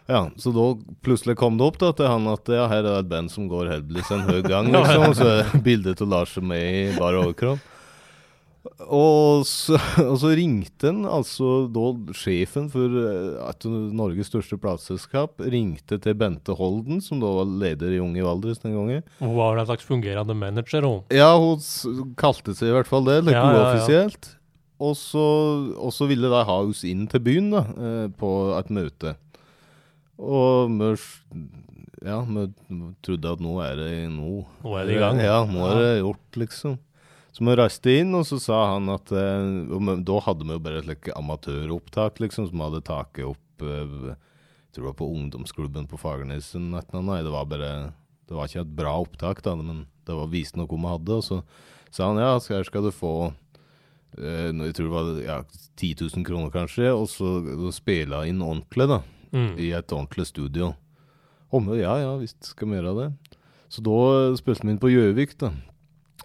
Ja, 0.06 0.28
så 0.38 0.52
da 0.54 0.68
plutselig 1.02 1.34
kom 1.42 1.58
det 1.58 1.66
opp 1.66 1.80
da 1.82 1.90
til 1.98 2.06
han 2.06 2.30
at 2.30 2.50
ja, 2.54 2.68
her 2.70 2.84
er 2.84 2.92
det 2.92 3.00
et 3.00 3.14
band 3.16 3.34
som 3.34 3.48
går 3.50 3.72
Hellbillies 3.74 4.14
en 4.14 4.28
høy 4.30 4.44
gang, 4.46 4.70
liksom. 4.76 5.08
Og 5.10 5.18
så 5.18 5.32
er 5.40 5.56
bildet 5.66 6.06
av 6.06 6.14
Lars 6.14 6.36
med 6.38 6.62
i 6.62 6.84
bar 7.00 7.18
overkropp. 7.24 7.72
Og 8.84 9.46
så, 9.48 9.78
og 10.10 10.18
så 10.20 10.34
ringte 10.36 10.90
han 10.90 11.06
altså 11.08 11.66
da 11.72 11.86
sjefen 12.18 12.68
for 12.74 12.92
eh, 13.00 13.38
et 13.48 13.68
av 13.70 13.76
Norges 13.96 14.28
største 14.32 14.58
plateselskap 14.60 15.40
ringte 15.54 16.00
til 16.04 16.18
Bente 16.20 16.56
Holden, 16.60 17.00
som 17.04 17.22
da 17.24 17.32
var 17.38 17.48
leder 17.64 17.96
i 17.96 18.02
Unge 18.04 18.20
i 18.20 18.26
Valdres 18.26 18.60
den 18.66 18.76
gangen. 18.76 19.06
Hun 19.22 19.36
var 19.38 19.56
en 19.62 19.70
slags 19.70 19.88
fungerende 19.88 20.36
manager, 20.36 20.84
hun. 20.84 21.04
Ja, 21.14 21.32
hun 21.40 21.62
kalte 22.20 22.56
seg 22.58 22.74
i 22.74 22.76
hvert 22.76 22.92
fall 22.92 23.08
det, 23.08 23.22
litt 23.30 23.38
Ja, 23.38 23.46
ja, 23.48 23.54
ja. 23.54 23.62
uoffisielt. 23.64 24.34
Og 24.84 24.98
så, 25.00 25.24
og 25.80 25.94
så 25.96 26.08
ville 26.10 26.28
de 26.28 26.42
ha 26.50 26.58
oss 26.68 26.84
inn 26.84 27.06
til 27.08 27.24
byen 27.24 27.54
da, 27.54 27.62
eh, 27.80 28.08
på 28.20 28.32
et 28.58 28.74
møte. 28.76 29.16
Og 30.20 30.76
vi, 30.76 30.90
ja, 32.04 32.20
trodde 33.04 33.32
at 33.38 33.44
nå 33.44 33.56
er 33.64 33.80
det 33.80 33.94
nå 34.12 34.44
Nå 34.64 34.76
er 34.80 34.88
det 34.88 34.98
i 34.98 35.00
gang. 35.00 35.22
Ja, 35.24 35.40
nå 35.48 35.64
er 35.72 35.80
det 35.80 35.94
gjort, 36.02 36.28
liksom. 36.44 36.76
Så 37.36 37.44
vi 37.44 37.56
reiste 37.60 37.92
inn, 38.00 38.14
og 38.16 38.24
så 38.24 38.38
sa 38.40 38.62
han 38.74 38.88
at 38.94 39.12
eh, 39.12 40.00
Da 40.08 40.20
hadde 40.24 40.46
vi 40.48 40.56
jo 40.56 40.62
bare 40.64 40.80
et 40.80 40.88
like, 40.88 41.12
amatøropptak, 41.20 42.22
liksom, 42.24 42.48
som 42.48 42.64
hadde 42.64 42.80
taket 42.88 43.28
opp 43.28 43.66
eh, 43.66 44.16
Jeg 44.16 44.72
tror 44.72 44.86
det 44.86 44.90
var 44.90 45.00
på 45.02 45.10
ungdomsklubben 45.12 45.90
på 45.92 46.00
Fagernesen. 46.00 46.70
Nei, 46.72 47.20
det 47.26 47.34
var 47.34 47.50
bare 47.52 47.72
Det 48.26 48.38
var 48.38 48.48
ikke 48.48 48.64
et 48.64 48.76
bra 48.78 48.94
opptak, 49.04 49.44
da, 49.44 49.56
men 49.60 49.84
det 50.08 50.16
var 50.16 50.32
vist 50.32 50.56
noe 50.56 50.70
vi 50.72 50.88
hadde. 50.88 51.20
Og 51.20 51.26
så 51.28 51.42
sa 51.92 52.08
han 52.12 52.22
ja, 52.24 52.38
her 52.40 52.64
skal 52.68 52.88
du 52.88 52.92
få 52.96 53.12
eh, 54.16 54.54
Jeg 54.56 54.78
tror 54.78 54.88
det 54.88 54.96
var 54.96 55.12
ja, 55.26 55.38
10 55.76 56.08
000 56.16 56.24
kroner, 56.28 56.56
kanskje, 56.56 56.88
og 56.96 57.10
så 57.12 57.36
spille 57.76 58.24
inn 58.30 58.40
ordentlig, 58.46 58.88
da 58.96 59.02
Mm. 59.36 59.58
i 59.60 59.72
et 59.76 59.92
ordentlig 59.92 60.28
studio. 60.30 60.70
Vi, 61.52 61.80
ja, 61.82 61.98
ja, 62.00 62.12
visst 62.22 62.54
skal 62.54 62.70
vi 62.70 62.78
gjøre 62.78 62.94
det. 63.02 63.08
Så 63.68 63.82
da 63.84 63.96
spilte 64.40 64.64
vi 64.64 64.72
inn 64.72 64.80
på 64.80 64.92
Gjøvik, 64.94 65.34
da. 65.42 65.50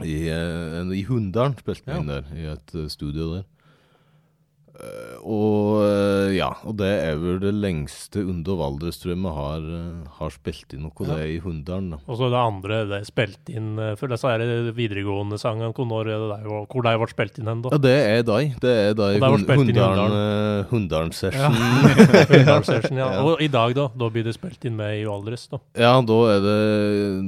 I, 0.05 0.29
eh, 0.29 0.93
i 0.97 1.03
Hunndalen 1.09 1.57
spilte 1.59 1.83
vi 1.87 1.93
Ja. 1.93 1.99
inn 2.01 2.09
der, 2.09 2.23
i 2.35 2.47
et 2.53 2.75
eh, 2.75 2.89
studio 2.89 3.35
der. 3.37 3.43
Eh, 4.81 5.17
og 5.21 5.83
eh, 5.85 6.31
ja, 6.39 6.49
og 6.65 6.77
det 6.81 6.89
er 7.03 7.19
vel 7.21 7.41
det 7.43 7.53
lengste 7.53 8.23
Under 8.25 8.57
Valdres 8.57 9.01
tror 9.01 9.13
jeg 9.13 9.21
vi 9.21 9.33
har, 9.37 9.67
eh, 9.77 10.15
har 10.17 10.33
spilt 10.33 10.75
inn 10.77 10.87
noe, 10.87 11.07
det 11.07 11.17
er 11.17 11.33
i 11.35 11.39
Hunndalen. 11.45 11.99
Og 12.07 12.19
så 12.19 12.31
det 12.33 12.41
andre, 12.41 12.81
det 12.89 13.01
er 13.01 13.09
spilt 13.09 13.53
inn 13.53 13.75
for 14.01 14.13
disse 14.13 14.31
her 14.31 14.45
videregående 14.77 15.39
sangene, 15.41 15.73
hvor, 15.77 16.09
det 16.09 16.17
de 16.17 16.97
ble 17.03 17.11
spilt 17.11 17.41
inn 17.41 17.51
hen, 17.51 17.63
da? 17.65 17.75
Ja, 17.75 17.81
det 17.85 17.95
er 17.99 18.25
deg. 18.31 18.57
Det 18.63 18.75
er 18.87 18.97
deg 18.97 19.19
Og 19.19 19.25
det 19.25 19.33
var 19.35 19.45
spilt 19.45 19.65
inn 19.67 19.75
i 19.75 19.79
Hunndalen 19.81 20.19
eh, 20.19 20.73
Hunndalen-session. 20.73 21.61
Ja. 22.41 22.59
Ja. 23.01 23.07
Og 23.23 23.41
i 23.41 23.49
dag, 23.49 23.73
da? 23.77 23.87
Da 23.97 24.09
blir 24.13 24.25
det 24.27 24.35
spilt 24.35 24.65
inn 24.67 24.75
med 24.77 24.99
i 24.99 25.05
Valdres, 25.09 25.47
da. 25.51 25.61
Ja, 25.79 25.93
da 26.05 26.19
er 26.35 26.43
det, 26.45 26.59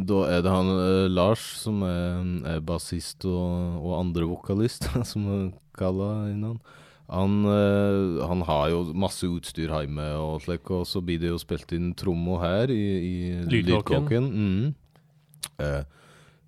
da 0.08 0.20
er 0.28 0.44
det 0.44 0.52
han 0.52 0.70
Lars 1.12 1.42
som 1.62 1.82
er, 1.86 2.20
er 2.54 2.62
bassist 2.66 3.24
og, 3.28 3.78
og 3.80 3.96
andre 4.00 4.26
vokalist, 4.28 4.88
som 5.12 5.52
kaller 5.78 6.30
innan. 6.32 6.58
Han, 7.12 7.42
eh, 7.44 8.26
han 8.26 8.44
har 8.48 8.68
jo 8.72 8.84
masse 8.96 9.28
utstyr 9.28 9.72
hjemme, 9.72 10.06
og 10.16 10.42
slik, 10.44 10.70
og 10.72 10.86
så 10.88 11.02
blir 11.04 11.20
det 11.20 11.32
jo 11.32 11.40
spilt 11.40 11.74
inn 11.76 11.92
trommer 11.98 12.40
her 12.40 12.72
i, 12.72 12.84
i 13.04 13.16
Lydkåken. 13.52 14.30
Mm. 14.32 15.50
Eh, 15.60 15.82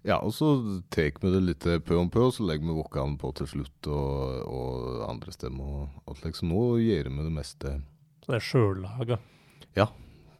ja, 0.08 0.18
og 0.20 0.32
så 0.36 0.54
tar 0.92 1.12
vi 1.20 1.32
det 1.32 1.42
litt 1.44 1.68
pø 1.84 1.98
om 2.00 2.08
pø, 2.12 2.26
og 2.28 2.34
så 2.36 2.48
legger 2.48 2.68
vi 2.68 2.78
vokalen 2.78 3.18
på 3.20 3.32
til 3.36 3.50
slutt, 3.50 3.90
og, 3.92 4.40
og 4.48 5.04
andre 5.08 5.36
stemmer. 5.36 5.84
Og, 5.84 6.00
og 6.08 6.18
slik, 6.20 6.40
så 6.40 6.48
nå 6.48 6.64
gjør 6.80 7.12
vi 7.12 7.28
det 7.28 7.36
meste. 7.36 7.76
Så 8.24 8.32
det 8.32 8.40
er 8.40 8.48
sjøllaga. 8.48 9.20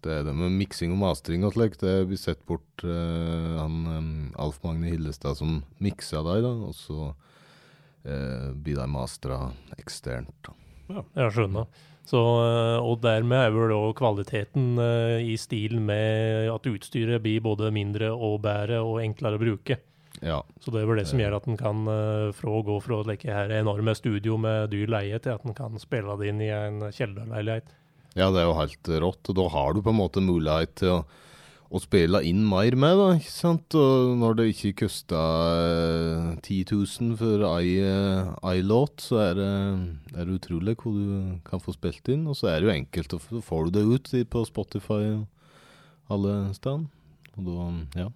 Det 0.05 0.13
er 0.13 0.25
det 0.27 0.35
med 0.37 0.53
miksing 0.59 0.93
og 0.93 1.01
mastring 1.01 1.47
og 1.47 1.55
slikt. 1.57 1.81
Det 1.81 2.05
blir 2.09 2.21
sett 2.21 2.43
bort 2.49 2.85
eh, 2.85 3.55
han 3.57 3.77
em, 3.89 4.11
Alf 4.41 4.61
Magne 4.65 4.91
Hillestad 4.93 5.39
som 5.41 5.63
miksa 5.83 6.21
deg, 6.27 6.45
da, 6.45 6.53
og 6.69 6.75
så 6.77 7.15
eh, 8.05 8.53
blir 8.55 8.77
de 8.81 8.87
mastra 8.91 9.41
eksternt. 9.79 10.53
Ja, 10.89 11.05
Jeg 11.17 11.35
skjønner. 11.35 11.67
Så, 12.05 12.21
eh, 12.21 12.79
og 12.85 13.01
dermed 13.01 13.47
er 13.47 13.53
vel 13.55 13.73
òg 13.73 13.95
kvaliteten 13.97 14.77
eh, 14.77 15.25
i 15.25 15.39
stil 15.41 15.79
med 15.81 16.51
at 16.53 16.67
utstyret 16.69 17.23
blir 17.25 17.41
både 17.45 17.71
mindre 17.73 18.11
og 18.13 18.43
bedre 18.45 18.83
og 18.85 19.01
enklere 19.01 19.41
å 19.41 19.41
bruke. 19.41 19.79
Ja. 20.21 20.43
Så 20.61 20.71
det 20.71 20.83
er 20.83 20.89
vel 20.89 21.01
det 21.01 21.09
som 21.09 21.21
gjør 21.21 21.39
at 21.39 21.49
en 21.49 21.57
kan 21.59 21.89
eh, 21.91 22.29
fra 22.37 22.61
gå 22.65 22.77
fra 22.85 23.01
å 23.01 23.07
leke 23.09 23.33
her 23.33 23.53
enorme 23.57 23.97
studio 23.97 24.37
med 24.41 24.71
dyr 24.73 24.93
leie, 24.93 25.19
til 25.19 25.35
at 25.35 25.49
en 25.49 25.57
kan 25.57 25.81
spille 25.81 26.15
det 26.21 26.29
inn 26.31 26.45
i 26.45 26.53
en 26.55 26.85
kjellerleilighet. 26.93 27.73
ja, 28.15 28.29
det 28.31 28.43
er 28.43 28.47
jo 28.51 28.59
helt 28.61 28.93
rått. 29.09 29.33
Da 29.41 29.49
har 29.57 29.75
du 29.75 29.83
på 29.83 29.91
en 29.91 30.03
måte 30.03 30.23
mulighet 30.23 30.77
til 30.85 30.99
å, 30.99 31.03
å 31.75 31.81
spille 31.83 32.21
inn 32.29 32.45
mer 32.47 32.77
med, 32.79 32.95
da, 33.01 33.07
ikke 33.19 33.33
sant? 33.33 33.75
Og 33.79 34.15
når 34.21 34.37
det 34.39 34.47
ikke 34.53 34.85
kosta 34.85 35.21
eh, 35.59 36.29
10 36.39 36.71
000 36.71 37.17
for 37.19 37.47
eh, 37.59 38.35
ei 38.53 38.61
låt, 38.63 39.03
så 39.03 39.21
er 39.25 39.39
det, 39.41 39.53
er 40.15 40.29
det 40.29 40.39
utrolig 40.39 40.77
hvor 40.79 40.95
du 40.95 41.41
kan 41.47 41.63
få 41.63 41.75
spilt 41.75 42.11
inn. 42.15 42.29
Og 42.31 42.39
så 42.39 42.53
er 42.53 42.61
det 42.61 42.69
jo 42.69 42.77
enkelt, 42.77 43.17
og 43.17 43.25
så 43.27 43.43
får 43.43 43.67
du 43.67 43.79
det 43.79 43.87
ut 43.91 44.13
på 44.31 44.45
Spotify 44.47 45.01
og 45.17 46.15
alle 46.15 46.37
steder. 46.55 46.87
Og 47.35 47.51
da, 47.51 47.67
ja. 48.05 48.13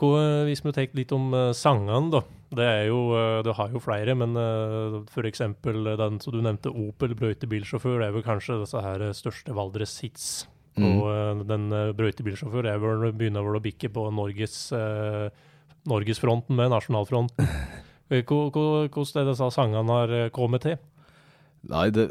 Eh, 0.00 0.44
hvis 0.48 0.62
vi 0.64 0.76
tenker 0.76 1.00
litt 1.00 1.16
om 1.16 1.32
eh, 1.36 1.50
sangene, 1.56 2.12
da. 2.12 2.24
Det 2.50 2.66
er 2.66 2.88
jo, 2.88 3.14
du 3.46 3.52
har 3.54 3.70
jo 3.70 3.78
flere, 3.78 4.10
men 4.18 4.34
f.eks. 5.06 5.44
den 5.62 6.16
som 6.18 6.34
du 6.34 6.40
nevnte, 6.42 6.72
Opel 6.74 7.14
brøytebilsjåfør, 7.14 8.00
det 8.00 8.08
er 8.08 8.16
vel 8.16 8.24
kanskje 8.26 8.58
disse 8.64 8.82
her 8.82 9.04
eh, 9.06 9.14
største 9.14 9.54
Valdres-hits. 9.54 10.32
Mm. 10.80 10.88
Og 10.96 11.04
eh, 11.12 11.44
den 11.50 11.68
uh, 11.72 11.92
brøytebilsjåfør 11.98 12.68
er 12.72 12.80
vel, 12.82 13.06
begynner 13.12 13.44
vel 13.46 13.60
å 13.60 13.62
bikke 13.64 13.90
på 13.92 14.06
Norges, 14.16 14.56
eh, 14.72 15.28
Norgesfronten 15.90 16.56
med 16.56 16.72
nasjonalfronten. 16.74 17.46
Eh, 18.10 18.24
hvor- 18.26 18.48
hvor- 18.50 18.88
Hvordan 18.90 19.20
er 19.20 19.28
disse 19.30 19.46
sangene 19.54 19.86
har 19.94 20.10
eh, 20.10 20.30
kommet 20.34 20.64
til? 20.66 20.80
Nei, 21.70 21.90
det 21.94 22.08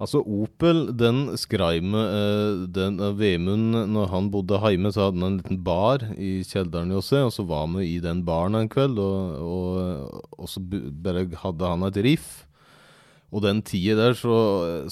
Altså, 0.00 0.18
Opel, 0.24 0.88
den 0.96 1.36
skreiv 1.38 1.84
med 1.84 2.08
eh, 2.08 2.62
den 2.74 2.96
Vemund 3.18 3.76
Når 3.92 4.08
han 4.10 4.30
bodde 4.32 4.58
hjemme, 4.64 4.90
så 4.90 5.04
hadde 5.10 5.20
han 5.20 5.26
en 5.28 5.36
liten 5.42 5.60
bar 5.62 6.02
i 6.16 6.40
kjelleren 6.48 6.90
hos 6.96 7.12
seg, 7.12 7.26
og 7.28 7.34
så 7.36 7.44
var 7.46 7.68
vi 7.76 7.84
i 7.92 8.00
den 8.02 8.24
baren 8.26 8.56
en 8.58 8.70
kveld, 8.72 8.96
og, 8.98 9.36
og, 9.44 10.24
og 10.40 10.48
så 10.50 10.64
bare 10.64 11.28
hadde 11.44 11.68
han 11.70 11.84
et 11.86 12.00
riff. 12.08 12.46
Og 13.32 13.40
den 13.40 13.62
tida 13.64 13.94
der, 13.96 14.12
så, 14.12 14.32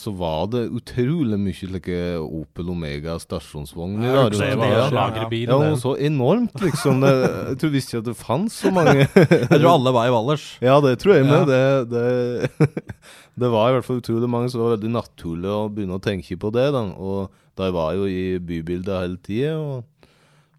så 0.00 0.10
var 0.16 0.46
det 0.48 0.62
utrolig 0.72 1.36
mye 1.36 1.52
slike 1.52 1.96
Opel 2.24 2.70
Omega 2.72 3.18
stasjonsvogner. 3.20 4.06
Ja, 4.08 4.22
det 4.32 4.38
var 4.56 4.70
Ja. 4.70 4.78
ja. 4.78 4.86
lagerbil. 4.96 5.44
Ja, 5.50 5.58
og 5.74 5.76
så 5.82 5.92
enormt, 6.00 6.56
liksom. 6.64 7.02
Det, 7.04 7.10
jeg 7.50 7.58
tror 7.60 7.74
visste 7.74 7.92
ikke 7.92 8.00
at 8.00 8.08
det 8.08 8.16
fantes 8.16 8.56
så 8.62 8.72
mange. 8.72 9.04
Jeg 9.50 9.50
tror 9.60 9.68
alle 9.74 9.92
var 9.92 10.08
i 10.08 10.14
Valdres. 10.14 10.46
Ja, 10.64 10.78
det 10.80 10.94
tror 11.02 11.18
jeg 11.18 11.26
Ja. 11.28 11.44
med. 11.44 11.52
Det, 11.52 11.90
det, 11.92 12.70
det 13.44 13.50
var 13.52 13.68
i 13.68 13.76
hvert 13.76 13.84
fall 13.90 14.00
utrolig 14.00 14.32
mange, 14.32 14.48
så 14.48 14.56
det 14.56 14.64
var 14.64 14.76
veldig 14.78 14.94
naturlig 14.96 15.52
å 15.52 15.60
begynne 15.68 16.00
å 16.00 16.04
tenke 16.08 16.40
på 16.40 16.48
det. 16.56 16.66
Da. 16.72 16.86
Og 16.96 17.28
de 17.60 17.70
var 17.76 17.92
jo 17.98 18.08
i 18.08 18.38
bybildet 18.40 19.02
hele 19.04 19.20
tida. 19.20 19.82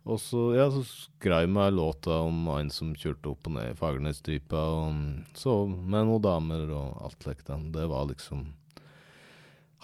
Og, 0.01 0.17
så, 0.17 0.47
ja, 0.57 0.65
så 0.73 0.81
skrev 0.87 1.43
jeg 1.43 1.51
meg 1.53 1.75
låta 1.77 2.23
om 2.25 2.47
en 2.55 2.71
som 2.73 2.95
kjørte 2.97 3.29
opp 3.29 3.49
og 3.51 3.53
ned 3.59 3.77
Fagernesdypa, 3.77 4.63
og 4.73 5.35
så 5.37 5.59
med 5.69 6.07
noen 6.09 6.23
damer 6.25 6.71
og 6.73 7.03
alt 7.05 7.21
slikt. 7.21 7.51
Det 7.75 7.85
var 7.91 8.09
liksom 8.09 8.47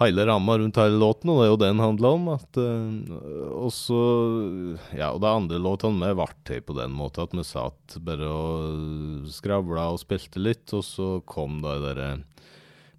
hele 0.01 0.25
ramma 0.25 0.57
rundt 0.57 0.77
hele 0.77 0.97
låten, 1.01 1.31
og 1.31 1.39
det 1.39 1.45
er 1.45 1.51
jo 1.51 1.59
det 1.61 1.69
den 1.69 1.83
handla 1.83 2.13
om. 2.17 2.27
At, 2.33 2.59
uh, 2.61 3.53
og 3.65 3.69
så 3.73 4.01
Ja, 4.97 5.11
og 5.11 5.21
de 5.21 5.29
andre 5.29 5.61
låtene 5.61 6.09
vi 6.09 6.17
ble 6.17 6.27
til 6.49 6.65
på 6.65 6.77
den 6.77 6.97
måten 6.97 7.25
at 7.25 7.37
vi 7.37 7.45
satt 7.45 7.97
bare 8.05 8.29
og 8.31 9.29
skravla 9.33 9.91
og 9.93 10.01
spilte 10.01 10.41
litt, 10.41 10.65
og 10.73 10.85
så 10.85 11.11
kom 11.29 11.61
de 11.65 11.77
derre 11.85 12.09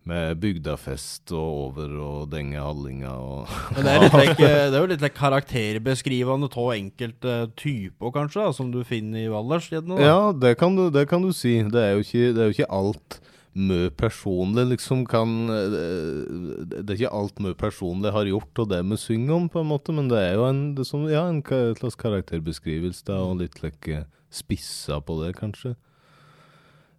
med 0.09 0.41
bygdafest 0.43 1.33
og 1.37 1.63
over 1.69 1.95
og 2.03 2.33
denge 2.33 2.61
hallinga 2.61 3.13
og 3.13 3.53
Men 3.77 3.87
det 3.87 3.95
er, 3.95 4.05
litt 4.05 4.19
like, 4.23 4.49
det 4.49 4.75
er 4.75 4.81
jo 4.81 4.91
litt 4.93 5.05
like 5.05 5.19
karakterbeskrivende 5.19 6.51
av 6.51 6.75
enkelte 6.75 7.39
typer, 7.59 8.13
kanskje, 8.15 8.45
da, 8.45 8.57
som 8.57 8.73
du 8.75 8.81
finner 8.89 9.27
i 9.27 9.33
Valdres? 9.33 9.71
Ja, 9.71 10.33
det 10.33 10.57
kan, 10.61 10.79
du, 10.79 10.89
det 10.95 11.09
kan 11.11 11.25
du 11.25 11.33
si. 11.37 11.59
Det 11.69 11.83
er 11.83 11.97
jo 11.97 12.07
ikke, 12.07 12.31
det 12.33 12.45
er 12.45 12.49
jo 12.49 12.57
ikke 12.57 12.73
alt 12.81 13.21
mø 13.59 13.89
personlig 13.99 14.65
liksom 14.75 15.03
kan 15.09 15.49
eh, 15.51 16.69
Det 16.69 16.85
er 16.85 16.95
ikke 16.95 17.17
alt 17.17 17.41
mø 17.43 17.55
personlig 17.59 18.13
har 18.15 18.29
gjort, 18.29 18.63
og 18.63 18.71
det 18.71 18.83
vi 18.87 19.01
synger 19.01 19.35
om, 19.35 19.49
på 19.53 19.63
en 19.63 19.71
måte, 19.73 19.95
men 19.95 20.11
det 20.11 20.21
er 20.23 20.39
jo 20.39 20.47
en, 20.49 20.63
det 20.77 20.85
er 20.85 20.91
som, 20.93 21.09
ja, 21.11 21.27
en 21.29 21.43
slags 21.43 21.99
karakterbeskrivelse, 21.99 23.05
da, 23.09 23.19
og 23.25 23.43
litt 23.43 23.61
like, 23.65 24.05
spissa 24.31 25.01
på 25.01 25.21
det, 25.23 25.35
kanskje. 25.39 25.75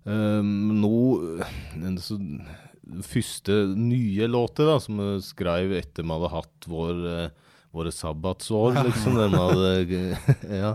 Um, 0.10 0.80
nå 0.80 0.95
en 1.76 1.97
så, 2.01 2.16
Første 3.05 3.55
nye 3.77 4.27
låter 4.29 4.69
da, 4.69 4.79
som 4.81 4.97
vi 5.01 5.11
skrev 5.25 5.75
etter 5.77 6.05
vi 6.05 6.15
hadde 6.15 6.31
hatt 6.33 6.67
vår, 6.69 7.03
eh, 7.11 7.53
våre 7.75 7.93
sabbatsår, 7.93 8.79
liksom. 8.87 9.19
Den 9.19 9.37
hadde, 9.37 10.17
ja. 10.63 10.73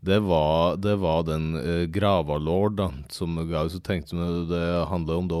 Det 0.00 0.18
var, 0.24 0.76
det 0.80 0.94
var 0.96 1.26
den 1.28 1.56
uh, 1.56 1.84
Gravalord 1.92 2.78
da, 2.78 2.88
som 3.12 3.36
ga 3.50 3.66
ut. 3.66 3.74
Så 3.74 3.82
tenkte 3.84 4.16
vi 4.16 4.46
det 4.48 4.64
handler 4.88 5.20
om 5.20 5.28
da 5.28 5.40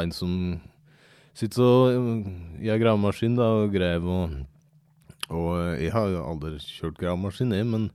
en 0.00 0.14
som 0.14 0.32
sitter 1.38 1.60
så 1.60 1.70
uh, 1.94 2.24
i 2.58 2.72
en 2.72 2.80
gravemaskin 2.82 3.38
da, 3.38 3.46
og 3.62 3.74
graver. 3.74 4.10
Og, 4.10 5.30
og 5.30 5.52
eh, 5.60 5.84
jeg 5.84 5.94
har 5.94 6.16
aldri 6.24 6.58
kjørt 6.64 6.98
gravemaskin, 6.98 7.54
jeg, 7.54 7.68
men, 7.70 7.90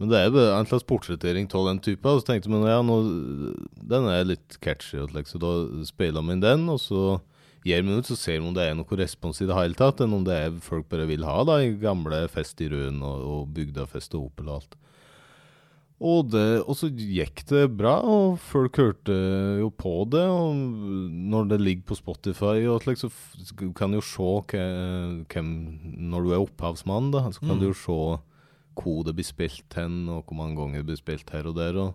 men 0.00 0.08
det 0.08 0.16
er 0.16 0.30
jo 0.30 0.44
en 0.56 0.68
slags 0.68 0.86
portrettering 0.88 1.48
av 1.52 1.66
den 1.68 1.80
typen. 1.84 2.08
Og 2.08 2.22
så 2.22 2.30
tenkte 2.30 2.48
man 2.52 2.64
ja, 2.64 2.78
nå, 2.80 2.96
den 3.92 4.06
er 4.08 4.30
litt 4.30 4.56
catchy, 4.64 5.02
så 5.28 5.40
da 5.42 5.50
spiller 5.84 6.24
man 6.24 6.40
den. 6.40 6.64
Og 6.72 6.80
så 6.80 7.02
gir 7.68 7.84
man 7.84 8.00
ut, 8.00 8.08
så 8.08 8.16
ser 8.16 8.40
man 8.40 8.54
om 8.54 8.56
det 8.56 8.64
er 8.64 8.78
noe 8.78 9.00
respons 9.00 9.42
i 9.44 9.48
det 9.50 9.58
hele 9.58 9.76
tatt, 9.76 10.00
enn 10.00 10.16
om 10.16 10.24
det 10.24 10.38
er 10.46 10.62
folk 10.64 10.88
bare 10.88 11.04
vil 11.10 11.26
ha 11.28 11.42
da, 11.44 11.58
i 11.60 11.74
gamle 11.82 12.22
Fest 12.32 12.62
i 12.64 12.70
Røen 12.72 13.02
og, 13.04 13.26
og 13.28 13.50
Bygdafest 13.56 14.16
og 14.16 14.30
Opel 14.30 14.48
og 14.48 14.62
alt. 14.62 14.78
Og, 16.00 16.30
det, 16.32 16.62
og 16.64 16.78
så 16.80 16.88
gikk 16.88 17.42
det 17.50 17.66
bra, 17.76 17.98
og 18.00 18.38
folk 18.40 18.78
hørte 18.80 19.12
jo 19.60 19.68
på 19.68 19.92
det. 20.08 20.24
Og 20.24 20.56
når 21.28 21.50
det 21.50 21.60
ligger 21.60 21.90
på 21.90 21.98
Spotify, 21.98 22.64
og 22.72 22.80
slik, 22.86 23.02
så 23.04 23.10
kan 23.76 23.92
du 23.92 23.98
jo 23.98 24.06
se 24.08 24.30
hvem 25.28 25.50
Når 26.08 26.24
du 26.24 26.32
er 26.32 26.40
opphavsmann, 26.40 27.12
da, 27.12 27.26
så 27.36 27.44
kan 27.44 27.60
du 27.60 27.68
jo 27.68 27.76
se 27.76 28.00
hvor 28.82 29.02
det 29.06 29.14
blir 29.18 29.26
spilt 29.28 29.76
hen, 29.78 30.06
og 30.08 30.24
hvor 30.26 30.36
mange 30.40 30.56
ganger 30.58 30.80
det 30.82 30.86
blir 30.92 31.00
spilt 31.00 31.30
her 31.34 31.46
og 31.50 31.56
der. 31.58 31.76
Og, 31.80 31.94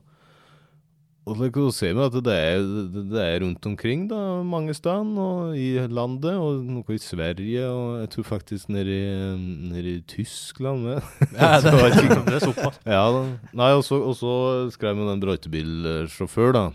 og 1.25 1.39
så 1.41 1.65
ser 1.73 1.93
vi 1.97 2.03
at 2.05 2.13
det 2.21 2.33
er, 2.37 2.59
det- 2.93 3.21
er 3.25 3.39
rundt 3.41 3.65
omkring 3.65 4.03
da, 4.11 4.43
mange 4.45 4.73
steder 4.77 5.17
og 5.17 5.57
i 5.57 5.71
landet, 5.89 6.35
og 6.37 6.61
noe 6.63 6.93
i 6.93 6.99
Sverige, 7.01 7.63
og 7.65 7.99
jeg 8.03 8.09
tror 8.13 8.23
faktisk 8.29 8.69
nede 8.69 8.93
i, 8.93 9.37
nede 9.71 9.95
i 9.97 10.01
Tyskland 10.05 10.83
med. 10.85 11.01
Ja, 11.33 11.57
det- 11.61 11.73
Det 12.29 12.35
er 12.37 12.45
såpass. 12.45 12.77
ja, 12.85 13.01
da. 13.09 13.23
Nei, 13.57 13.71
og 13.73 13.83
så, 13.83 13.97
og 14.05 14.13
så 14.15 14.35
skrev 14.71 14.95
vi 15.01 15.07
den 15.09 15.23
brøytebilsjåfør, 15.25 16.53
da. 16.53 16.65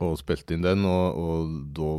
Og 0.00 0.16
spilte 0.20 0.54
inn 0.54 0.62
den, 0.64 0.84
og, 0.86 1.18
og 1.18 1.52
da 1.76 1.90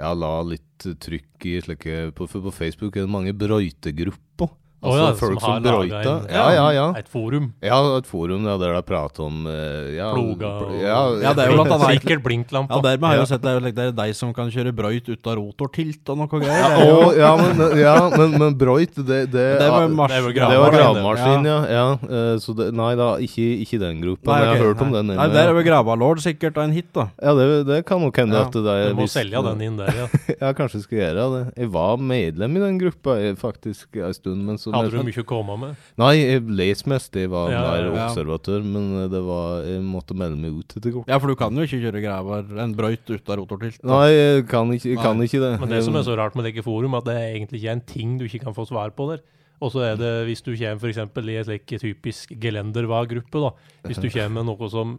ja, 0.00 0.10
la 0.16 0.32
litt 0.48 0.86
trykk 1.04 1.44
i 1.44 1.58
slike 1.60 1.96
På, 2.16 2.24
på 2.26 2.50
Facebook 2.54 2.96
er 2.96 3.04
det 3.04 3.12
mange 3.12 3.34
brøytegrupper. 3.36 4.54
Altså 4.80 4.96
ja, 4.96 5.08
folk 5.20 5.40
som, 5.42 5.50
har 5.50 5.60
laget 5.60 6.30
Ja, 6.32 6.44
ja, 6.56 6.66
ja. 6.72 6.84
Et 6.96 7.08
forum. 7.12 7.50
Ja, 7.60 7.78
et 7.98 8.06
forum 8.08 8.46
ja, 8.48 8.54
der 8.56 8.72
de 8.78 8.82
prater 8.88 9.24
om 9.26 9.42
eh, 9.46 9.90
ja, 9.98 10.06
Ploga 10.16 10.52
og- 10.64 10.72
ja, 10.80 11.00
Ja, 11.20 11.32
det 11.36 11.44
er 11.44 11.50
jo 11.52 11.58
blant 11.58 11.74
annet 11.76 12.00
Sikkert 12.00 12.22
blinklampa. 12.24 12.78
Ja, 12.78 12.80
dermed 12.86 13.04
har 13.10 13.14
jeg 13.18 13.20
jo 13.20 13.28
sett 13.34 13.42
det 13.44 13.52
er 13.52 13.60
det 13.66 13.84
er 13.90 13.92
deg 13.98 14.14
som 14.16 14.32
kan 14.32 14.48
kjøre 14.54 14.72
brøyt 14.72 15.10
ut 15.12 15.26
av 15.28 15.36
rotortilt 15.36 16.08
og 16.08 16.16
noe 16.22 16.28
greier. 16.32 16.64
Ja, 16.64 16.94
og, 16.96 17.12
ja, 17.18 17.32
men, 17.36 17.60
ja, 17.76 17.94
men, 18.16 18.38
men 18.40 18.56
brøyt, 18.56 18.94
det, 18.96 19.20
det, 19.34 19.44
Det 19.60 19.68
var 19.68 19.88
mars- 19.92 20.14
det 20.16 20.22
var 20.24 20.72
gravemaskin, 20.72 21.44
ja. 21.50 21.58
ja. 21.68 21.84
eh, 22.00 22.32
så 22.40 22.56
det, 22.56 22.70
nei 22.80 22.94
da, 22.96 23.10
ikke, 23.20 23.46
ikke 23.66 23.80
den 23.84 24.00
gruppa. 24.00 24.30
Nei, 24.32 24.38
men 24.40 24.48
jeg 24.48 24.56
har 24.62 24.66
hørt 24.70 24.84
om 24.86 24.92
den. 24.96 25.12
Nei, 25.12 25.28
Der 25.34 25.50
er 25.50 25.56
vel 25.58 25.66
Gravalord 25.68 26.24
sikkert 26.24 26.56
en 26.64 26.72
hit, 26.72 26.88
da. 26.96 27.10
Ja, 27.20 27.34
det, 27.36 27.48
det 27.68 27.82
kan 27.84 28.00
nok 28.00 28.16
hende 28.16 28.40
Ja. 28.40 28.46
at 28.48 28.52
det 28.56 28.64
er 28.64 28.88
Du 28.94 28.96
må 29.02 29.04
visst, 29.04 29.18
selge 29.20 29.44
den 29.50 29.60
inn 29.68 29.76
der, 29.76 29.92
ja. 29.92 30.08
Ja, 30.40 30.52
kanskje 30.56 30.80
skal 30.86 30.98
gjøre 31.02 31.28
det. 31.36 31.44
Jeg 31.66 31.70
var 31.76 31.96
medlem 32.00 32.56
i 32.56 32.64
den 32.64 32.78
gruppa 32.80 33.18
faktisk 33.36 34.00
en 34.00 34.14
stund. 34.16 34.40
Men 34.46 34.56
så 34.56 34.69
Hadde 34.76 34.90
du 34.94 35.08
mye 35.08 35.22
å 35.22 35.26
komme 35.28 35.56
med? 35.62 35.80
Nei, 36.00 36.12
jeg 36.20 36.44
les 36.60 36.84
mest. 36.90 37.16
Jeg 37.16 37.30
var 37.32 37.50
Ja, 37.52 37.60
mer 37.66 37.88
ja. 37.88 38.06
observatør. 38.08 38.62
Men 38.66 38.86
eh, 39.04 39.08
det 39.12 39.22
var, 39.26 39.64
jeg 39.66 39.82
måtte 39.86 40.16
melde 40.18 40.38
meg 40.40 40.60
ut 40.60 40.76
etter 40.76 40.94
kort. 40.94 41.08
Ja, 41.10 41.18
for 41.22 41.32
du 41.32 41.36
kan 41.40 41.56
jo 41.56 41.66
ikke 41.66 41.80
kjøre 41.84 42.02
graver 42.04 42.54
en 42.64 42.74
brøyt 42.78 43.10
ut 43.10 43.28
av 43.32 43.40
rotortilt. 43.42 43.82
Nei, 43.86 44.06
jeg 44.12 44.46
kan 44.50 44.70
ikke, 44.76 44.88
jeg 44.94 45.02
kan 45.02 45.20
ikke 45.26 45.42
det. 45.42 45.52
Men 45.64 45.74
det 45.76 45.82
som 45.86 45.98
er 46.00 46.06
så 46.06 46.16
rart 46.20 46.38
med 46.38 46.48
dette 46.48 46.64
forum, 46.66 46.94
at 47.00 47.06
det 47.10 47.18
er 47.18 47.28
egentlig 47.34 47.62
ikke 47.62 47.76
en 47.76 47.84
ting 47.94 48.16
du 48.20 48.26
ikke 48.28 48.44
kan 48.46 48.56
få 48.56 48.66
svar 48.70 48.94
på 48.96 49.10
der. 49.12 49.22
Og 49.60 49.68
så 49.74 49.82
er 49.84 49.98
det, 50.00 50.10
hvis 50.24 50.40
du 50.40 50.54
kommer 50.56 50.88
eksempel 50.88 51.26
i 51.28 51.34
en 51.36 51.44
slik 51.44 51.66
typisk 51.82 52.30
gelenderva-gruppe, 52.40 53.42
da. 53.44 53.50
Hvis 53.84 54.00
du 54.00 54.08
kommer 54.14 54.40
med 54.40 54.48
noe 54.48 54.70
som 54.72 54.94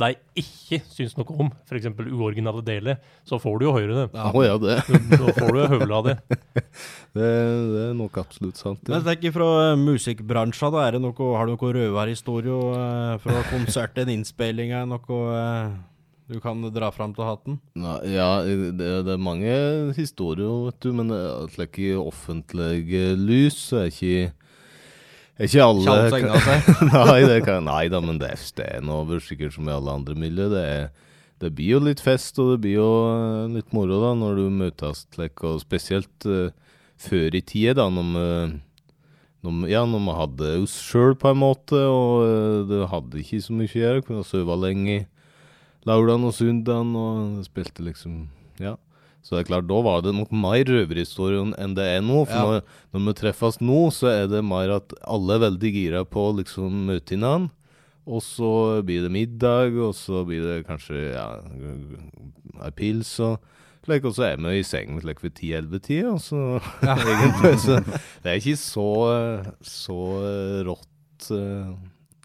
de 0.00 0.42
ikke 0.42 0.80
syns 0.90 1.16
noe 1.18 1.36
om, 1.44 1.50
f.eks. 1.68 1.90
uoriginale 2.08 2.62
deler, 2.66 3.00
så 3.28 3.38
får 3.42 3.60
du 3.60 3.66
jo 3.66 3.74
høre 3.76 3.96
det. 3.96 4.06
Ja, 4.16 4.30
ja, 4.46 4.56
det, 4.60 4.78
Da 5.20 5.34
får 5.36 5.52
du 5.56 5.60
høvla 5.74 6.00
av 6.00 6.08
det. 6.08 6.16
det, 7.18 7.28
det 7.28 7.84
er 7.88 7.94
nok 7.98 8.18
absolutt 8.22 8.60
sant. 8.60 8.82
Ja. 8.86 8.96
Men 8.96 9.06
tenk 9.06 9.28
fra 9.34 9.50
eh, 9.68 9.76
musikkbransjen, 9.80 10.74
da, 10.74 10.86
er 10.86 10.96
det 10.96 11.04
noe, 11.04 11.30
har 11.36 11.48
du 11.48 11.54
noe 11.54 11.76
røverhistorie 11.76 12.58
eh, 12.80 13.14
fra 13.24 13.44
konserten, 13.52 14.12
innspillinga, 14.14 14.86
noe 14.90 15.22
eh, 15.36 15.78
du 16.30 16.38
kan 16.38 16.62
dra 16.70 16.92
fram 16.94 17.10
til 17.16 17.26
hatten? 17.26 17.56
Ja, 18.06 18.44
det, 18.46 18.76
det 18.78 19.16
er 19.16 19.18
mange 19.18 19.54
historier, 19.96 20.68
vet 20.68 20.78
du. 20.84 20.92
Men 20.94 21.10
det 21.10 21.24
slik 21.56 21.80
i 21.82 21.88
offentlige 21.98 23.16
lys 23.18 23.58
så 23.66 23.80
er 23.82 23.90
ikke 23.90 24.12
er 24.20 24.36
ikke 25.46 25.62
alle 25.64 25.84
nei, 26.92 27.20
det 27.24 27.38
kan, 27.46 27.64
nei 27.64 27.84
da, 27.92 28.00
men 28.04 28.18
det 28.20 28.32
er 28.60 28.88
over, 28.92 29.22
sikkert 29.24 29.54
som 29.56 29.68
i 29.68 29.72
alle 29.72 29.94
andre 30.00 30.16
miljø. 30.18 30.50
Det, 30.52 30.64
det 31.40 31.52
blir 31.56 31.78
jo 31.78 31.84
litt 31.86 32.02
fest, 32.04 32.38
og 32.42 32.54
det 32.54 32.58
blir 32.66 32.76
jo 32.76 32.90
eh, 33.14 33.46
litt 33.56 33.72
moro 33.76 34.02
da, 34.02 34.10
når 34.18 34.40
du 34.40 34.58
møtes 34.60 35.06
like, 35.16 35.40
og 35.46 35.62
spesielt 35.62 36.28
uh, 36.28 36.50
før 37.00 37.38
i 37.38 37.40
tida, 37.40 37.78
da, 37.80 37.88
når 37.88 38.10
vi 38.12 38.26
når, 39.40 39.62
ja, 39.72 39.86
når 39.88 40.04
vi 40.04 40.18
hadde 40.18 40.50
oss 40.60 40.76
sjøl, 40.90 41.14
på 41.16 41.32
en 41.32 41.40
måte, 41.40 41.80
og 41.88 42.26
uh, 42.26 42.60
det 42.68 42.84
hadde 42.92 43.22
ikke 43.22 43.40
så 43.46 43.56
mye 43.56 43.72
å 43.72 43.80
gjøre. 43.80 44.04
Kunne 44.04 44.28
sove 44.28 44.58
lenge 44.60 44.98
lørdagen 45.88 46.28
og 46.28 46.36
søndagen, 46.36 46.92
og 47.00 47.40
spilte 47.48 47.86
liksom 47.86 48.26
Ja. 48.60 48.76
Så 49.22 49.36
det 49.36 49.42
er 49.42 49.48
klart, 49.50 49.66
da 49.68 49.78
var 49.84 50.00
det 50.02 50.14
nok 50.16 50.30
mer 50.32 50.64
røverhistorien 50.64 51.52
enn 51.60 51.74
det 51.76 51.84
er 51.98 52.00
nå. 52.00 52.22
For 52.26 52.34
Ja. 52.34 52.44
når, 52.48 52.62
når 52.96 53.06
vi 53.10 53.14
treffes 53.20 53.60
nå, 53.60 53.80
så 53.92 54.08
er 54.14 54.26
det 54.32 54.40
mer 54.44 54.72
at 54.78 54.94
alle 55.04 55.36
er 55.36 55.42
veldig 55.50 55.72
gira 55.74 56.04
på 56.08 56.30
å 56.30 56.36
liksom 56.40 56.86
møte 56.88 57.18
hverandre. 57.20 57.52
Og 58.10 58.22
så 58.24 58.80
blir 58.82 59.04
det 59.04 59.12
middag, 59.12 59.76
og 59.78 59.92
så 59.94 60.24
blir 60.26 60.40
det 60.42 60.66
kanskje 60.66 61.12
ja, 61.12 61.26
ei 62.64 62.70
pils 62.74 63.12
og 63.22 63.36
slik. 63.84 64.08
Og 64.08 64.16
så 64.16 64.24
er 64.32 64.40
vi 64.40 64.56
i 64.58 64.64
seng 64.66 64.96
slik 65.04 65.20
ved 65.22 65.36
ti-elleve-tida, 65.38 66.16
så 66.18 66.58
egentlig 67.12 67.54
så 67.62 67.78
Det 67.84 68.32
er 68.32 68.40
ikke 68.40 68.56
så, 68.58 68.88
så 69.62 69.98
rått 70.66 71.30
eh, 71.36 71.70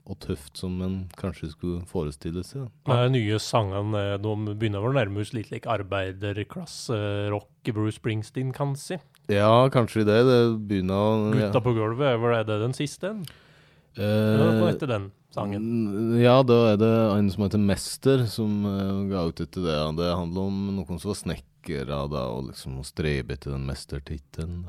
og 0.05 0.19
tøft 0.21 0.59
som 0.61 0.77
en 0.85 1.09
kanskje 1.17 1.49
skulle 1.55 1.81
forestille 1.89 2.43
seg. 2.45 2.67
De 2.85 3.09
nye 3.13 3.39
sangene 3.41 3.97
eh, 4.13 4.17
de 4.21 4.35
begynner 4.53 4.81
vel 4.83 4.93
å 4.93 4.97
nærme 4.99 5.21
oss 5.23 5.33
litt 5.33 5.49
like 5.53 5.69
arbeiderklasserock 5.71 7.49
Bruce 7.73 7.97
Springsteen, 7.97 8.53
kanskje? 8.53 8.99
Ja, 9.31 9.65
kanskje 9.73 10.05
det. 10.05 10.19
Det 10.27 10.37
begynner 10.69 10.93
å 10.93 11.31
Gutta 11.33 11.61
på 11.65 11.73
gulvet, 11.73 12.13
er 12.13 12.19
vel 12.21 12.37
det 12.45 12.59
den 12.61 12.75
siste? 12.77 13.07
Eh, 13.95 14.05
hva 14.05 14.51
Eh, 14.51 14.67
heter 14.69 14.87
den 14.91 15.11
sangen? 15.33 15.65
Ja, 16.21 16.43
da 16.43 16.73
er 16.73 16.77
det 16.79 16.93
en 17.17 17.29
som 17.31 17.43
heter 17.47 17.59
Mester, 17.61 18.25
som 18.29 18.65
uh, 18.67 19.05
ga 19.09 19.25
ut 19.29 19.39
etter 19.41 19.61
det. 19.65 19.77
Det 19.97 20.13
handler 20.13 20.41
om 20.51 20.57
noen 20.77 20.99
som 20.99 21.09
var 21.11 21.17
snekkere 21.19 22.05
da, 22.11 22.27
og 22.29 22.51
liksom 22.51 22.83
strebe 22.85 23.33
etter 23.33 23.51
den 23.55 23.65
mestertittelen. 23.65 24.67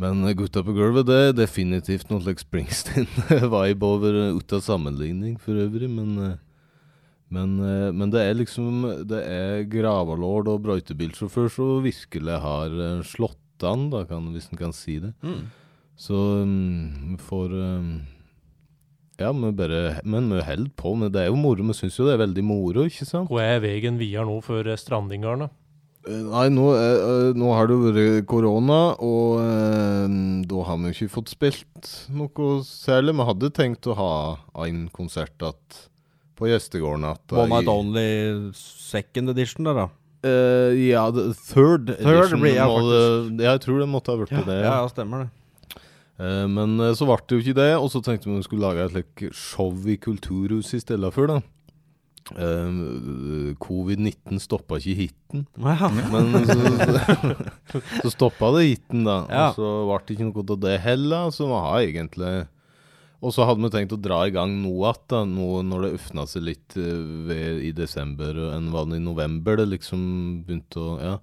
Men 0.00 0.24
eh, 0.24 0.34
Gutta 0.36 0.62
på 0.64 0.74
gulvet, 0.76 1.08
det 1.08 1.20
er 1.28 1.36
definitivt 1.36 2.10
noe 2.10 2.24
like 2.24 2.44
Springsteen-vibe 2.44 3.86
over, 3.86 4.18
ut 4.36 4.44
uten 4.44 4.64
sammenligning 4.64 5.36
for 5.40 5.56
øvrig. 5.66 5.88
Men, 5.88 6.16
eh, 6.20 6.34
men, 7.32 7.54
eh, 7.64 7.90
men 7.96 8.12
det 8.12 8.22
er 8.22 8.36
liksom 8.38 8.84
Det 9.08 9.18
er 9.18 9.64
gravalord 9.72 10.52
og 10.52 10.60
brøytebilsjåfør 10.68 11.48
som 11.50 11.84
virkelig 11.84 12.40
har 12.44 12.76
eh, 12.76 13.06
slått 13.08 13.64
an, 13.64 13.88
da, 13.90 14.04
kan, 14.04 14.28
hvis 14.34 14.50
en 14.52 14.60
kan 14.60 14.76
si 14.76 14.98
det. 15.00 15.14
Så 15.96 16.14
um, 16.44 17.16
får 17.16 17.52
um, 17.56 17.92
Ja, 19.16 19.30
vi 19.32 19.52
bare 19.56 20.00
Men 20.04 20.28
vi 20.28 20.42
holder 20.44 20.72
på. 20.76 20.94
Men 20.94 21.12
det 21.12 21.22
er 21.22 21.30
jo 21.30 21.38
moro. 21.40 21.64
Vi 21.64 21.76
syns 21.78 21.96
jo 21.96 22.04
det 22.04 22.18
er 22.18 22.26
veldig 22.26 22.44
moro, 22.44 22.84
ikke 22.84 23.08
sant? 23.08 23.30
Hva 23.32 23.46
er 23.56 23.62
veien 23.64 23.96
videre 23.96 24.26
nå 24.28 24.42
for 24.44 24.68
eh, 24.68 24.76
strandingene? 24.76 25.48
Eh, 25.48 25.65
Nei, 26.06 26.44
nå, 26.54 26.64
eh, 26.78 27.00
eh, 27.02 27.28
nå 27.34 27.48
har 27.56 27.66
det 27.66 27.76
vært 27.82 28.26
korona, 28.30 28.76
og 29.02 29.40
eh, 29.42 30.04
da 30.46 30.60
har 30.68 30.78
vi 30.78 30.92
jo 30.92 30.94
ikke 30.94 31.14
fått 31.16 31.32
spilt 31.32 31.88
noe 32.14 32.60
særlig. 32.66 33.16
Vi 33.18 33.26
hadde 33.26 33.50
tenkt 33.56 33.88
å 33.90 33.96
ha 33.98 34.10
en 34.66 34.84
konsert 34.94 35.42
at, 35.42 35.80
på 36.38 36.46
gjestegården 36.46 37.04
att. 37.10 37.32
One 37.32 37.48
Night 37.50 37.68
Only 37.72 38.52
second 38.54 39.30
edition 39.34 39.64
der, 39.66 39.74
da. 39.82 39.88
Eh, 40.26 40.76
ja, 40.92 41.08
third, 41.10 41.90
Third 41.90 41.90
edition. 41.98 42.46
jeg 42.46 42.70
måtte, 42.70 43.42
jeg 43.48 43.60
tror 43.66 43.82
det 43.82 43.88
måtte 43.90 44.12
ha 44.14 44.20
blitt 44.22 44.32
Ja, 44.36 44.44
det. 44.46 44.60
ja, 44.62 44.76
ja, 44.82 44.88
stemmer 44.94 45.24
det. 45.26 45.82
Eh, 46.22 46.46
men 46.48 46.78
så 46.96 47.04
ble 47.10 47.18
det 47.26 47.34
jo 47.36 47.42
ikke 47.44 47.58
det, 47.58 47.68
og 47.76 47.90
så 47.92 48.00
tenkte 48.06 48.30
vi 48.30 48.38
vi 48.38 48.46
skulle 48.46 48.62
lage 48.70 48.86
et 48.86 48.94
like, 48.94 49.32
show 49.34 49.74
i 49.90 49.98
Kulturhuset 49.98 50.78
i 50.78 50.84
stedet 50.86 51.12
for. 51.14 51.26
da. 51.34 51.40
Eh, 52.34 53.54
Covid-19 53.62 54.40
stoppa 54.42 54.80
ikke 54.80 54.96
hiten, 54.98 55.44
Ja. 55.62 55.88
men 56.10 56.32
så, 56.48 57.78
så 58.02 58.10
stoppa 58.10 58.50
det 58.56 58.64
hiten, 58.66 59.04
da. 59.06 59.20
Ja. 59.30 59.46
Og 59.52 59.60
så 59.60 59.70
ble 59.86 60.00
det 60.08 60.16
ikke 60.16 60.28
noe 60.32 60.44
av 60.56 60.60
det 60.64 60.76
heller. 60.82 61.30
Så 61.30 61.46
vi 61.46 61.62
har 61.62 61.80
egentlig 61.86 62.34
Og 63.24 63.32
så 63.32 63.46
hadde 63.48 63.62
vi 63.64 63.70
tenkt 63.72 63.94
å 63.96 64.00
dra 64.02 64.18
i 64.26 64.32
gang 64.34 64.52
noe 64.60 64.90
igjen, 64.92 65.30
nå 65.38 65.62
når 65.64 65.86
det 65.86 65.94
øfna 65.96 66.26
seg 66.28 66.44
litt 66.50 66.76
eh, 66.76 66.98
ved, 67.30 67.62
i 67.64 67.72
desember 67.72 68.36
enn 68.52 68.68
var 68.74 68.90
det 68.90 68.98
i 69.00 69.06
november. 69.06 69.56
Det 69.56 69.70
liksom 69.78 70.02
begynte 70.46 70.82
å 70.82 70.98
Ja. 71.00 71.16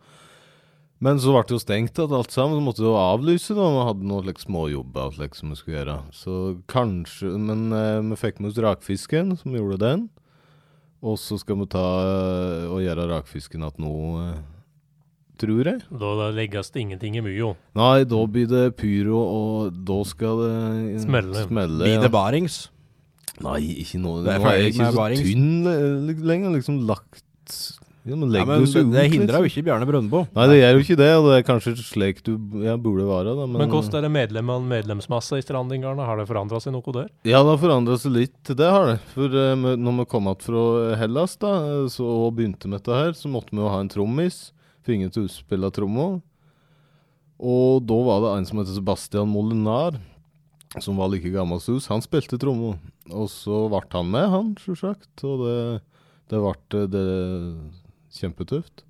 Men 1.04 1.20
så 1.20 1.34
ble 1.36 1.42
det 1.44 1.52
jo 1.52 1.60
stengt 1.60 2.00
at 2.00 2.14
alt 2.16 2.32
sammen, 2.32 2.56
så 2.56 2.64
måtte 2.64 2.80
vi 2.80 2.88
jo 2.88 2.96
avlyse. 2.96 3.52
da, 3.58 3.66
Vi 3.76 3.86
hadde 3.90 4.08
noen 4.08 4.26
like, 4.30 4.40
småjobber 4.40 5.18
like, 5.20 5.36
som 5.36 5.50
vi 5.52 5.58
skulle 5.60 5.82
gjøre. 5.82 5.98
Så 6.16 6.36
kanskje 6.72 7.34
Men 7.38 7.66
uh, 7.76 8.00
vi 8.08 8.16
fikk 8.22 8.40
med 8.40 8.54
oss 8.54 8.62
rakfisken, 8.64 9.36
som 9.36 9.52
gjorde 9.52 9.82
den. 9.84 10.06
Og 11.04 11.18
så 11.20 11.36
skal 11.42 11.58
vi 11.60 11.66
ta 11.72 11.84
eh, 11.84 12.68
og 12.72 12.80
gjøre 12.84 13.10
rakfisken 13.12 13.66
at 13.68 13.76
nå, 13.82 13.92
eh, 14.24 14.38
tror 15.42 15.68
jeg. 15.68 15.82
Da, 15.92 16.12
da 16.22 16.30
legges 16.32 16.72
det 16.72 16.86
ingenting 16.86 17.18
i 17.20 17.24
mye. 17.26 17.50
Nei, 17.76 18.06
da 18.08 18.22
blir 18.32 18.48
det 18.48 18.64
pyro, 18.80 19.20
og 19.20 19.82
da 19.88 19.98
skal 20.08 20.40
det 20.46 20.54
eh, 20.94 21.02
Smelle. 21.04 21.44
smelle 21.50 21.84
Blir 21.90 22.06
det 22.06 22.12
barings? 22.14 22.62
Nei, 23.44 23.60
ikke 23.84 24.00
noe. 24.00 24.22
Det 24.24 24.36
er 24.36 24.40
Nå 24.44 24.48
er 24.52 24.60
jeg 24.62 24.74
ikke 24.76 24.88
så 24.94 24.98
barings. 25.02 25.24
tynn 25.28 26.24
lenger. 26.30 26.56
Liksom 26.56 26.80
lagt 26.88 27.58
Ja, 28.04 28.18
men 28.20 28.34
Ja, 28.36 28.44
men 28.44 28.66
det, 28.68 28.82
det 28.92 29.04
hindrer 29.14 29.40
jo 29.40 29.46
liksom. 29.46 29.62
ikke 29.62 29.66
Bjarne 29.70 29.86
Brøndbo. 29.88 30.26
Nei, 30.36 30.48
det 30.52 30.58
gjør 30.58 30.74
jo 30.76 30.82
ikke 30.84 30.98
det, 31.00 31.10
og 31.16 31.28
det 31.30 31.36
er 31.38 31.46
kanskje 31.48 31.72
slik 31.80 32.18
du 32.28 32.34
ja, 32.60 32.74
burde 32.76 33.06
være. 33.08 33.36
Da, 33.38 33.46
men 33.48 33.62
Men 33.62 33.72
hvordan 33.72 33.96
er 33.96 34.04
det 34.04 34.12
medlem 34.12 34.50
og 34.52 34.66
medlemsmasse 34.68 35.40
i 35.40 35.46
Strandingarna? 35.46 36.04
Har 36.10 36.20
det 36.20 36.26
forandra 36.28 36.60
seg 36.60 36.76
noe 36.76 36.96
der? 36.98 37.08
Ja, 37.24 37.40
det 37.40 37.54
har 37.54 37.62
forandra 37.62 37.96
seg 38.02 38.12
litt, 38.18 38.42
det 38.50 38.72
har 38.76 38.90
det. 38.92 38.98
For 39.14 39.32
uh, 39.32 39.56
når 39.56 40.02
vi 40.02 40.08
kom 40.12 40.28
tilbake 40.28 40.48
fra 40.50 40.98
Hellas 41.00 41.38
da, 41.40 41.54
eh, 41.70 41.86
så, 41.94 42.04
og 42.26 42.36
begynte 42.36 42.68
med 42.68 42.82
dette 42.82 42.98
her, 43.00 43.16
så 43.16 43.32
måtte 43.32 43.56
vi 43.56 43.64
jo 43.64 43.72
ha 43.72 43.80
en 43.80 43.92
trommis. 43.92 44.50
For 44.84 44.98
ingen 44.98 45.14
til 45.16 45.30
å 45.30 45.32
spille 45.32 45.72
trommer. 45.72 46.20
Og 47.40 47.86
da 47.88 48.02
var 48.04 48.20
det 48.26 48.34
en 48.38 48.50
som 48.50 48.60
heter 48.60 48.76
Sebastian 48.76 49.32
Molinar, 49.32 49.96
som 50.84 51.00
var 51.00 51.12
like 51.14 51.32
gammel 51.32 51.64
som 51.64 51.80
oss. 51.80 51.88
Han 51.92 52.04
spilte 52.04 52.40
trommer. 52.42 52.76
Og 53.12 53.32
så 53.32 53.64
ble 53.72 53.84
han 53.96 54.12
med, 54.12 54.28
han, 54.32 54.52
sjølsagt. 54.60 55.24
Og 55.28 55.48
det, 55.48 55.58
det 56.32 56.44
ble 56.44 56.84
det, 56.92 57.08
kjempetøft. 58.20 58.84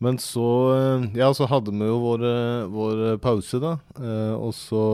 Men 0.00 0.16
så 0.18 0.44
eh, 0.74 1.08
Ja, 1.20 1.28
så 1.36 1.44
hadde 1.50 1.74
vi 1.76 1.84
jo 1.90 1.98
vår, 2.00 2.22
vår 2.72 3.02
pause, 3.20 3.60
da. 3.60 3.74
Eh, 4.00 4.32
og 4.36 4.54
så 4.56 4.84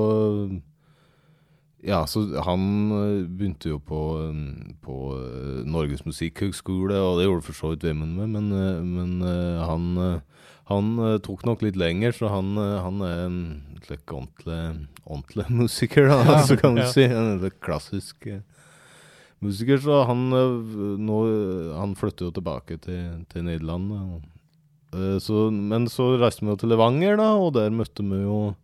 ja, 1.86 2.00
så 2.10 2.24
han 2.42 2.62
eh, 2.96 3.26
begynte 3.30 3.70
jo 3.70 3.78
på, 3.78 4.00
på 4.82 4.96
Norges 5.68 6.02
musikkhøgskole, 6.08 6.96
og 6.98 7.20
det 7.20 7.28
gjorde 7.28 7.46
for 7.46 7.54
så 7.60 7.70
vidt 7.74 7.84
Vemund 7.86 8.16
med, 8.18 8.32
men, 8.34 8.48
men 8.96 9.12
han, 9.62 9.86
han 10.72 10.90
tok 11.22 11.44
nok 11.46 11.62
litt 11.62 11.78
lenger, 11.78 12.16
så 12.16 12.32
han, 12.32 12.56
han 12.58 13.04
er 13.06 13.22
en 13.28 13.38
like, 13.86 14.10
ordentlig, 14.10 14.88
ordentlig 15.06 15.46
musiker, 15.62 16.10
da, 16.10 16.40
så 16.48 16.58
kan 16.58 16.74
man 16.74 16.82
Ja. 16.88 16.90
si. 16.90 17.06
En 17.06 17.38
klassisk 17.62 18.26
musiker, 19.44 19.80
så 19.82 20.02
han, 20.08 20.26
eh, 20.32 20.76
nå, 21.02 21.18
han 21.76 21.96
flytter 21.98 22.28
jo 22.28 22.36
tilbake 22.36 22.78
til, 22.82 23.24
til 23.32 23.46
Nederland. 23.48 24.22
eh, 24.92 25.18
så, 25.22 25.48
men 25.50 25.88
så 25.92 26.14
reiste 26.20 26.44
vi 26.44 26.52
jo 26.52 26.60
til 26.60 26.72
Levanger, 26.74 27.18
da, 27.20 27.32
og 27.40 27.54
der 27.58 27.74
møtte 27.74 28.06
vi 28.06 28.22
jo 28.22 28.54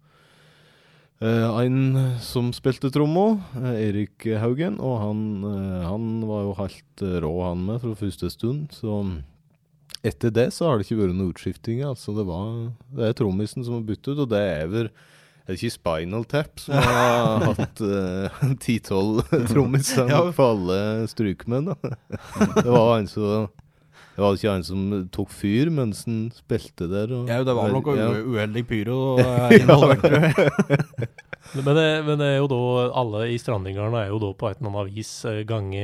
Uh, 1.22 1.54
en 1.62 2.16
som 2.18 2.48
spilte 2.50 2.88
tromma, 2.90 3.36
uh, 3.54 3.74
Erik 3.78 4.24
Haugen, 4.42 4.80
og 4.82 4.96
han, 4.98 5.20
uh, 5.46 5.84
han 5.86 6.08
var 6.26 6.40
jo 6.48 6.56
helt 6.58 7.04
rå, 7.22 7.30
han 7.46 7.60
med, 7.62 7.78
fra 7.78 7.92
første 7.94 8.26
stund. 8.32 8.74
Så 8.74 8.96
etter 10.02 10.32
det 10.34 10.48
så 10.50 10.66
har 10.66 10.80
det 10.80 10.88
ikke 10.88 10.98
vært 10.98 11.14
noen 11.14 11.30
utskifting. 11.30 11.84
Altså 11.86 12.10
det, 12.16 12.26
var, 12.26 12.72
det 12.98 13.06
er 13.06 13.14
trommisen 13.14 13.62
som 13.62 13.78
har 13.78 13.86
byttet 13.86 14.16
ut, 14.16 14.24
og 14.24 14.32
det 14.32 14.42
er 14.42 14.72
vel 14.72 14.90
er 15.42 15.52
det 15.54 15.58
ikke 15.58 15.74
Spinal 15.74 16.24
Tap 16.30 16.60
som 16.62 16.74
har 16.78 17.54
hatt 17.58 17.82
ti-tolv 18.62 19.24
trommiser 19.50 20.08
Ja. 20.14 20.20
for 20.34 20.54
alle 20.54 21.08
strykmenn? 21.10 21.72
da. 21.72 21.96
Det 22.62 22.68
var 22.70 22.98
en 23.00 23.08
som 23.10 23.48
Det 24.12 24.20
var 24.20 24.36
ikke 24.36 24.52
en 24.54 24.64
som 24.66 24.80
tok 25.14 25.30
fyr 25.32 25.70
mens 25.72 26.04
han 26.04 26.26
spilte 26.36 26.84
der. 26.90 27.10
Og, 27.16 27.28
Ja, 27.32 27.40
det 27.48 27.54
var 27.56 27.72
noe 27.72 27.94
Ja. 27.96 28.10
uheldig 28.12 28.66
pyro 28.68 28.98
eh, 29.24 29.56
involvert, 29.60 30.04
tror 30.04 30.28
jeg. 30.28 31.08
Men 31.52 31.74
det, 31.76 31.86
men 32.06 32.16
det 32.20 32.26
er 32.30 32.36
jo 32.38 32.46
da 32.48 32.58
alle 32.96 33.24
i 33.28 33.36
Strandingarna 33.36 34.04
er 34.06 34.12
jo 34.12 34.20
da 34.22 34.28
på 34.38 34.46
et 34.48 34.60
eller 34.62 34.70
annet 34.70 34.92
vis 34.94 35.10
eh, 35.28 35.40
gange 35.44 35.82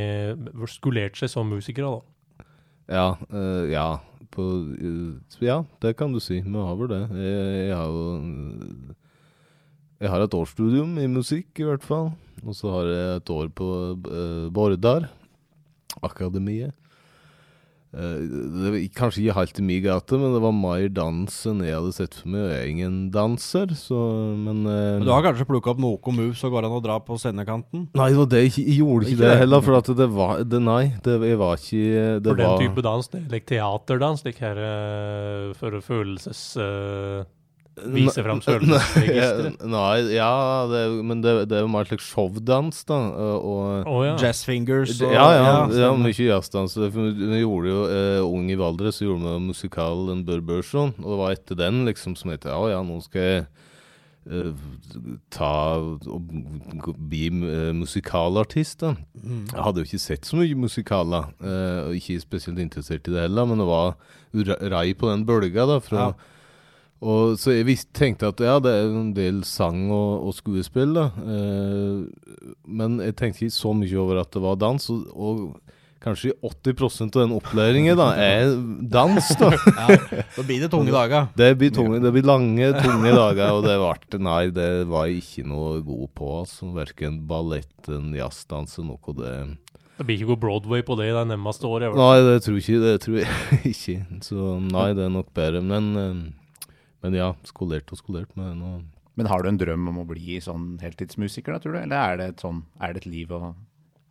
skolert 0.70 1.18
seg 1.18 1.28
som 1.28 1.50
musikere, 1.50 1.90
da. 1.98 2.44
Ja, 2.88 3.08
Uh, 3.28 3.66
ja, 3.68 3.98
på, 4.32 4.46
eh, 4.78 5.18
ja, 5.44 5.58
det 5.82 5.90
kan 5.98 6.14
du 6.14 6.20
si. 6.24 6.38
Vi 6.40 6.54
har 6.56 6.78
vel 6.78 6.88
det. 6.94 7.00
Jeg, 7.10 7.50
jeg 7.68 7.74
har 7.76 7.90
jo 7.90 8.06
eh, 8.14 8.94
Jeg 9.98 10.12
har 10.12 10.22
et 10.22 10.34
årsstudium 10.34 10.98
i 11.02 11.08
musikk, 11.10 11.48
i 11.58 11.66
hvert 11.66 11.82
fall. 11.82 12.12
Og 12.46 12.54
så 12.54 12.70
har 12.70 12.90
jeg 12.92 13.14
et 13.18 13.30
år 13.34 13.48
på 13.50 13.70
uh, 13.98 14.50
Bordar, 14.54 15.08
akademiet. 16.06 16.70
Uh, 17.88 18.20
det 18.20 18.70
var 18.70 18.84
kanskje 18.94 19.22
ikke 19.24 19.34
helt 19.40 19.58
i 19.58 19.64
min 19.64 19.80
gate, 19.82 20.18
men 20.20 20.36
det 20.36 20.42
var 20.44 20.52
mer 20.54 20.84
dans 20.92 21.38
enn 21.50 21.64
jeg 21.64 21.74
hadde 21.74 21.94
sett 21.96 22.14
for 22.14 22.30
meg. 22.30 22.44
Og 22.44 22.52
Jeg 22.52 22.60
er 22.60 22.70
ingen 22.70 22.98
danser, 23.10 23.72
så 23.74 23.98
Men, 24.36 24.60
uh, 24.68 25.00
Men 25.00 25.06
du 25.08 25.10
har 25.10 25.24
kanskje 25.26 25.48
plukka 25.48 25.72
opp 25.72 25.80
noe 25.82 26.14
moves 26.14 26.44
og 26.46 26.54
går 26.54 26.68
an 26.68 26.76
å 26.76 26.82
dra 26.84 27.00
på 27.02 27.16
scenekanten? 27.18 27.88
Nei, 27.98 28.10
det 28.12 28.20
var 28.20 28.28
det 28.36 28.42
jeg, 28.44 28.52
jeg 28.60 28.76
gjorde 28.84 29.08
ikke, 29.08 29.16
Ikke 29.16 29.24
det 29.24 29.40
heller, 29.42 29.64
for 29.66 29.80
at 29.80 29.90
det 29.98 30.08
var 30.14 30.44
det, 30.44 30.60
Nei, 30.68 30.84
det, 31.02 31.16
jeg 31.32 31.40
var 31.42 31.58
ikke 31.58 32.04
det 32.20 32.30
For 32.30 32.42
den 32.44 32.52
var, 32.52 32.62
type 32.62 32.86
dans, 32.86 33.10
det 33.16 33.24
er 33.24 33.34
like 33.34 33.50
teaterdans, 33.50 34.22
like 34.28 34.46
her 34.46 34.62
eh, 34.68 35.50
for 35.58 35.80
følelses... 35.88 36.44
eh, 36.62 37.26
Vise 37.94 38.24
fram 38.26 38.40
følelsesregisteret. 38.44 39.62
Nei, 39.76 39.96
ja, 40.16 40.32
det, 40.70 40.82
men 41.06 41.22
det, 41.24 41.34
det 41.50 41.60
er 41.60 41.64
jo 41.64 41.70
mer 41.72 41.88
slags 41.88 42.08
showdans, 42.10 42.82
da. 42.88 42.98
Og, 43.38 43.86
oh, 43.86 44.02
ja. 44.06 44.16
Jazz 44.20 44.44
fingers 44.48 44.96
og 44.98 45.14
ja, 45.14 45.28
ja, 45.36 45.54
ja, 45.84 45.92
mye 45.98 46.16
jazzdans. 46.16 46.76
Vi 46.78 47.42
gjorde 47.42 47.72
jo 47.72 47.84
eh, 47.92 48.20
Ung 48.26 48.50
i 48.52 48.58
Valdres, 48.58 48.98
så 48.98 49.08
gjorde 49.08 49.36
vi 49.36 49.46
musikalen 49.48 50.24
Bør 50.26 50.38
en 50.38 50.46
Burberson, 50.48 50.94
og 51.02 51.10
det 51.12 51.18
var 51.20 51.36
etter 51.36 51.58
den 51.58 51.84
liksom 51.88 52.16
som 52.16 52.32
het 52.32 52.46
Ja, 52.48 52.58
ja, 52.72 52.80
nå 52.84 52.98
skal 53.04 53.24
jeg 53.24 53.42
eh, 54.30 54.52
ta 55.34 55.52
og 55.78 56.32
bli 57.10 57.28
eh, 57.28 57.70
musikalartist, 57.76 58.80
da. 58.84 58.94
Mm. 59.22 59.44
Jeg 59.52 59.66
hadde 59.66 59.82
jo 59.82 59.90
ikke 59.90 60.02
sett 60.02 60.28
så 60.28 60.40
mye 60.40 60.58
musikaler, 60.58 61.30
eh, 61.42 61.78
og 61.88 62.00
ikke 62.00 62.20
spesielt 62.24 62.62
interessert 62.62 63.08
i 63.08 63.14
det 63.14 63.28
heller, 63.28 63.48
men 63.48 63.62
det 63.62 63.68
var 63.68 63.94
rei 64.74 64.90
på 64.94 65.10
den 65.10 65.24
bølga, 65.28 65.68
da. 65.68 65.78
Fra, 65.84 66.10
Ja. 66.10 66.34
Og, 66.98 67.36
så 67.38 67.54
jeg 67.54 67.78
tenkte 67.94 68.32
at 68.32 68.40
ja, 68.42 68.56
det 68.62 68.72
er 68.74 68.90
en 68.90 69.12
del 69.14 69.44
sang 69.46 69.86
og, 69.94 70.28
og 70.28 70.34
skuespill, 70.34 70.96
da. 70.96 71.08
Eh, 71.22 72.52
men 72.66 72.98
jeg 73.04 73.14
tenkte 73.18 73.46
ikke 73.46 73.54
så 73.54 73.74
mye 73.76 74.00
over 74.02 74.22
at 74.24 74.32
det 74.34 74.42
var 74.42 74.58
dans, 74.58 74.88
og, 74.90 75.04
og 75.14 75.44
kanskje 76.02 76.32
80% 76.42 77.16
av 77.16 77.24
den 77.24 77.34
opplæringen 77.36 77.98
da, 77.98 78.08
er 78.18 78.50
dans, 78.90 79.30
da. 79.38 79.50
Ja, 79.78 79.98
da 80.36 80.44
blir 80.46 80.64
det 80.64 80.70
tunge 80.72 80.94
dager. 80.94 81.28
Det 81.38 81.52
blir, 81.60 81.72
tunge, 81.74 82.00
det 82.02 82.12
blir 82.14 82.26
lange, 82.26 82.72
tunge 82.82 83.14
dager, 83.14 83.54
og 83.56 83.66
det 83.66 83.78
ble 83.78 84.20
Nei, 84.24 84.42
det 84.54 84.68
var 84.90 85.08
jeg 85.08 85.22
ikke 85.22 85.46
noe 85.50 85.78
god 85.86 86.10
på, 86.18 86.32
altså. 86.42 86.72
Verken 86.74 87.22
ballett, 87.30 87.90
jazzdans 88.18 88.78
eller 88.78 88.94
noe. 88.94 89.16
Det 89.18 89.32
Det 89.98 90.06
blir 90.06 90.18
ikke 90.18 90.32
god 90.32 90.42
Broadway 90.46 90.82
på 90.86 90.98
det 90.98 91.10
i 91.10 91.14
de 91.14 91.24
nærmeste 91.30 91.66
året. 91.66 91.94
Nei, 91.94 92.18
det 92.26 92.42
tror 92.46 92.58
ikke. 92.58 92.82
Det 92.84 92.98
tror 93.06 93.22
jeg 93.22 93.30
ikke. 93.74 93.96
Så 94.26 94.50
nei, 94.66 94.90
det 94.98 95.06
er 95.06 95.14
nok 95.14 95.32
bedre. 95.34 95.62
Men, 95.62 95.90
eh, 95.98 96.37
men 97.04 97.14
ja, 97.18 97.32
skolert 97.46 97.90
og 97.94 98.00
skolert. 98.00 98.34
Men 98.38 98.58
nå 98.62 98.76
Men 99.18 99.26
har 99.26 99.42
du 99.42 99.48
en 99.50 99.58
drøm 99.58 99.88
om 99.90 100.02
å 100.04 100.06
bli 100.06 100.38
sånn 100.42 100.76
heltidsmusiker, 100.78 101.56
da, 101.56 101.58
tror 101.62 101.74
du? 101.74 101.80
Eller 101.80 101.98
er 101.98 102.20
det 102.20 102.26
et, 102.32 102.42
sånn, 102.44 102.62
er 102.78 102.94
det 102.94 103.00
et 103.02 103.10
liv 103.10 103.32
å, 103.34 103.54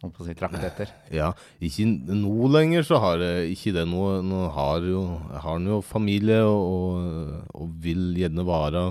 holdt 0.04 0.20
si, 0.26 0.36
trakte 0.36 0.66
etter? 0.68 0.92
Ja, 1.16 1.30
ikke 1.64 1.86
nå 1.88 2.50
lenger 2.52 2.84
så 2.84 3.00
har 3.00 3.24
jeg 3.24 3.54
ikke 3.56 3.72
det. 3.78 3.86
Nå, 3.88 4.02
nå 4.28 4.42
har 4.56 4.84
jo, 4.84 5.06
jeg 5.32 5.44
har 5.46 5.68
jo 5.72 5.80
familie 5.86 6.42
og, 6.44 6.60
og, 6.68 7.32
og 7.56 7.78
vil 7.84 8.10
gjerne 8.20 8.44
være 8.48 8.84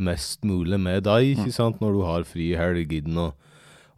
mest 0.00 0.46
mulig 0.48 0.78
med 0.80 1.04
deg, 1.04 1.34
ikke 1.34 1.52
sant, 1.52 1.80
når 1.84 1.92
du 1.92 2.00
har 2.08 2.24
fri 2.24 2.54
i 2.54 2.56
helgene 2.56 3.26
og, 3.26 3.50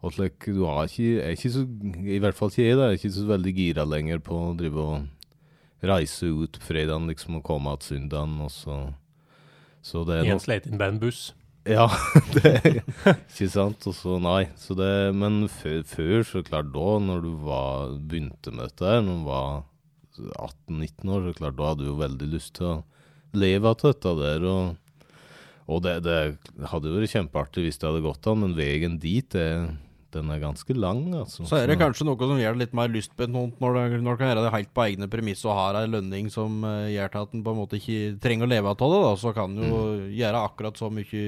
og 0.03 0.11
slik. 0.17 0.49
Du 0.51 0.65
har 0.67 0.89
ikke, 0.91 1.21
er 1.23 1.37
ikke 1.37 1.53
så, 1.53 1.63
i 2.03 2.19
hvert 2.19 2.35
fall 2.35 2.51
ikke 2.51 2.65
jeg, 2.67 2.75
da, 2.75 2.89
er 2.89 2.99
ikke 2.99 3.13
så 3.15 3.23
veldig 3.29 3.53
gira 3.55 3.85
lenger 3.87 4.19
på 4.25 4.35
å 4.35 4.51
drive 4.59 4.83
og 4.83 5.87
reise 5.87 6.27
ut 6.27 6.59
fredagen 6.63 7.07
liksom 7.07 7.39
og 7.39 7.45
komme 7.47 7.71
igjen 7.71 7.87
søndagen, 7.87 8.35
og 8.43 8.51
så 8.51 8.81
så 9.83 10.05
det 10.07 10.19
er 10.19 10.29
I 10.29 10.33
en 10.33 10.41
Sleitin-bandbuss. 10.41 11.33
Ja, 11.67 11.87
det 12.35 12.49
er 12.51 12.79
ikke 13.13 13.49
sant. 13.51 13.85
Og 13.87 13.95
så 13.95 14.17
nei. 14.21 14.47
Så 14.59 14.75
det, 14.79 14.89
men 15.15 15.45
før, 15.51 15.81
før, 15.87 16.23
så 16.27 16.43
klart 16.45 16.71
da, 16.75 16.87
når 17.03 17.23
du 17.23 17.31
var, 17.45 17.93
begynte 17.99 18.51
med 18.55 18.71
dette, 18.71 18.87
her, 18.87 19.03
når 19.05 19.19
du 19.19 19.27
var 19.29 19.63
18-19 20.47 21.13
år, 21.13 21.27
så 21.27 21.37
klart, 21.39 21.57
da 21.59 21.69
hadde 21.71 21.85
du 21.85 21.91
jo 21.91 21.99
veldig 22.01 22.29
lyst 22.33 22.55
til 22.59 22.69
å 22.69 22.79
leve 23.39 23.71
av 23.71 23.79
dette 23.83 24.15
der. 24.19 24.47
Og, 24.51 25.13
og 25.71 25.83
det, 25.85 25.95
det 26.07 26.19
hadde 26.71 26.95
vært 26.95 27.15
kjempeartig 27.15 27.67
hvis 27.67 27.79
det 27.79 27.89
hadde 27.89 28.05
gått 28.05 28.31
an, 28.31 28.43
men 28.43 28.57
veien 28.59 28.99
dit, 29.01 29.27
det, 29.35 29.47
den 30.13 30.29
er 30.33 30.39
ganske 30.41 30.75
lang. 30.77 31.01
Altså. 31.17 31.43
Så 31.49 31.57
er 31.59 31.67
det 31.71 31.77
kanskje 31.81 32.05
noe 32.07 32.17
som 32.29 32.37
gjør 32.39 32.55
det 32.57 32.61
litt 32.67 32.75
mer 32.77 32.91
lystbetont 32.93 33.59
når 33.63 33.77
du 33.77 33.97
når 34.03 34.15
du 34.15 34.19
kan 34.21 34.29
gjøre 34.31 34.43
det 34.45 34.53
helt 34.55 34.71
på 34.77 34.83
egne 34.85 35.09
premisser 35.11 35.49
og 35.51 35.57
har 35.57 35.79
ei 35.81 35.89
lønning 35.91 36.29
som 36.33 36.63
eh, 36.69 36.91
gjør 36.93 37.17
at 37.23 37.33
en 37.35 37.43
på 37.45 37.53
en 37.53 37.59
måte 37.59 37.79
ikke 37.79 38.13
trenger 38.23 38.47
å 38.47 38.51
leve 38.53 38.71
av 38.73 38.77
det, 38.83 39.01
da, 39.05 39.11
så 39.23 39.33
kan 39.35 39.55
du 39.57 39.63
jo 39.65 39.81
gjøre 40.13 40.43
akkurat 40.47 40.77
så 40.79 40.89
mye 40.93 41.23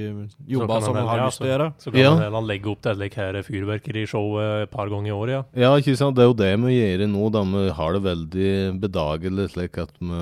jobba 0.47 0.79
kan 0.79 0.87
som 0.87 0.99
en 1.01 1.09
har 1.11 1.23
lyst 1.25 1.41
til 1.41 1.47
å 1.49 1.51
gjøre. 1.53 1.69
Så 1.81 1.91
kan 1.91 2.01
Ja. 2.01 2.13
man 2.15 2.23
heller 2.27 2.47
legge 2.53 2.71
opp 2.71 2.81
til 2.85 2.91
et 2.95 3.01
like 3.03 3.15
her 3.21 3.41
fyrverkerishow 3.43 4.39
eh, 4.41 4.63
et 4.65 4.71
par 4.71 4.89
ganger 4.93 5.11
i 5.11 5.15
året, 5.15 5.33
ja. 5.35 5.43
Ja, 5.65 5.73
ikke 5.79 5.97
sant. 5.97 6.15
Det 6.17 6.23
er 6.25 6.29
jo 6.31 6.37
det 6.37 6.51
vi 6.65 6.77
gjør 6.79 7.07
nå. 7.09 7.29
da 7.33 7.41
Vi 7.49 7.69
har 7.81 7.93
det 7.97 8.03
veldig 8.05 8.53
bedagelig, 8.81 9.49
slik 9.55 9.77
at 9.81 9.91
vi, 9.99 10.21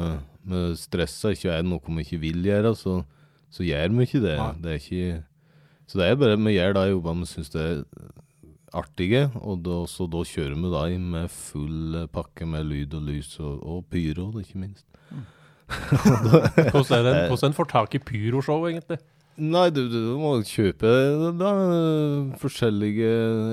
vi 0.54 0.64
stresser 0.80 1.36
ikke. 1.36 1.52
Er 1.52 1.62
det 1.64 1.70
noe 1.72 1.98
vi 1.98 2.04
ikke 2.08 2.22
vil 2.24 2.44
gjøre, 2.48 2.74
så, 2.80 2.98
så 3.54 3.64
gjør 3.68 3.94
vi 3.98 4.08
ikke 4.08 4.24
det. 4.24 4.38
Nei. 4.40 4.52
det 4.64 4.72
er 4.74 4.82
ikke, 4.82 5.24
så 5.88 6.00
det 6.00 6.08
er 6.10 6.16
bare 6.16 6.38
vi 6.40 6.56
gjør 6.56 6.74
de 6.78 6.84
jobbene 6.94 7.26
vi 7.26 7.30
syns 7.34 7.52
er 7.60 7.84
artige, 8.74 9.28
og 9.42 9.62
da, 9.66 9.80
så 9.90 10.08
da 10.10 10.24
kjører 10.28 10.56
vi 10.58 10.72
da 10.74 10.84
med 11.00 11.30
full 11.34 11.98
pakke 12.14 12.48
med 12.50 12.66
lyd 12.70 12.94
og 12.98 13.06
lys 13.10 13.36
og, 13.40 13.60
og 13.64 13.84
pyro, 13.94 14.32
ikke 14.42 14.62
minst. 14.62 14.86
Hvordan 16.74 17.08
er 17.08 17.28
hvordan 17.32 17.50
en 17.52 17.56
får 17.58 17.70
tak 17.72 17.96
i 17.98 18.02
pyroshow, 18.04 18.66
egentlig? 18.70 19.00
Nei, 19.42 19.70
du, 19.74 19.88
du 19.90 20.00
må 20.22 20.36
kjøpe 20.46 20.90
da, 21.40 21.52
forskjellige 22.42 23.08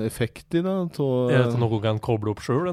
effekter, 0.05 0.61
da. 0.67 0.75
av- 0.85 1.31
Er 1.33 1.47
det 1.49 1.57
noe 1.61 1.71
du 1.73 1.79
kan 1.81 1.97
koble 2.03 2.35
opp 2.35 2.43
sjøl? 2.45 2.69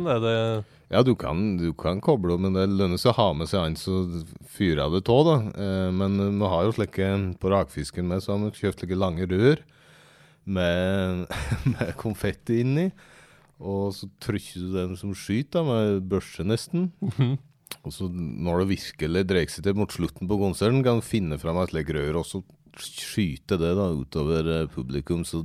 Ja, 0.88 1.02
du 1.04 1.14
kan, 1.20 1.56
du 1.60 1.70
kan 1.76 2.02
koble 2.04 2.34
opp, 2.34 2.42
men 2.44 2.56
det 2.56 2.66
lønner 2.68 3.00
seg 3.00 3.14
å 3.14 3.18
ha 3.20 3.26
med 3.36 3.48
seg 3.48 3.64
en 3.64 3.78
som 3.80 4.22
fyrer 4.56 4.92
det 4.92 5.02
tå, 5.08 5.16
da. 5.24 5.38
Eh, 5.56 5.88
men 5.96 6.18
vi 6.40 6.48
har 6.52 6.64
jo 6.68 6.76
slike 6.76 7.08
på 7.40 7.52
rakfisken 7.52 8.08
med, 8.08 8.24
så 8.24 8.34
har 8.36 8.44
vi 8.44 8.52
kjøpt 8.60 8.84
slike 8.84 8.96
lange 9.00 9.28
rør 9.28 9.64
med, 10.48 11.28
med 11.74 11.94
konfetti 12.00 12.62
inni. 12.64 12.88
Og 13.58 13.90
så 13.96 14.06
trykker 14.22 14.62
du 14.62 14.74
den 14.76 14.96
som 14.98 15.14
skyter, 15.18 15.66
med 15.66 16.02
børse 16.10 16.46
nesten. 16.46 16.92
Og 17.84 17.94
så 17.94 18.08
når 18.10 18.62
det 18.62 18.72
virkelig 18.74 19.24
dreier 19.28 19.50
seg 19.52 19.66
til 19.66 19.78
mot 19.78 19.92
slutten 19.92 20.30
på 20.30 20.38
konserten, 20.40 20.84
kan 20.86 21.00
du 21.00 21.06
finne 21.06 21.38
fram 21.40 21.58
et 21.62 21.72
slikt 21.72 21.92
rør, 21.96 22.20
og 22.22 22.26
så 22.28 22.42
skyte 22.78 23.58
det 23.58 23.72
da 23.78 23.88
utover 23.96 24.50
eh, 24.54 24.68
publikum, 24.70 25.24
så 25.26 25.42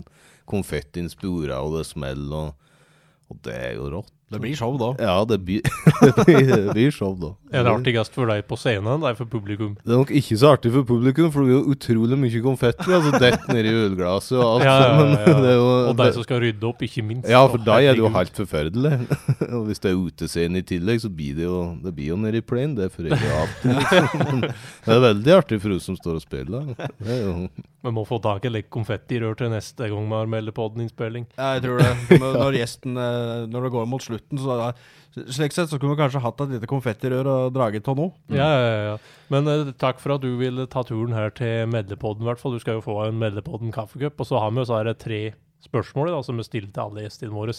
konfettien 0.50 1.10
sporer, 1.12 1.56
og 1.58 1.80
det 1.80 1.88
smeller, 1.90 2.52
og, 2.52 3.32
og 3.32 3.40
det 3.46 3.56
er 3.58 3.74
jo 3.80 3.90
rått. 3.98 4.14
Det 4.34 4.42
blir 4.42 4.58
show 4.58 4.78
da. 4.82 4.94
Ja, 5.02 5.18
det 5.30 5.40
blir, 5.46 5.62
det 6.26 6.74
blir 6.74 6.94
show, 6.94 7.14
da. 7.20 7.34
Er 7.54 7.64
det 7.68 7.72
artigst 7.74 8.16
for 8.18 8.30
deg 8.32 8.44
på 8.50 8.58
scenen 8.58 8.88
eller 8.96 9.04
det 9.04 9.12
er 9.14 9.18
for 9.20 9.30
publikum? 9.30 9.76
Det 9.84 9.94
er 9.94 10.00
nok 10.02 10.12
ikke 10.18 10.38
så 10.42 10.52
artig 10.56 10.72
for 10.74 10.88
publikum, 10.90 11.30
for 11.34 11.44
det 11.44 11.52
blir 11.52 11.60
jo 11.60 11.74
utrolig 11.76 12.18
mye 12.24 12.42
konfetti. 12.46 12.88
Altså 12.98 13.12
dett 13.22 13.46
nedi 13.54 13.74
ølglasset 13.84 14.38
og 14.40 14.46
alt 14.56 14.66
Ja, 14.66 14.74
ja, 14.74 14.88
sammen. 14.90 15.14
ja, 15.14 15.26
ja. 15.28 15.36
Det 15.44 15.52
er 15.52 15.58
jo, 15.60 15.68
Og 15.92 15.98
de 16.00 16.08
som 16.18 16.26
skal 16.26 16.42
rydde 16.44 16.70
opp, 16.72 16.82
ikke 16.88 17.04
minst. 17.06 17.30
ja, 17.30 17.42
for 17.52 17.62
da 17.68 17.78
er 17.84 17.94
det 17.98 18.02
jo 18.04 18.10
helt 18.16 18.40
forferdelig. 18.42 18.94
og 19.56 19.68
hvis 19.70 19.84
det 19.84 19.92
er 19.94 20.00
utescene 20.02 20.64
i 20.64 20.66
tillegg, 20.74 21.04
så 21.04 21.12
blir 21.14 21.38
det 21.38 21.46
jo 21.46 21.60
Det 21.84 21.94
blir 21.98 22.10
jo 22.14 22.18
nedi 22.24 22.42
plain, 22.42 22.74
det 22.78 22.90
for 22.96 23.06
jeg 23.06 23.20
alltid. 23.38 23.78
Liksom. 23.78 24.42
det 24.88 24.96
er 24.98 25.06
veldig 25.10 25.36
artig 25.38 25.62
for 25.64 25.78
oss 25.78 25.88
som 25.92 26.00
står 26.00 26.18
og 26.20 26.26
spiller. 26.26 26.74
Det 26.98 27.14
er 27.20 27.22
jo 27.28 27.36
Vi 27.84 27.92
må 27.92 28.06
få 28.08 28.18
tak 28.24 28.46
i 28.48 28.52
litt 28.54 28.70
konfettirør 28.74 29.36
til 29.40 29.52
neste 29.52 29.90
gang 29.92 30.06
vi 30.10 30.16
har 30.16 30.30
Meldepodden-innspilling. 30.32 31.26
Ja, 31.38 31.54
jeg 31.58 31.66
tror 31.66 31.82
det. 31.84 32.20
Når, 32.24 32.56
gjesten 32.62 32.96
eh, 32.98 33.46
Når 33.52 33.68
det 33.68 33.72
går 33.76 33.90
mot 33.92 34.04
slutten, 34.06 34.40
så 34.40 34.54
er 34.56 34.62
da, 34.62 34.70
Slik 35.14 35.54
sett 35.54 35.70
så 35.70 35.78
kunne 35.78 35.94
vi 35.94 36.02
kanskje 36.02 36.22
hatt 36.24 36.42
et 36.42 36.56
lite 36.56 36.70
konfettirør 36.70 37.28
og 37.30 37.54
draget 37.54 37.88
av 37.92 38.00
nå. 38.00 38.08
Ja, 38.34 38.48
ja, 38.50 38.78
ja. 38.88 38.96
Men 39.34 39.46
uh, 39.50 39.72
takk 39.78 40.00
for 40.02 40.16
at 40.16 40.24
du 40.26 40.32
ville 40.40 40.66
ta 40.72 40.82
turen 40.88 41.14
her 41.14 41.30
til 41.38 41.68
Meldepodden, 41.70 42.26
i 42.26 42.30
hvert 42.32 42.42
fall. 42.42 42.56
Du 42.58 42.64
skal 42.64 42.80
jo 42.80 42.86
få 42.86 42.96
en 43.06 43.20
Meldepodden 43.22 43.74
kaffekopp. 43.76 44.20
Og 44.24 44.30
så 44.30 44.42
har 44.42 44.50
vi 44.56 44.64
jo 44.64 44.68
så 44.72 44.80
her 44.82 44.90
tre 44.98 45.22
spørsmål 45.68 46.12
da, 46.16 46.24
som 46.26 46.42
vi 46.42 46.48
stiller 46.48 46.72
til 46.74 46.84
alle 46.88 47.06
gjestene 47.06 47.36
våre. 47.36 47.54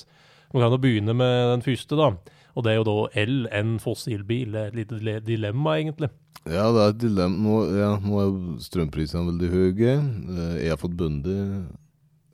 Vi 0.55 0.61
kan 0.62 0.74
jo 0.74 0.80
begynne 0.82 1.14
med 1.16 1.52
den 1.55 1.64
første, 1.66 1.96
da. 1.98 2.11
Og 2.55 2.66
det 2.66 2.72
er 2.74 2.76
jo 2.80 2.86
da 2.90 2.96
L, 3.24 3.38
en 3.55 3.78
fossilbil. 3.82 4.55
Et 4.66 4.76
lite 4.76 5.20
dilemma, 5.26 5.78
egentlig. 5.80 6.11
Ja, 6.44 6.66
det 6.74 6.82
er 6.82 6.90
et 6.92 7.00
dilemma. 7.07 7.38
Nå, 7.40 7.55
ja, 7.78 7.92
nå 8.02 8.18
er 8.20 8.34
strømprisene 8.62 9.30
veldig 9.30 9.48
høye. 9.55 9.94
Eh, 9.94 10.59
Jeg 10.66 10.74
har 10.74 10.82
fått 10.82 10.98
bundet 10.98 11.70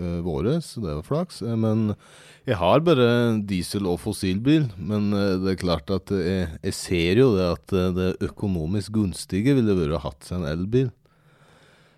uh, 0.00 0.20
våre, 0.26 0.56
så 0.64 0.80
det 0.82 0.94
var 0.98 1.06
flaks. 1.06 1.42
Eh, 1.44 1.56
Men 1.60 1.94
jeg 2.48 2.56
har 2.56 2.80
bare 2.86 3.08
diesel- 3.46 3.86
og 3.90 4.00
fossilbil. 4.02 4.70
Men 4.78 5.12
eh, 5.12 5.36
det 5.42 5.52
er 5.54 5.60
klart 5.60 5.92
at 5.94 6.10
jeg, 6.16 6.48
jeg 6.64 6.74
ser 6.78 7.20
jo 7.22 7.34
det 7.36 7.50
at 7.52 7.76
det 7.98 8.08
økonomisk 8.30 8.96
gunstige 8.96 9.54
ville 9.58 9.76
vært 9.78 9.98
å 9.98 10.02
hatt 10.08 10.24
seg 10.26 10.40
en 10.40 10.48
elbil. 10.54 10.88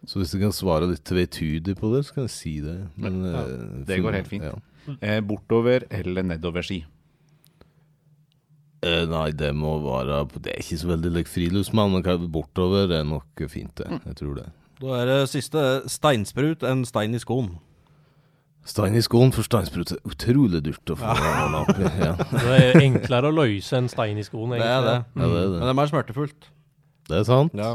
Så 0.03 0.19
hvis 0.19 0.33
jeg 0.35 0.43
kan 0.43 0.55
svare 0.55 0.89
litt 0.91 1.05
tvetydig 1.07 1.77
på 1.79 1.93
det, 1.95 2.03
så 2.09 2.17
kan 2.17 2.27
jeg 2.27 2.35
si 2.35 2.57
det. 2.65 2.81
Men, 2.99 3.23
Ja, 3.23 3.45
det 3.87 4.01
går 4.03 4.19
helt 4.19 4.33
fint. 4.33 4.51
ja. 4.51 4.59
Eh, 4.99 5.21
bortover 5.23 5.85
eller 5.95 6.25
nedover 6.27 6.65
ski? 6.67 6.81
Eh, 8.83 9.05
nei, 9.07 9.29
det 9.31 9.53
må 9.55 9.77
være 9.85 10.25
Det 10.43 10.51
er 10.57 10.63
ikke 10.63 10.81
så 10.81 10.89
veldig 10.91 11.13
like 11.15 11.31
friluftsmann, 11.31 11.93
men 11.95 12.31
bortover 12.35 12.91
er 12.91 13.05
nok 13.07 13.45
fint, 13.49 13.75
det. 13.79 13.87
Jeg 14.09 14.17
tror 14.19 14.35
det. 14.41 14.49
Da 14.83 14.97
er 14.99 15.07
det 15.07 15.19
siste 15.31 15.63
steinsprut, 15.87 16.65
en 16.67 16.83
stein 16.89 17.15
i 17.15 17.21
skoen. 17.23 17.53
Stein 18.65 18.95
i 18.95 19.03
skoen 19.03 19.33
for 19.35 19.43
steinsprut 19.47 19.91
er 19.97 20.01
utrolig 20.07 20.61
dyrt 20.63 20.93
å 20.95 20.97
få 21.01 21.15
den 21.19 21.83
i. 21.83 21.93
Ja. 21.99 22.13
Det 22.31 22.59
er 22.59 22.77
enklere 22.85 23.33
å 23.33 23.35
løse 23.35 23.79
enn 23.81 23.89
stein 23.91 24.21
i 24.21 24.27
skoen, 24.27 24.55
Det 24.55 24.63
er 24.63 24.85
det. 24.87 24.99
ja, 25.17 25.23
det 25.25 25.25
er 25.25 25.25
Men 25.25 25.33
det. 25.35 25.63
det 25.65 25.71
er 25.73 25.79
mer 25.81 25.91
smertefullt. 25.91 26.51
Det 27.11 27.17
er 27.19 27.27
sant. 27.27 27.57
Ja. 27.59 27.73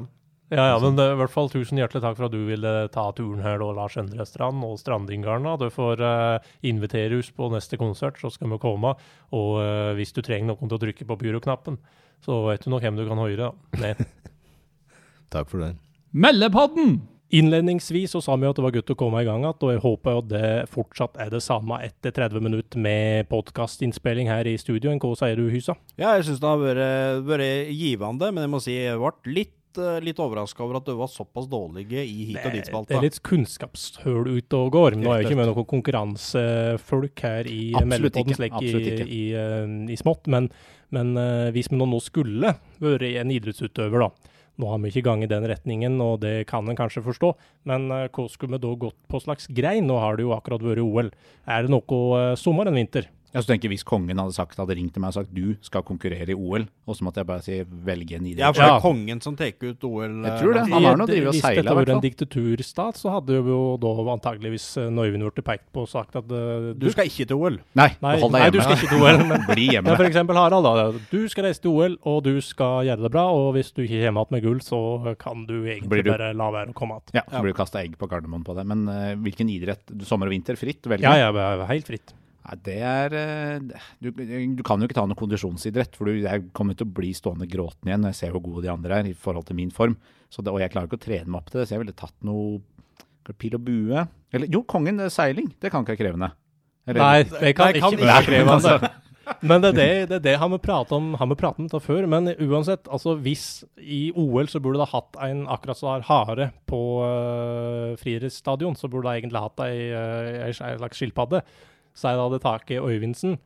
Ja, 0.47 0.63
ja, 0.71 0.75
men 0.79 0.95
det 0.95 1.03
er 1.03 1.11
i 1.11 1.19
hvert 1.19 1.33
fall 1.33 1.49
tusen 1.51 1.75
hjertelig 1.75 1.99
takk 2.05 2.15
for 2.15 2.29
at 2.29 2.31
du 2.31 2.45
ville 2.47 2.69
ta 2.93 3.09
turen 3.11 3.41
her, 3.43 3.57
da, 3.59 3.65
Lars 3.75 3.97
Endre 3.99 4.23
Strand 4.23 4.63
og 4.63 4.77
Strandingarna. 4.79 5.57
Du 5.59 5.65
får 5.75 5.99
uh, 5.99 6.37
invitere 6.63 7.17
oss 7.19 7.33
på 7.35 7.49
neste 7.51 7.75
konsert, 7.81 8.15
så 8.21 8.31
skal 8.31 8.53
vi 8.53 8.59
komme. 8.63 8.93
Og 9.35 9.57
uh, 9.59 9.91
hvis 9.99 10.15
du 10.15 10.21
trenger 10.23 10.53
noen 10.53 10.71
til 10.71 10.77
å 10.77 10.83
trykke 10.85 11.09
på 11.09 11.17
byroknappen, 11.19 11.75
så 12.23 12.39
vet 12.47 12.63
du 12.63 12.71
nok 12.71 12.87
hvem 12.87 12.95
du 12.95 13.03
kan 13.09 13.19
høre. 13.19 13.51
da. 13.75 13.91
Takk 15.35 15.51
for 15.51 15.65
det. 15.65 15.73
Meldepodden! 16.15 17.01
Innledningsvis 17.35 18.13
så 18.15 18.21
sa 18.23 18.37
vi 18.39 18.47
at 18.47 18.55
det 18.55 18.63
var 18.63 18.71
godt 18.71 18.93
å 18.93 18.95
komme 18.95 19.19
i 19.19 19.25
gang 19.27 19.43
igjen, 19.43 19.57
og 19.67 19.71
jeg 19.73 19.81
håper 19.83 20.19
at 20.21 20.27
det 20.31 20.51
fortsatt 20.71 21.17
er 21.19 21.33
det 21.33 21.41
samme 21.43 21.81
etter 21.83 22.13
30 22.15 22.39
minutter 22.45 22.79
med 22.79 23.27
podkastinnspilling 23.31 24.29
her 24.31 24.47
i 24.47 24.55
studio. 24.61 24.93
Hva 24.95 25.11
sier 25.19 25.35
du, 25.35 25.49
Hysa? 25.51 25.75
Ja, 25.99 26.13
jeg 26.15 26.27
syns 26.29 26.39
det 26.39 26.47
har 26.47 26.61
vært, 26.61 27.25
vært 27.27 27.73
givende, 27.75 28.31
men 28.31 28.45
jeg 28.45 28.53
må 28.53 28.61
si 28.63 28.77
jeg 28.77 29.01
ble 29.01 29.33
litt, 29.35 29.53
litt 30.01 30.21
overraska 30.23 30.63
over 30.63 30.79
at 30.79 30.87
du 30.87 30.93
var 30.97 31.11
såpass 31.11 31.49
dårlige 31.51 31.99
i 31.99 32.29
hit 32.31 32.39
og 32.39 32.47
Det 32.47 32.61
dit-spalta. 32.61 32.95
er 32.95 33.03
litt 33.09 33.19
kunnskapshull 33.27 34.31
ute 34.39 34.61
og 34.63 34.71
går. 34.73 34.95
Nå 34.97 35.11
er 35.11 35.19
jeg 35.19 35.27
ikke 35.27 35.41
med 35.41 35.51
noen 35.51 35.67
konkurransefolk 35.67 37.25
her 37.27 37.51
i 37.51 37.73
mellompodden 37.83 38.39
slik 38.39 38.55
i, 38.63 38.71
i, 39.03 39.21
eh, 39.35 39.67
i 39.91 39.99
smått. 39.99 40.31
Men, 40.31 40.47
men 40.95 41.13
eh, 41.19 41.51
hvis 41.53 41.69
vi 41.69 41.77
nå 41.83 42.01
skulle 42.01 42.55
vært 42.79 43.05
en 43.11 43.35
idrettsutøver, 43.35 44.07
da. 44.07 44.33
Nå 44.57 44.69
har 44.71 44.79
vi 44.81 44.89
ikke 44.89 45.05
gang 45.05 45.21
i 45.21 45.29
den 45.29 45.45
retningen, 45.49 45.99
og 46.01 46.23
det 46.23 46.47
kan 46.49 46.65
en 46.65 46.77
kanskje 46.77 47.05
forstå. 47.05 47.33
Men 47.69 47.91
eh, 47.93 48.07
hva 48.09 48.25
skulle 48.31 48.57
vi 48.57 48.63
da 48.63 48.73
gått 48.87 48.97
på 49.09 49.21
slags 49.21 49.45
grein? 49.53 49.85
Nå 49.89 49.99
har 50.01 50.17
det 50.17 50.25
jo 50.25 50.33
akkurat 50.33 50.65
vært 50.65 50.81
OL. 50.81 51.11
Er 51.45 51.65
det 51.65 51.73
noe 51.73 51.99
uh, 52.17 52.33
sommer 52.39 52.69
enn 52.69 52.79
vinter? 52.79 53.11
Jeg 53.37 53.45
tenker 53.45 53.69
Hvis 53.69 53.83
kongen 53.85 54.17
hadde 54.17 54.33
sagt, 54.33 54.57
hadde 54.57 54.75
ringt 54.77 54.93
til 54.95 55.01
meg 55.03 55.13
og 55.13 55.17
sagt 55.19 55.33
du 55.33 55.55
skal 55.61 55.83
konkurrere 55.85 56.33
i 56.33 56.37
OL, 56.37 56.65
og 56.87 56.95
så 56.97 57.05
måtte 57.05 57.21
jeg 57.21 57.27
bare 57.29 57.43
si 57.45 57.59
velge 57.85 58.17
en 58.17 58.25
idrett. 58.25 58.41
Ja, 58.41 58.51
for 58.51 58.61
det 58.63 58.69
Ja. 58.71 58.77
er 58.77 58.81
kongen 58.81 59.21
som 59.21 59.35
tar 59.37 59.51
ut 59.61 59.83
OL. 59.83 60.15
Jeg 60.25 60.39
tror 60.41 60.53
det. 60.57 60.61
eh, 60.63 60.73
Han 60.73 60.83
har 60.83 60.97
nå 60.97 61.05
drevet 61.07 61.27
og 61.27 61.33
Hvis 61.37 61.43
dette 61.43 61.75
var 61.75 61.89
en 61.95 62.01
diktaturstat, 62.01 62.97
så 62.97 63.11
hadde 63.13 63.37
jo 63.37 63.77
da 63.77 63.91
antageligvis 64.15 64.65
eh, 64.81 64.89
Norvin 64.89 65.21
blitt 65.21 65.43
pekt 65.45 65.67
på 65.73 65.81
og 65.85 65.89
sagt 65.91 66.15
at 66.15 66.25
uh, 66.31 66.73
Du 66.73 66.89
skal 66.91 67.05
ikke 67.05 67.27
til 67.27 67.37
OL. 67.37 67.59
Nei, 67.77 67.89
Nei, 68.01 68.15
hold 68.19 68.31
deg 68.33 68.41
hjemme. 68.41 68.47
nei, 68.47 68.49
du 68.51 68.59
skal 68.61 68.75
ikke 68.77 68.89
til 68.89 69.01
OL, 69.05 69.23
men- 69.29 69.45
Bli 69.53 69.65
Ja, 69.67 69.71
hjemme. 69.77 69.95
for 69.95 70.05
eksempel 70.09 70.35
Harald, 70.35 70.63
da. 70.63 70.91
Du 71.11 71.27
skal 71.29 71.43
reise 71.45 71.61
til 71.61 71.71
OL, 71.71 71.97
og 72.03 72.23
du 72.23 72.41
skal 72.41 72.85
gjøre 72.89 73.01
det 73.05 73.11
bra. 73.11 73.25
Og 73.31 73.53
hvis 73.55 73.71
du 73.73 73.83
ikke 73.83 74.01
kommer 74.07 74.25
igjen 74.25 74.31
med 74.31 74.43
gull, 74.43 74.59
så 74.65 75.15
kan 75.19 75.45
du 75.45 75.55
egentlig 75.65 76.03
du- 76.03 76.11
bare 76.11 76.33
la 76.33 76.49
være 76.51 76.73
å 76.73 76.73
komme 76.73 76.97
igjen. 76.97 77.13
Ja, 77.21 77.21
så 77.29 77.41
blir 77.43 77.53
du 77.53 77.59
kasta 77.61 77.83
egg 77.83 77.97
på 77.97 78.07
Gardermoen 78.09 78.43
på 78.43 78.55
det. 78.57 78.65
Men 78.65 78.87
uh, 78.89 79.15
hvilken 79.15 79.49
idrett? 79.51 79.83
Sommer 80.07 80.27
og 80.27 80.31
vinter, 80.33 80.55
fritt? 80.57 80.81
Velge. 80.87 81.03
Ja, 81.03 81.29
ja, 81.31 81.65
helt 81.69 81.85
fritt. 81.85 82.13
Nei, 82.47 82.55
det 82.63 82.77
er 82.87 83.13
eh, 83.19 83.81
du, 83.99 84.11
du 84.11 84.63
kan 84.63 84.79
jo 84.79 84.87
ikke 84.87 84.95
ta 84.95 85.03
noe 85.09 85.19
kondisjonsidrett, 85.19 85.97
for 85.99 86.13
jeg 86.13 86.45
kommer 86.55 86.77
til 86.79 86.87
å 86.87 86.93
bli 86.99 87.09
stående 87.17 87.47
gråtende 87.51 87.91
igjen 87.91 88.05
når 88.05 88.13
jeg 88.13 88.19
ser 88.21 88.35
hvor 88.35 88.45
gode 88.45 88.63
de 88.63 88.71
andre 88.71 89.01
er 89.01 89.09
i 89.09 89.15
forhold 89.17 89.49
til 89.49 89.57
min 89.59 89.73
form. 89.75 89.97
Så 90.31 90.43
det, 90.43 90.53
og 90.53 90.61
jeg 90.63 90.71
klarer 90.71 90.87
ikke 90.87 90.99
å 91.01 91.05
trene 91.07 91.27
meg 91.27 91.41
opp 91.41 91.51
til 91.51 91.59
det, 91.61 91.67
så 91.67 91.75
jeg 91.75 91.83
ville 91.83 91.97
tatt 91.97 92.15
noe 92.27 92.61
pil 93.35 93.57
og 93.57 93.65
bue. 93.67 94.05
Eller 94.31 94.47
jo, 94.51 94.61
kongen, 94.63 94.99
det 95.01 95.09
er 95.09 95.17
seiling. 95.17 95.49
Det 95.59 95.73
kan 95.73 95.83
ikke 95.83 95.97
være 95.97 96.03
krevende. 96.05 96.31
Eller- 96.87 97.03
Nei, 97.03 97.23
det 97.27 97.51
kan 97.57 97.73
det 97.75 97.83
kan 97.83 97.91
ikke 97.97 98.07
være 98.07 98.29
krevende. 98.29 98.93
Men 99.43 99.59
det 99.59 99.69
er 99.73 99.75
det, 99.75 99.87
det, 100.07 100.15
er 100.15 100.23
det 100.23 100.35
har 100.39 100.47
vi 100.53 100.57
pratet 100.63 100.93
om, 100.95 101.09
har 101.19 101.27
vi 101.27 101.35
pratet 101.35 101.59
om 101.59 101.67
det 101.67 101.81
før. 101.83 102.05
Men 102.07 102.29
uansett, 102.47 102.87
altså 102.87 103.17
hvis 103.19 103.65
i 103.75 104.05
OL 104.15 104.47
så 104.47 104.61
burde 104.63 104.79
du 104.79 104.85
ha 104.85 104.91
hatt 104.93 105.17
en 105.27 105.41
akkurat 105.51 105.79
som 105.79 105.89
har 105.91 106.05
hare 106.07 106.49
på 106.69 106.79
uh, 107.03 107.97
friidrettsstadion, 107.99 108.77
så 108.79 108.87
burde 108.87 109.09
du 109.09 109.17
egentlig 109.17 109.43
hatt 109.43 109.65
ei, 109.67 109.89
ei, 109.91 110.47
ei 110.47 110.53
slags 110.55 111.01
skilpadde. 111.01 111.43
Så 111.97 112.11
jeg 112.13 112.21
hadde 112.21 112.39
tak 112.43 112.71
i 112.71 112.77
Øyvindsen. 112.77 113.39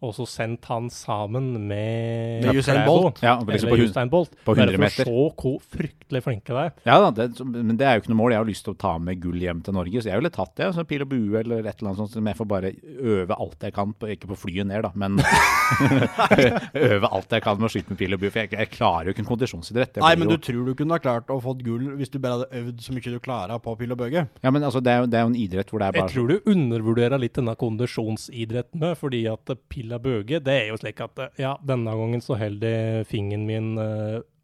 Og 0.00 0.14
så 0.16 0.24
sendt 0.26 0.64
han 0.70 0.86
sammen 0.88 1.50
med 1.68 2.44
Med 2.46 2.56
Usain 2.56 2.86
Bolt. 2.86 3.18
Ja, 3.22 3.34
liksom 3.44 3.68
på, 3.68 3.76
Usain 3.84 4.08
Bolt. 4.08 4.30
på 4.46 4.54
100 4.56 4.56
Bare 4.56 4.72
for 4.72 4.84
meter. 4.86 5.10
å 5.12 5.26
se 5.28 5.36
hvor 5.42 5.58
fryktelig 5.76 6.22
flinke 6.24 6.54
de 6.56 6.62
er. 6.62 6.70
ja 6.88 6.96
da, 7.04 7.10
det, 7.18 7.26
men 7.44 7.76
det 7.76 7.86
er 7.86 7.98
jo 7.98 8.02
ikke 8.04 8.12
noe 8.14 8.20
mål. 8.22 8.32
Jeg 8.32 8.40
har 8.40 8.48
lyst 8.48 8.64
til 8.64 8.72
å 8.74 8.78
ta 8.80 8.94
med 8.98 9.20
gull 9.20 9.36
hjem 9.44 9.60
til 9.66 9.76
Norge, 9.76 10.00
så 10.00 10.08
jeg 10.10 10.16
ville 10.22 10.32
tatt 10.32 10.54
det. 10.56 10.70
Så 10.74 10.86
pil 10.88 11.04
og 11.04 11.10
bue 11.12 11.38
eller 11.42 11.60
et 11.68 11.74
eller 11.82 11.90
annet 11.92 12.00
sånt. 12.00 12.16
men 12.16 12.32
Jeg 12.32 12.40
får 12.40 12.48
bare 12.54 12.72
øve 13.20 13.36
alt 13.36 13.66
jeg 13.68 13.76
kan, 13.76 13.92
på, 13.92 14.08
ikke 14.16 14.30
på 14.32 14.38
flyet 14.46 14.66
ned, 14.72 14.82
da, 14.88 14.90
men 14.96 15.20
øve 16.90 17.10
alt 17.12 17.32
jeg 17.36 17.44
kan 17.44 17.58
med 17.60 17.68
å 17.68 17.72
skyte 17.72 17.92
med 17.94 18.00
pil 18.00 18.16
og 18.16 18.22
bue. 18.22 18.30
For 18.32 18.42
jeg, 18.44 18.52
jeg 18.56 18.70
klarer 18.74 19.10
jo 19.10 19.14
ikke 19.14 19.24
en 19.24 19.30
kondisjonsidrett. 19.30 20.00
Nei, 20.02 20.14
men 20.20 20.30
jo- 20.30 20.36
du 20.40 20.44
tror 20.48 20.66
du 20.70 20.74
kunne 20.78 20.96
ha 20.96 21.02
klart 21.02 21.30
å 21.32 21.38
fått 21.44 21.62
gull 21.66 21.90
hvis 22.00 22.10
du 22.12 22.18
bare 22.22 22.40
hadde 22.40 22.62
øvd 22.62 22.80
så 22.84 22.94
mye 22.96 23.14
du 23.14 23.20
klarer 23.22 23.60
på 23.62 23.76
pil 23.80 23.92
og 23.94 24.00
bøge? 24.00 24.24
Ja, 24.44 24.50
men 24.54 24.64
altså, 24.66 24.80
det 24.84 24.92
er, 24.92 25.04
jo, 25.04 25.10
det 25.12 25.18
er 25.20 25.24
jo 25.26 25.32
en 25.32 25.38
idrett 25.44 25.70
hvor 25.72 25.82
det 25.82 25.88
er 25.90 25.96
bare 25.98 26.08
Jeg 26.08 26.14
tror 26.16 26.28
du 26.32 26.50
undervurderer 26.54 27.20
litt 27.22 27.36
denne 27.38 27.54
kondisjonsidretten, 27.60 28.84
fordi 29.00 29.24
at 29.30 29.54
pilla 29.90 30.02
bøge, 30.02 30.40
det 30.44 30.58
er 30.64 30.68
jo 30.70 30.78
slik 30.80 31.00
at 31.02 31.24
ja, 31.40 31.56
denne 31.66 31.90
gangen 31.98 32.22
så 32.22 32.38
holder 32.38 33.02
fingeren 33.10 33.46
min 33.48 33.74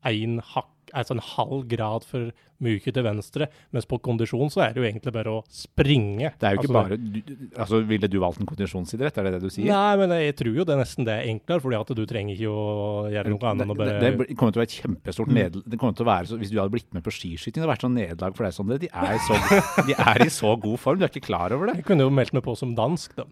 én 0.06 0.40
hakk, 0.54 0.72
altså 0.94 1.16
en 1.16 1.22
halv 1.34 1.64
grad 1.68 2.04
for 2.06 2.30
mye 2.62 2.80
til 2.80 3.04
venstre, 3.04 3.48
mens 3.74 3.84
på 3.90 3.98
kondisjon 4.00 4.48
så 4.52 4.62
er 4.64 4.72
det 4.72 4.80
jo 4.80 4.86
egentlig 4.86 5.12
bare 5.12 5.32
å 5.34 5.40
springe. 5.52 6.30
Det 6.40 6.46
er 6.46 6.54
jo 6.54 6.62
ikke 6.62 6.70
Altså, 6.70 6.76
bare 6.78 6.96
du, 6.96 7.48
Altså, 7.58 7.80
Ville 7.90 8.08
du 8.08 8.16
valgt 8.22 8.40
en 8.40 8.48
kondisjonsidrett, 8.48 9.18
er 9.18 9.26
det 9.26 9.32
det 9.34 9.40
du 9.42 9.50
sier? 9.52 9.68
Nei, 9.68 9.96
men 10.00 10.14
jeg 10.16 10.36
tror 10.38 10.56
jo 10.56 10.64
det 10.64 10.76
er 10.76 10.80
nesten 10.80 11.04
det 11.08 11.16
er 11.18 11.28
enklere, 11.34 11.64
fordi 11.66 11.80
at 11.80 11.92
du 11.98 12.04
trenger 12.08 12.38
ikke 12.38 12.52
å 12.54 12.66
gjøre 13.12 13.34
noe 13.34 13.50
annet 13.50 13.66
enn 13.66 13.74
å 13.74 13.76
det, 13.76 13.80
bare 13.82 13.98
det, 14.00 14.12
det 14.30 14.38
kommer 14.38 14.54
til 14.56 14.62
å 14.62 14.64
være 14.64 14.70
et 14.70 14.78
kjempestort 14.78 15.32
nederlag. 15.36 15.66
Det 15.74 15.80
kommer 15.82 15.98
til 15.98 16.06
å 16.06 16.10
være 16.12 16.30
så, 16.30 16.40
Hvis 16.40 16.54
du 16.54 16.60
hadde 16.62 16.76
blitt 16.78 16.94
med 16.96 17.04
på 17.04 17.16
skiskyting, 17.18 17.58
det 17.58 17.66
hadde 17.66 17.74
vært 17.74 17.88
sånn 17.88 17.98
nederlag 17.98 18.38
for 18.38 18.48
deg, 18.48 18.56
Sondre. 18.56 18.80
De 18.80 18.88
er, 18.88 19.84
de 19.90 19.98
er 20.06 20.24
i 20.24 20.30
så 20.32 20.54
god 20.56 20.80
form, 20.80 21.02
du 21.02 21.04
er 21.04 21.12
ikke 21.12 21.26
klar 21.28 21.52
over 21.56 21.72
det. 21.72 21.80
Jeg 21.82 21.90
kunne 21.90 22.06
jo 22.08 22.14
meldt 22.14 22.32
meg 22.36 22.46
på 22.46 22.56
som 22.56 22.72
dansk, 22.78 23.18
da. 23.18 23.26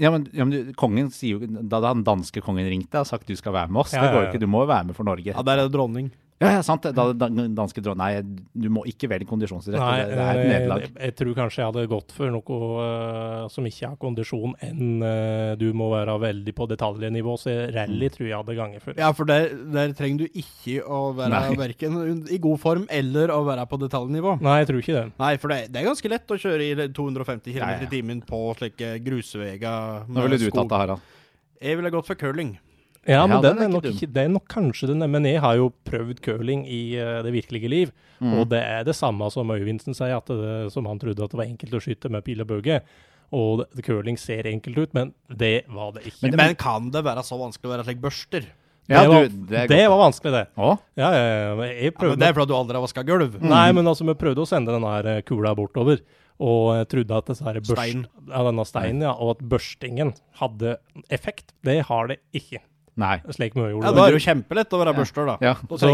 Ja, 0.00 0.10
men, 0.10 0.24
ja, 0.32 0.44
men 0.46 0.52
du, 0.54 0.70
kongen 0.78 1.10
sier 1.12 1.36
jo 1.36 1.62
Da 1.68 1.82
den 1.84 2.04
danske 2.06 2.40
kongen 2.44 2.64
ringte 2.64 3.02
og 3.02 3.08
sagt 3.08 3.28
du 3.28 3.36
skal 3.36 3.52
være 3.52 3.68
med 3.68 3.82
oss, 3.82 3.92
Ja, 3.92 4.06
det 4.06 4.14
går 4.14 4.16
ja, 4.16 4.22
jo 4.22 4.28
ja. 4.28 4.30
ikke. 4.32 4.40
Du 4.40 4.48
må 4.48 4.62
jo 4.64 4.70
være 4.70 4.88
med 4.88 4.96
for 4.96 5.04
Norge. 5.08 5.34
Ja, 5.34 5.42
der 5.44 5.60
er 5.60 5.68
det 5.68 5.74
dronning. 5.76 6.08
Ja, 6.36 6.50
ja, 6.52 6.62
sant. 6.64 6.84
Da, 6.92 7.04
da, 7.16 7.28
danske 7.32 7.80
dronning 7.80 7.96
Nei, 7.96 8.48
du 8.52 8.68
må 8.72 8.82
ikke 8.88 9.08
velge 9.08 9.24
kondisjonsidrett. 9.28 9.80
Nei, 9.80 10.00
det, 10.02 10.16
det 10.18 10.24
er 10.24 10.40
et 10.40 10.50
nederlag. 10.50 10.82
jeg, 10.84 10.92
jeg 11.06 11.14
tror 11.16 11.36
kanskje 11.38 11.62
jeg 11.62 11.70
hadde 11.70 11.84
gått 11.88 12.12
for 12.12 12.34
noe 12.34 12.58
uh, 12.76 13.46
som 13.52 13.68
ikke 13.68 13.88
har 13.88 13.96
kondisjon, 14.02 14.52
enn 14.66 15.00
uh, 15.00 15.54
du 15.56 15.70
må 15.76 15.88
være 15.94 16.18
veldig 16.26 16.54
på 16.58 16.66
detaljnivå. 16.74 17.38
Så 17.40 17.54
rally 17.72 18.10
tror 18.12 18.28
jeg 18.28 18.36
hadde 18.36 18.58
ganget 18.58 18.84
for. 18.84 19.00
Ja, 19.00 19.08
for 19.16 19.30
der, 19.30 19.48
der 19.72 19.96
trenger 19.96 20.26
du 20.26 20.42
ikke 20.42 20.82
å 20.84 21.00
være 21.16 21.32
Nei. 21.32 21.56
verken 21.64 22.20
i 22.28 22.40
god 22.42 22.60
form 22.60 22.84
eller 22.92 23.32
å 23.32 23.40
være 23.48 23.64
på 23.72 23.80
detaljnivå. 23.86 24.36
Nei, 24.44 24.58
jeg 24.60 24.70
tror 24.72 24.84
ikke 24.84 24.98
det. 24.98 25.06
Nei, 25.24 25.32
for 25.40 25.54
det, 25.54 25.60
det 25.72 25.80
er 25.80 25.88
ganske 25.88 26.12
lett 26.12 26.36
å 26.36 26.40
kjøre 26.44 26.68
i 26.68 26.90
250 27.00 27.56
km 27.56 27.88
i 27.88 27.90
timen 27.96 28.20
på 28.26 28.44
slike 28.60 28.98
grusveier 29.06 30.04
Nå 30.12 30.28
ville 30.28 30.38
du 30.40 30.50
tatt 30.50 30.68
det, 30.68 30.84
Harald. 30.84 31.12
Jeg 31.64 31.80
ville 31.80 31.90
gått 31.94 32.12
for 32.12 32.20
curling. 32.20 32.58
Ja, 33.06 33.22
men 33.26 33.36
Ja, 33.36 33.42
den 33.42 33.56
den 33.56 33.64
er 33.64 33.72
nok 33.72 33.84
den, 33.86 34.12
det 34.12 34.22
er 34.22 34.30
nok 34.32 34.46
kanskje 34.50 34.90
den, 34.90 35.04
men 35.10 35.24
jeg 35.28 35.40
har 35.40 35.56
jo 35.60 35.70
prøvd 35.86 36.20
curling 36.24 36.66
i 36.66 36.98
uh, 36.98 37.22
det 37.22 37.32
virkelige 37.32 37.70
liv. 37.70 37.92
Mm. 38.18 38.38
Og 38.40 38.48
det 38.50 38.62
er 38.64 38.86
det 38.86 38.96
samme 38.98 39.28
som 39.30 39.50
Øyvindsen 39.52 39.94
sier, 39.94 40.16
at 40.18 40.26
det, 40.26 40.72
som 40.74 40.88
han 40.90 40.98
trodde 40.98 41.22
at 41.22 41.30
det 41.30 41.38
var 41.38 41.46
enkelt 41.46 41.76
å 41.76 41.82
skyte 41.84 42.10
med 42.10 42.26
pil 42.26 42.42
og 42.42 42.50
bøge. 42.50 42.80
Og 43.34 43.62
det, 43.62 43.82
curling 43.86 44.18
ser 44.18 44.46
enkelt 44.50 44.78
ut, 44.78 44.94
men 44.94 45.12
det 45.30 45.66
var 45.70 45.96
det 45.96 46.06
ikke. 46.10 46.34
Men, 46.34 46.54
kan 46.58 46.90
det 46.94 47.02
være 47.06 47.24
så 47.26 47.38
vanskelig 47.40 47.70
å 47.70 47.74
være 47.74 47.86
slik 47.88 48.02
børster? 48.02 48.46
Ja, 48.86 49.00
det, 49.02 49.08
var, 49.10 49.24
du, 49.26 49.38
det, 49.50 49.64
det 49.72 49.80
var 49.90 49.98
vanskelig, 49.98 50.30
det. 50.30 50.44
Å? 50.62 50.68
Ja, 50.94 51.08
ja, 51.10 51.22
ja, 51.26 51.54
men 51.58 51.72
jeg 51.72 51.90
Ja, 51.90 52.10
men 52.12 52.20
det 52.22 52.28
er 52.28 52.36
fordi 52.36 52.52
du 52.52 52.54
aldri 52.54 52.78
har 52.78 52.84
vaska 52.84 53.02
gulv. 53.06 53.34
Nei, 53.42 53.66
men 53.74 53.90
altså, 53.90 54.06
vi 54.06 54.14
prøvde 54.18 54.44
å 54.44 54.46
sende 54.46 54.76
denne 54.76 54.92
eh, 55.10 55.24
kula 55.26 55.56
bortover, 55.58 56.04
og 56.38 56.62
jeg 56.76 56.88
trodde 56.92 57.18
at 57.18 57.32
disse 57.32 57.46
her 57.48 57.58
børst, 57.58 57.74
Stein. 57.74 58.04
Ja, 58.30 58.44
denne 58.46 58.66
steinen, 58.68 59.02
ja, 59.08 59.16
og 59.18 59.34
at 59.34 59.42
børstingen 59.50 60.14
hadde 60.38 60.76
effekt. 61.10 61.50
Det 61.66 61.80
har 61.88 62.12
det 62.12 62.20
ikke, 62.36 62.62
Nei. 62.96 63.18
slik 63.36 63.54
vi 63.56 63.60
Ja, 63.60 63.70
gjorde 63.74 63.92
Da 63.92 64.04
er 64.06 64.14
det 64.14 64.20
jo 64.20 64.24
kjempelett 64.24 64.72
å 64.72 64.80
være 64.80 64.94
børster, 64.96 65.26
da. 65.28 65.36
Ja. 65.44 65.54
Så 65.68 65.90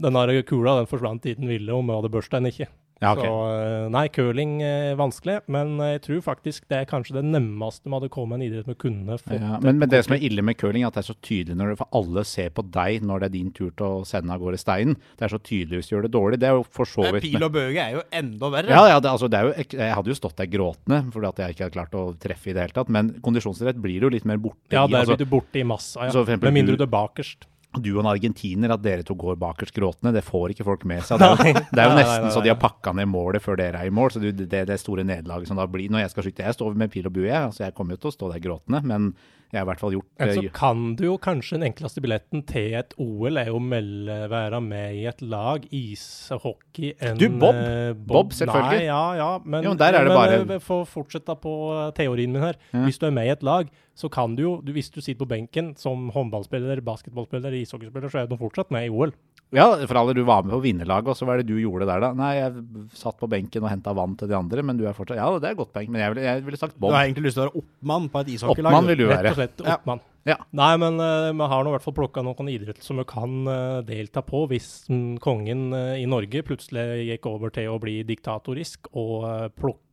den 0.00 0.16
kula 0.48 0.78
den 0.78 0.88
forsvant 0.88 1.26
dit 1.26 1.36
den 1.36 1.50
ville, 1.50 1.74
og 1.76 1.84
vi 1.84 1.96
hadde 1.98 2.12
børsta 2.14 2.40
den 2.40 2.48
ikke. 2.52 2.70
Ja, 3.00 3.12
okay. 3.14 3.28
Så 3.30 3.34
eh, 3.54 3.88
nei, 3.94 4.08
curling 4.10 4.56
er 4.66 4.96
vanskelig, 4.98 5.36
men 5.46 5.76
jeg 5.78 6.00
tror 6.02 6.22
faktisk 6.24 6.64
det 6.72 6.80
er 6.80 6.88
kanskje 6.90 7.14
det 7.14 7.22
nærmeste 7.28 7.86
vi 7.86 7.94
hadde 7.94 8.08
kommet 8.10 8.40
en 8.40 8.46
idrett 8.48 8.66
vi 8.66 8.74
kunne 8.74 9.18
fått. 9.20 9.36
Ja, 9.38 9.60
men, 9.62 9.78
men 9.78 9.88
det 9.92 10.00
som 10.04 10.16
er 10.16 10.24
ille 10.26 10.42
med 10.42 10.58
curling, 10.58 10.82
er 10.82 10.90
at 10.90 10.96
det 10.98 11.04
er 11.04 11.08
så 11.12 11.16
tydelig 11.22 11.54
når 11.60 11.76
for 11.78 11.86
alle 11.94 12.24
ser 12.26 12.50
på 12.56 12.64
deg 12.74 13.04
når 13.06 13.20
det 13.22 13.28
er 13.30 13.34
din 13.36 13.52
tur 13.54 13.70
til 13.70 13.86
å 13.86 14.00
sende 14.08 14.34
av 14.34 14.42
gårde 14.42 14.58
steinen. 14.58 14.96
Det 15.14 15.28
er 15.28 15.34
så 15.36 15.38
tydelig 15.38 15.78
hvis 15.82 15.90
du 15.90 15.94
gjør 15.94 16.08
det 16.08 16.12
dårlig. 16.16 16.40
Det 16.42 16.48
er 16.50 16.56
jo 16.58 16.64
for 16.66 16.90
så 16.90 17.04
Men 17.06 17.14
vidt 17.20 17.28
Pil 17.28 17.46
og 17.46 17.52
bøge 17.54 17.84
er 17.84 17.94
jo 18.00 18.02
enda 18.22 18.50
verre. 18.56 18.72
Ja, 18.74 18.82
ja 18.90 18.98
det, 19.04 19.12
altså, 19.14 19.28
det 19.30 19.38
er 19.38 19.46
jo, 19.46 19.68
jeg 19.78 19.94
hadde 20.00 20.12
jo 20.12 20.18
stått 20.18 20.36
der 20.42 20.50
gråtende 20.50 20.98
fordi 21.14 21.30
at 21.30 21.38
jeg 21.44 21.54
ikke 21.54 21.64
hadde 21.68 21.76
klart 21.78 21.94
å 21.94 22.02
treffe 22.18 22.50
i 22.50 22.56
det 22.56 22.66
hele 22.66 22.76
tatt. 22.80 22.90
Men 22.98 23.14
kondisjonsidrett 23.22 23.78
blir 23.82 24.08
jo 24.08 24.10
litt 24.10 24.26
mer 24.26 24.42
borte 24.42 24.74
Ja, 24.74 24.88
der 24.90 25.04
Altså, 25.04 25.14
blir 25.14 25.22
du 25.22 25.30
borte 25.38 25.62
i 25.62 25.64
massa, 25.68 26.08
ja. 26.10 26.24
Med 26.42 26.52
mindre 26.52 26.74
du- 26.74 26.82
du 26.82 26.88
er 26.88 26.92
bakerst. 26.98 27.46
Du 27.76 27.90
og 27.98 28.00
en 28.00 28.08
argentiner, 28.10 28.72
at 28.72 28.80
dere 28.82 29.04
to 29.04 29.14
går 29.14 29.36
bakerst 29.38 29.74
gråtende, 29.76 30.14
det 30.16 30.22
får 30.24 30.54
ikke 30.54 30.64
folk 30.64 30.86
med 30.88 31.02
seg. 31.04 31.20
Det 31.20 31.26
er 31.28 31.50
jo, 31.52 31.64
det 31.68 31.82
er 31.82 31.90
jo 31.90 31.96
nesten 31.98 32.24
nei, 32.24 32.32
så 32.32 32.42
de 32.42 32.48
har 32.48 32.56
pakka 32.62 32.94
ned 32.96 33.10
målet 33.12 33.44
før 33.44 33.58
dere 33.60 33.82
er 33.84 33.90
i 33.90 33.94
mål. 33.94 34.10
Så 34.14 34.22
det, 34.24 34.32
det, 34.48 34.62
det 34.70 34.78
store 34.80 35.04
nederlaget 35.04 35.50
som 35.50 35.60
da 35.60 35.66
blir 35.68 35.90
når 35.92 36.06
jeg 36.06 36.14
skal 36.14 36.24
skyte 36.28 36.46
Jeg 36.48 36.56
står 36.56 36.78
med 36.80 36.90
pil 36.94 37.06
og 37.06 37.12
bue, 37.18 37.28
så 37.28 37.44
Altså, 37.50 37.66
jeg 37.66 37.74
kommer 37.76 37.92
jo 37.98 38.00
til 38.06 38.08
å 38.08 38.16
stå 38.16 38.30
der 38.32 38.40
gråtende, 38.40 38.80
men 38.88 39.10
jeg 39.48 39.60
har 39.60 39.64
i 39.64 39.68
hvert 39.70 39.80
fall 39.80 39.94
gjort 39.96 40.08
det. 40.20 40.34
så 40.36 40.42
eh, 40.44 40.50
kan 40.52 40.80
du 40.98 41.04
jo 41.06 41.14
kanskje 41.24 41.56
den 41.56 41.70
enkleste 41.70 42.02
billetten 42.04 42.42
til 42.48 42.74
et 42.76 42.92
OL 43.00 43.38
er 43.40 43.48
å 43.48 43.60
melde, 43.64 44.16
være 44.28 44.58
med 44.60 44.98
i 44.98 45.06
et 45.08 45.22
lag 45.24 45.64
ishockey 45.72 46.92
enn 47.00 47.16
Du, 47.20 47.28
Bob. 47.32 47.56
Bob, 47.56 48.02
Bob, 48.10 48.34
selvfølgelig. 48.36 48.82
Nei, 48.82 48.88
ja, 48.90 49.02
ja, 49.16 49.28
men, 49.44 49.64
Jo, 49.64 49.72
men 49.74 49.80
der 49.80 49.96
er 50.00 50.04
det 50.08 50.16
bare- 50.16 50.40
eh, 50.56 50.58
For 50.64 50.84
å 50.84 50.88
fortsette 50.88 51.36
på 51.40 51.54
eh, 51.76 51.90
teorien 51.96 52.32
min 52.32 52.42
her. 52.42 52.56
Ja. 52.72 52.84
Hvis 52.84 52.98
du 53.00 53.06
er 53.08 53.14
med 53.16 53.26
i 53.28 53.32
et 53.32 53.42
lag, 53.42 53.68
så 53.98 54.10
kan 54.12 54.36
du 54.38 54.44
jo 54.44 54.52
du, 54.62 54.70
Hvis 54.76 54.92
du 54.94 55.00
sitter 55.00 55.24
på 55.24 55.32
benken 55.32 55.72
som 55.78 56.08
håndballspiller, 56.14 56.80
basketballspiller, 56.86 57.56
ishockeyspiller, 57.58 58.12
så 58.12 58.22
er 58.22 58.30
du 58.30 58.36
fortsatt 58.38 58.70
med 58.74 58.86
i 58.86 58.92
OL. 58.92 59.12
Ja, 59.54 59.70
for 59.88 59.96
alle 59.96 60.12
du 60.12 60.20
var 60.28 60.44
med 60.44 60.52
på 60.52 60.60
vinnerlaget, 60.60 61.08
og 61.08 61.16
så 61.16 61.24
hva 61.24 61.38
er 61.38 61.42
det 61.42 61.48
du 61.48 61.56
gjorde 61.62 61.86
der 61.88 62.02
da? 62.04 62.10
Nei, 62.16 62.34
jeg 62.36 62.90
satt 63.00 63.16
på 63.18 63.30
benken 63.32 63.64
og 63.64 63.72
henta 63.72 63.94
vann 63.96 64.14
til 64.20 64.28
de 64.28 64.36
andre, 64.36 64.62
men 64.62 64.78
du 64.78 64.84
er 64.86 64.96
fortsatt 64.96 65.18
Ja, 65.18 65.30
det 65.40 65.50
er 65.50 65.56
godt 65.58 65.72
poeng, 65.72 65.88
men 65.94 66.04
jeg 66.04 66.12
ville, 66.14 66.26
jeg 66.28 66.44
ville 66.44 66.60
sagt 66.60 66.76
Du 66.76 66.90
har 66.90 67.06
egentlig 67.06 67.30
lyst 67.30 67.40
til 67.40 67.46
å 67.46 67.48
være 67.48 67.62
oppmann 67.62 68.10
på 68.12 68.22
et 68.22 68.30
ishockeylag. 68.36 68.76
Oppmann 68.76 68.92
vil 68.92 69.00
du 69.00 69.06
være. 69.08 69.24
Rett 69.24 69.34
og 69.34 69.40
slett 69.40 69.64
oppmann. 69.64 70.04
Ja. 70.28 70.36
Nei, 70.52 70.72
men 70.82 71.00
eh, 71.00 71.30
vi 71.32 71.48
har 71.50 71.64
nå 71.64 71.70
i 71.70 71.74
hvert 71.78 71.86
fall 71.86 71.96
plukka 71.96 72.22
noen 72.26 72.50
idretter 72.52 72.84
som 72.84 72.98
vi 73.00 73.06
kan 73.08 73.36
uh, 73.48 73.80
delta 73.86 74.20
på 74.26 74.42
hvis 74.50 74.68
mm, 74.92 75.14
kongen 75.24 75.70
uh, 75.72 75.94
i 75.96 76.04
Norge 76.10 76.42
plutselig 76.44 77.06
gikk 77.08 77.28
over 77.30 77.54
til 77.54 77.70
å 77.72 77.78
bli 77.80 78.02
diktatorisk 78.04 78.90
og 78.92 79.14
uh, 79.24 79.46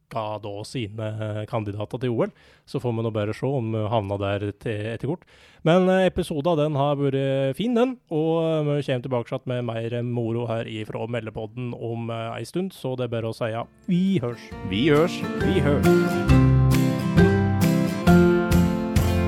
plukka 0.05 0.39
da 0.41 0.63
sine 0.63 1.07
eh, 1.21 1.45
kandidater 1.45 1.99
til 1.99 2.09
OL. 2.09 2.31
Så 2.65 2.79
får 2.79 2.93
vi 2.93 3.03
nå 3.03 3.11
bare 3.11 3.33
se 3.33 3.45
om 3.45 3.71
vi 3.71 3.87
havner 3.89 4.17
der 4.17 4.51
til 4.51 4.85
etter 4.93 5.07
kort. 5.07 5.25
Men 5.63 5.89
uh, 5.89 6.05
episoden 6.05 6.57
den 6.57 6.75
har 6.75 6.95
vært 6.95 7.55
fin, 7.57 7.75
den. 7.75 7.97
Og 8.11 8.43
eh, 8.43 8.77
vi 8.77 8.83
kommer 8.85 9.01
tilbake 9.01 9.39
med 9.45 9.65
mer 9.65 10.01
moro 10.03 10.45
her 10.47 10.65
ifra 10.67 11.07
Meldepodden 11.07 11.73
om 11.73 12.09
ei 12.11 12.43
stund. 12.45 12.73
Så 12.73 12.95
det 12.95 13.05
er 13.05 13.15
bare 13.15 13.29
å 13.29 13.35
si 13.35 13.51
ja, 13.51 13.65
vi 13.87 14.19
hørs. 14.21 14.41
Vi 14.69 14.89
hørs. 14.89 15.19
Vi 15.41 15.59
hørs. 15.61 15.89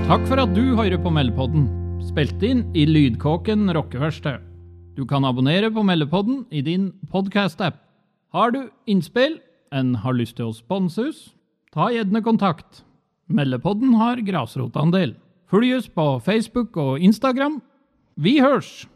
Takk 0.07 0.23
for 0.29 0.39
at 0.39 0.53
du 0.55 0.75
hører 0.77 1.01
på 1.03 1.11
Meldepodden, 1.11 1.65
spilt 2.07 2.43
inn 2.43 2.63
i 2.77 2.85
Lydkåken 2.87 3.67
rockeverksted. 3.75 4.39
Du 4.95 5.03
kan 5.05 5.27
abonnere 5.27 5.69
på 5.69 5.83
Meldepodden 5.83 6.45
i 6.49 6.63
din 6.63 6.93
podcast-app. 7.11 7.83
Har 8.33 8.51
du 8.51 8.69
innspill, 8.87 9.37
en 9.71 9.95
har 10.03 10.17
lyst 10.17 10.37
til 10.39 10.49
å 10.49 10.55
sponse 10.55 11.09
oss, 11.09 11.21
ta 11.73 11.89
gjerne 11.93 12.23
kontakt. 12.25 12.83
Meldepodden 13.27 13.95
har 13.99 14.21
grasrotandel. 14.23 15.15
Følg 15.51 15.77
oss 15.77 15.89
på 15.91 16.05
Facebook 16.23 16.77
og 16.79 17.03
Instagram. 17.03 17.61
Vi 18.15 18.39
hørs! 18.43 18.87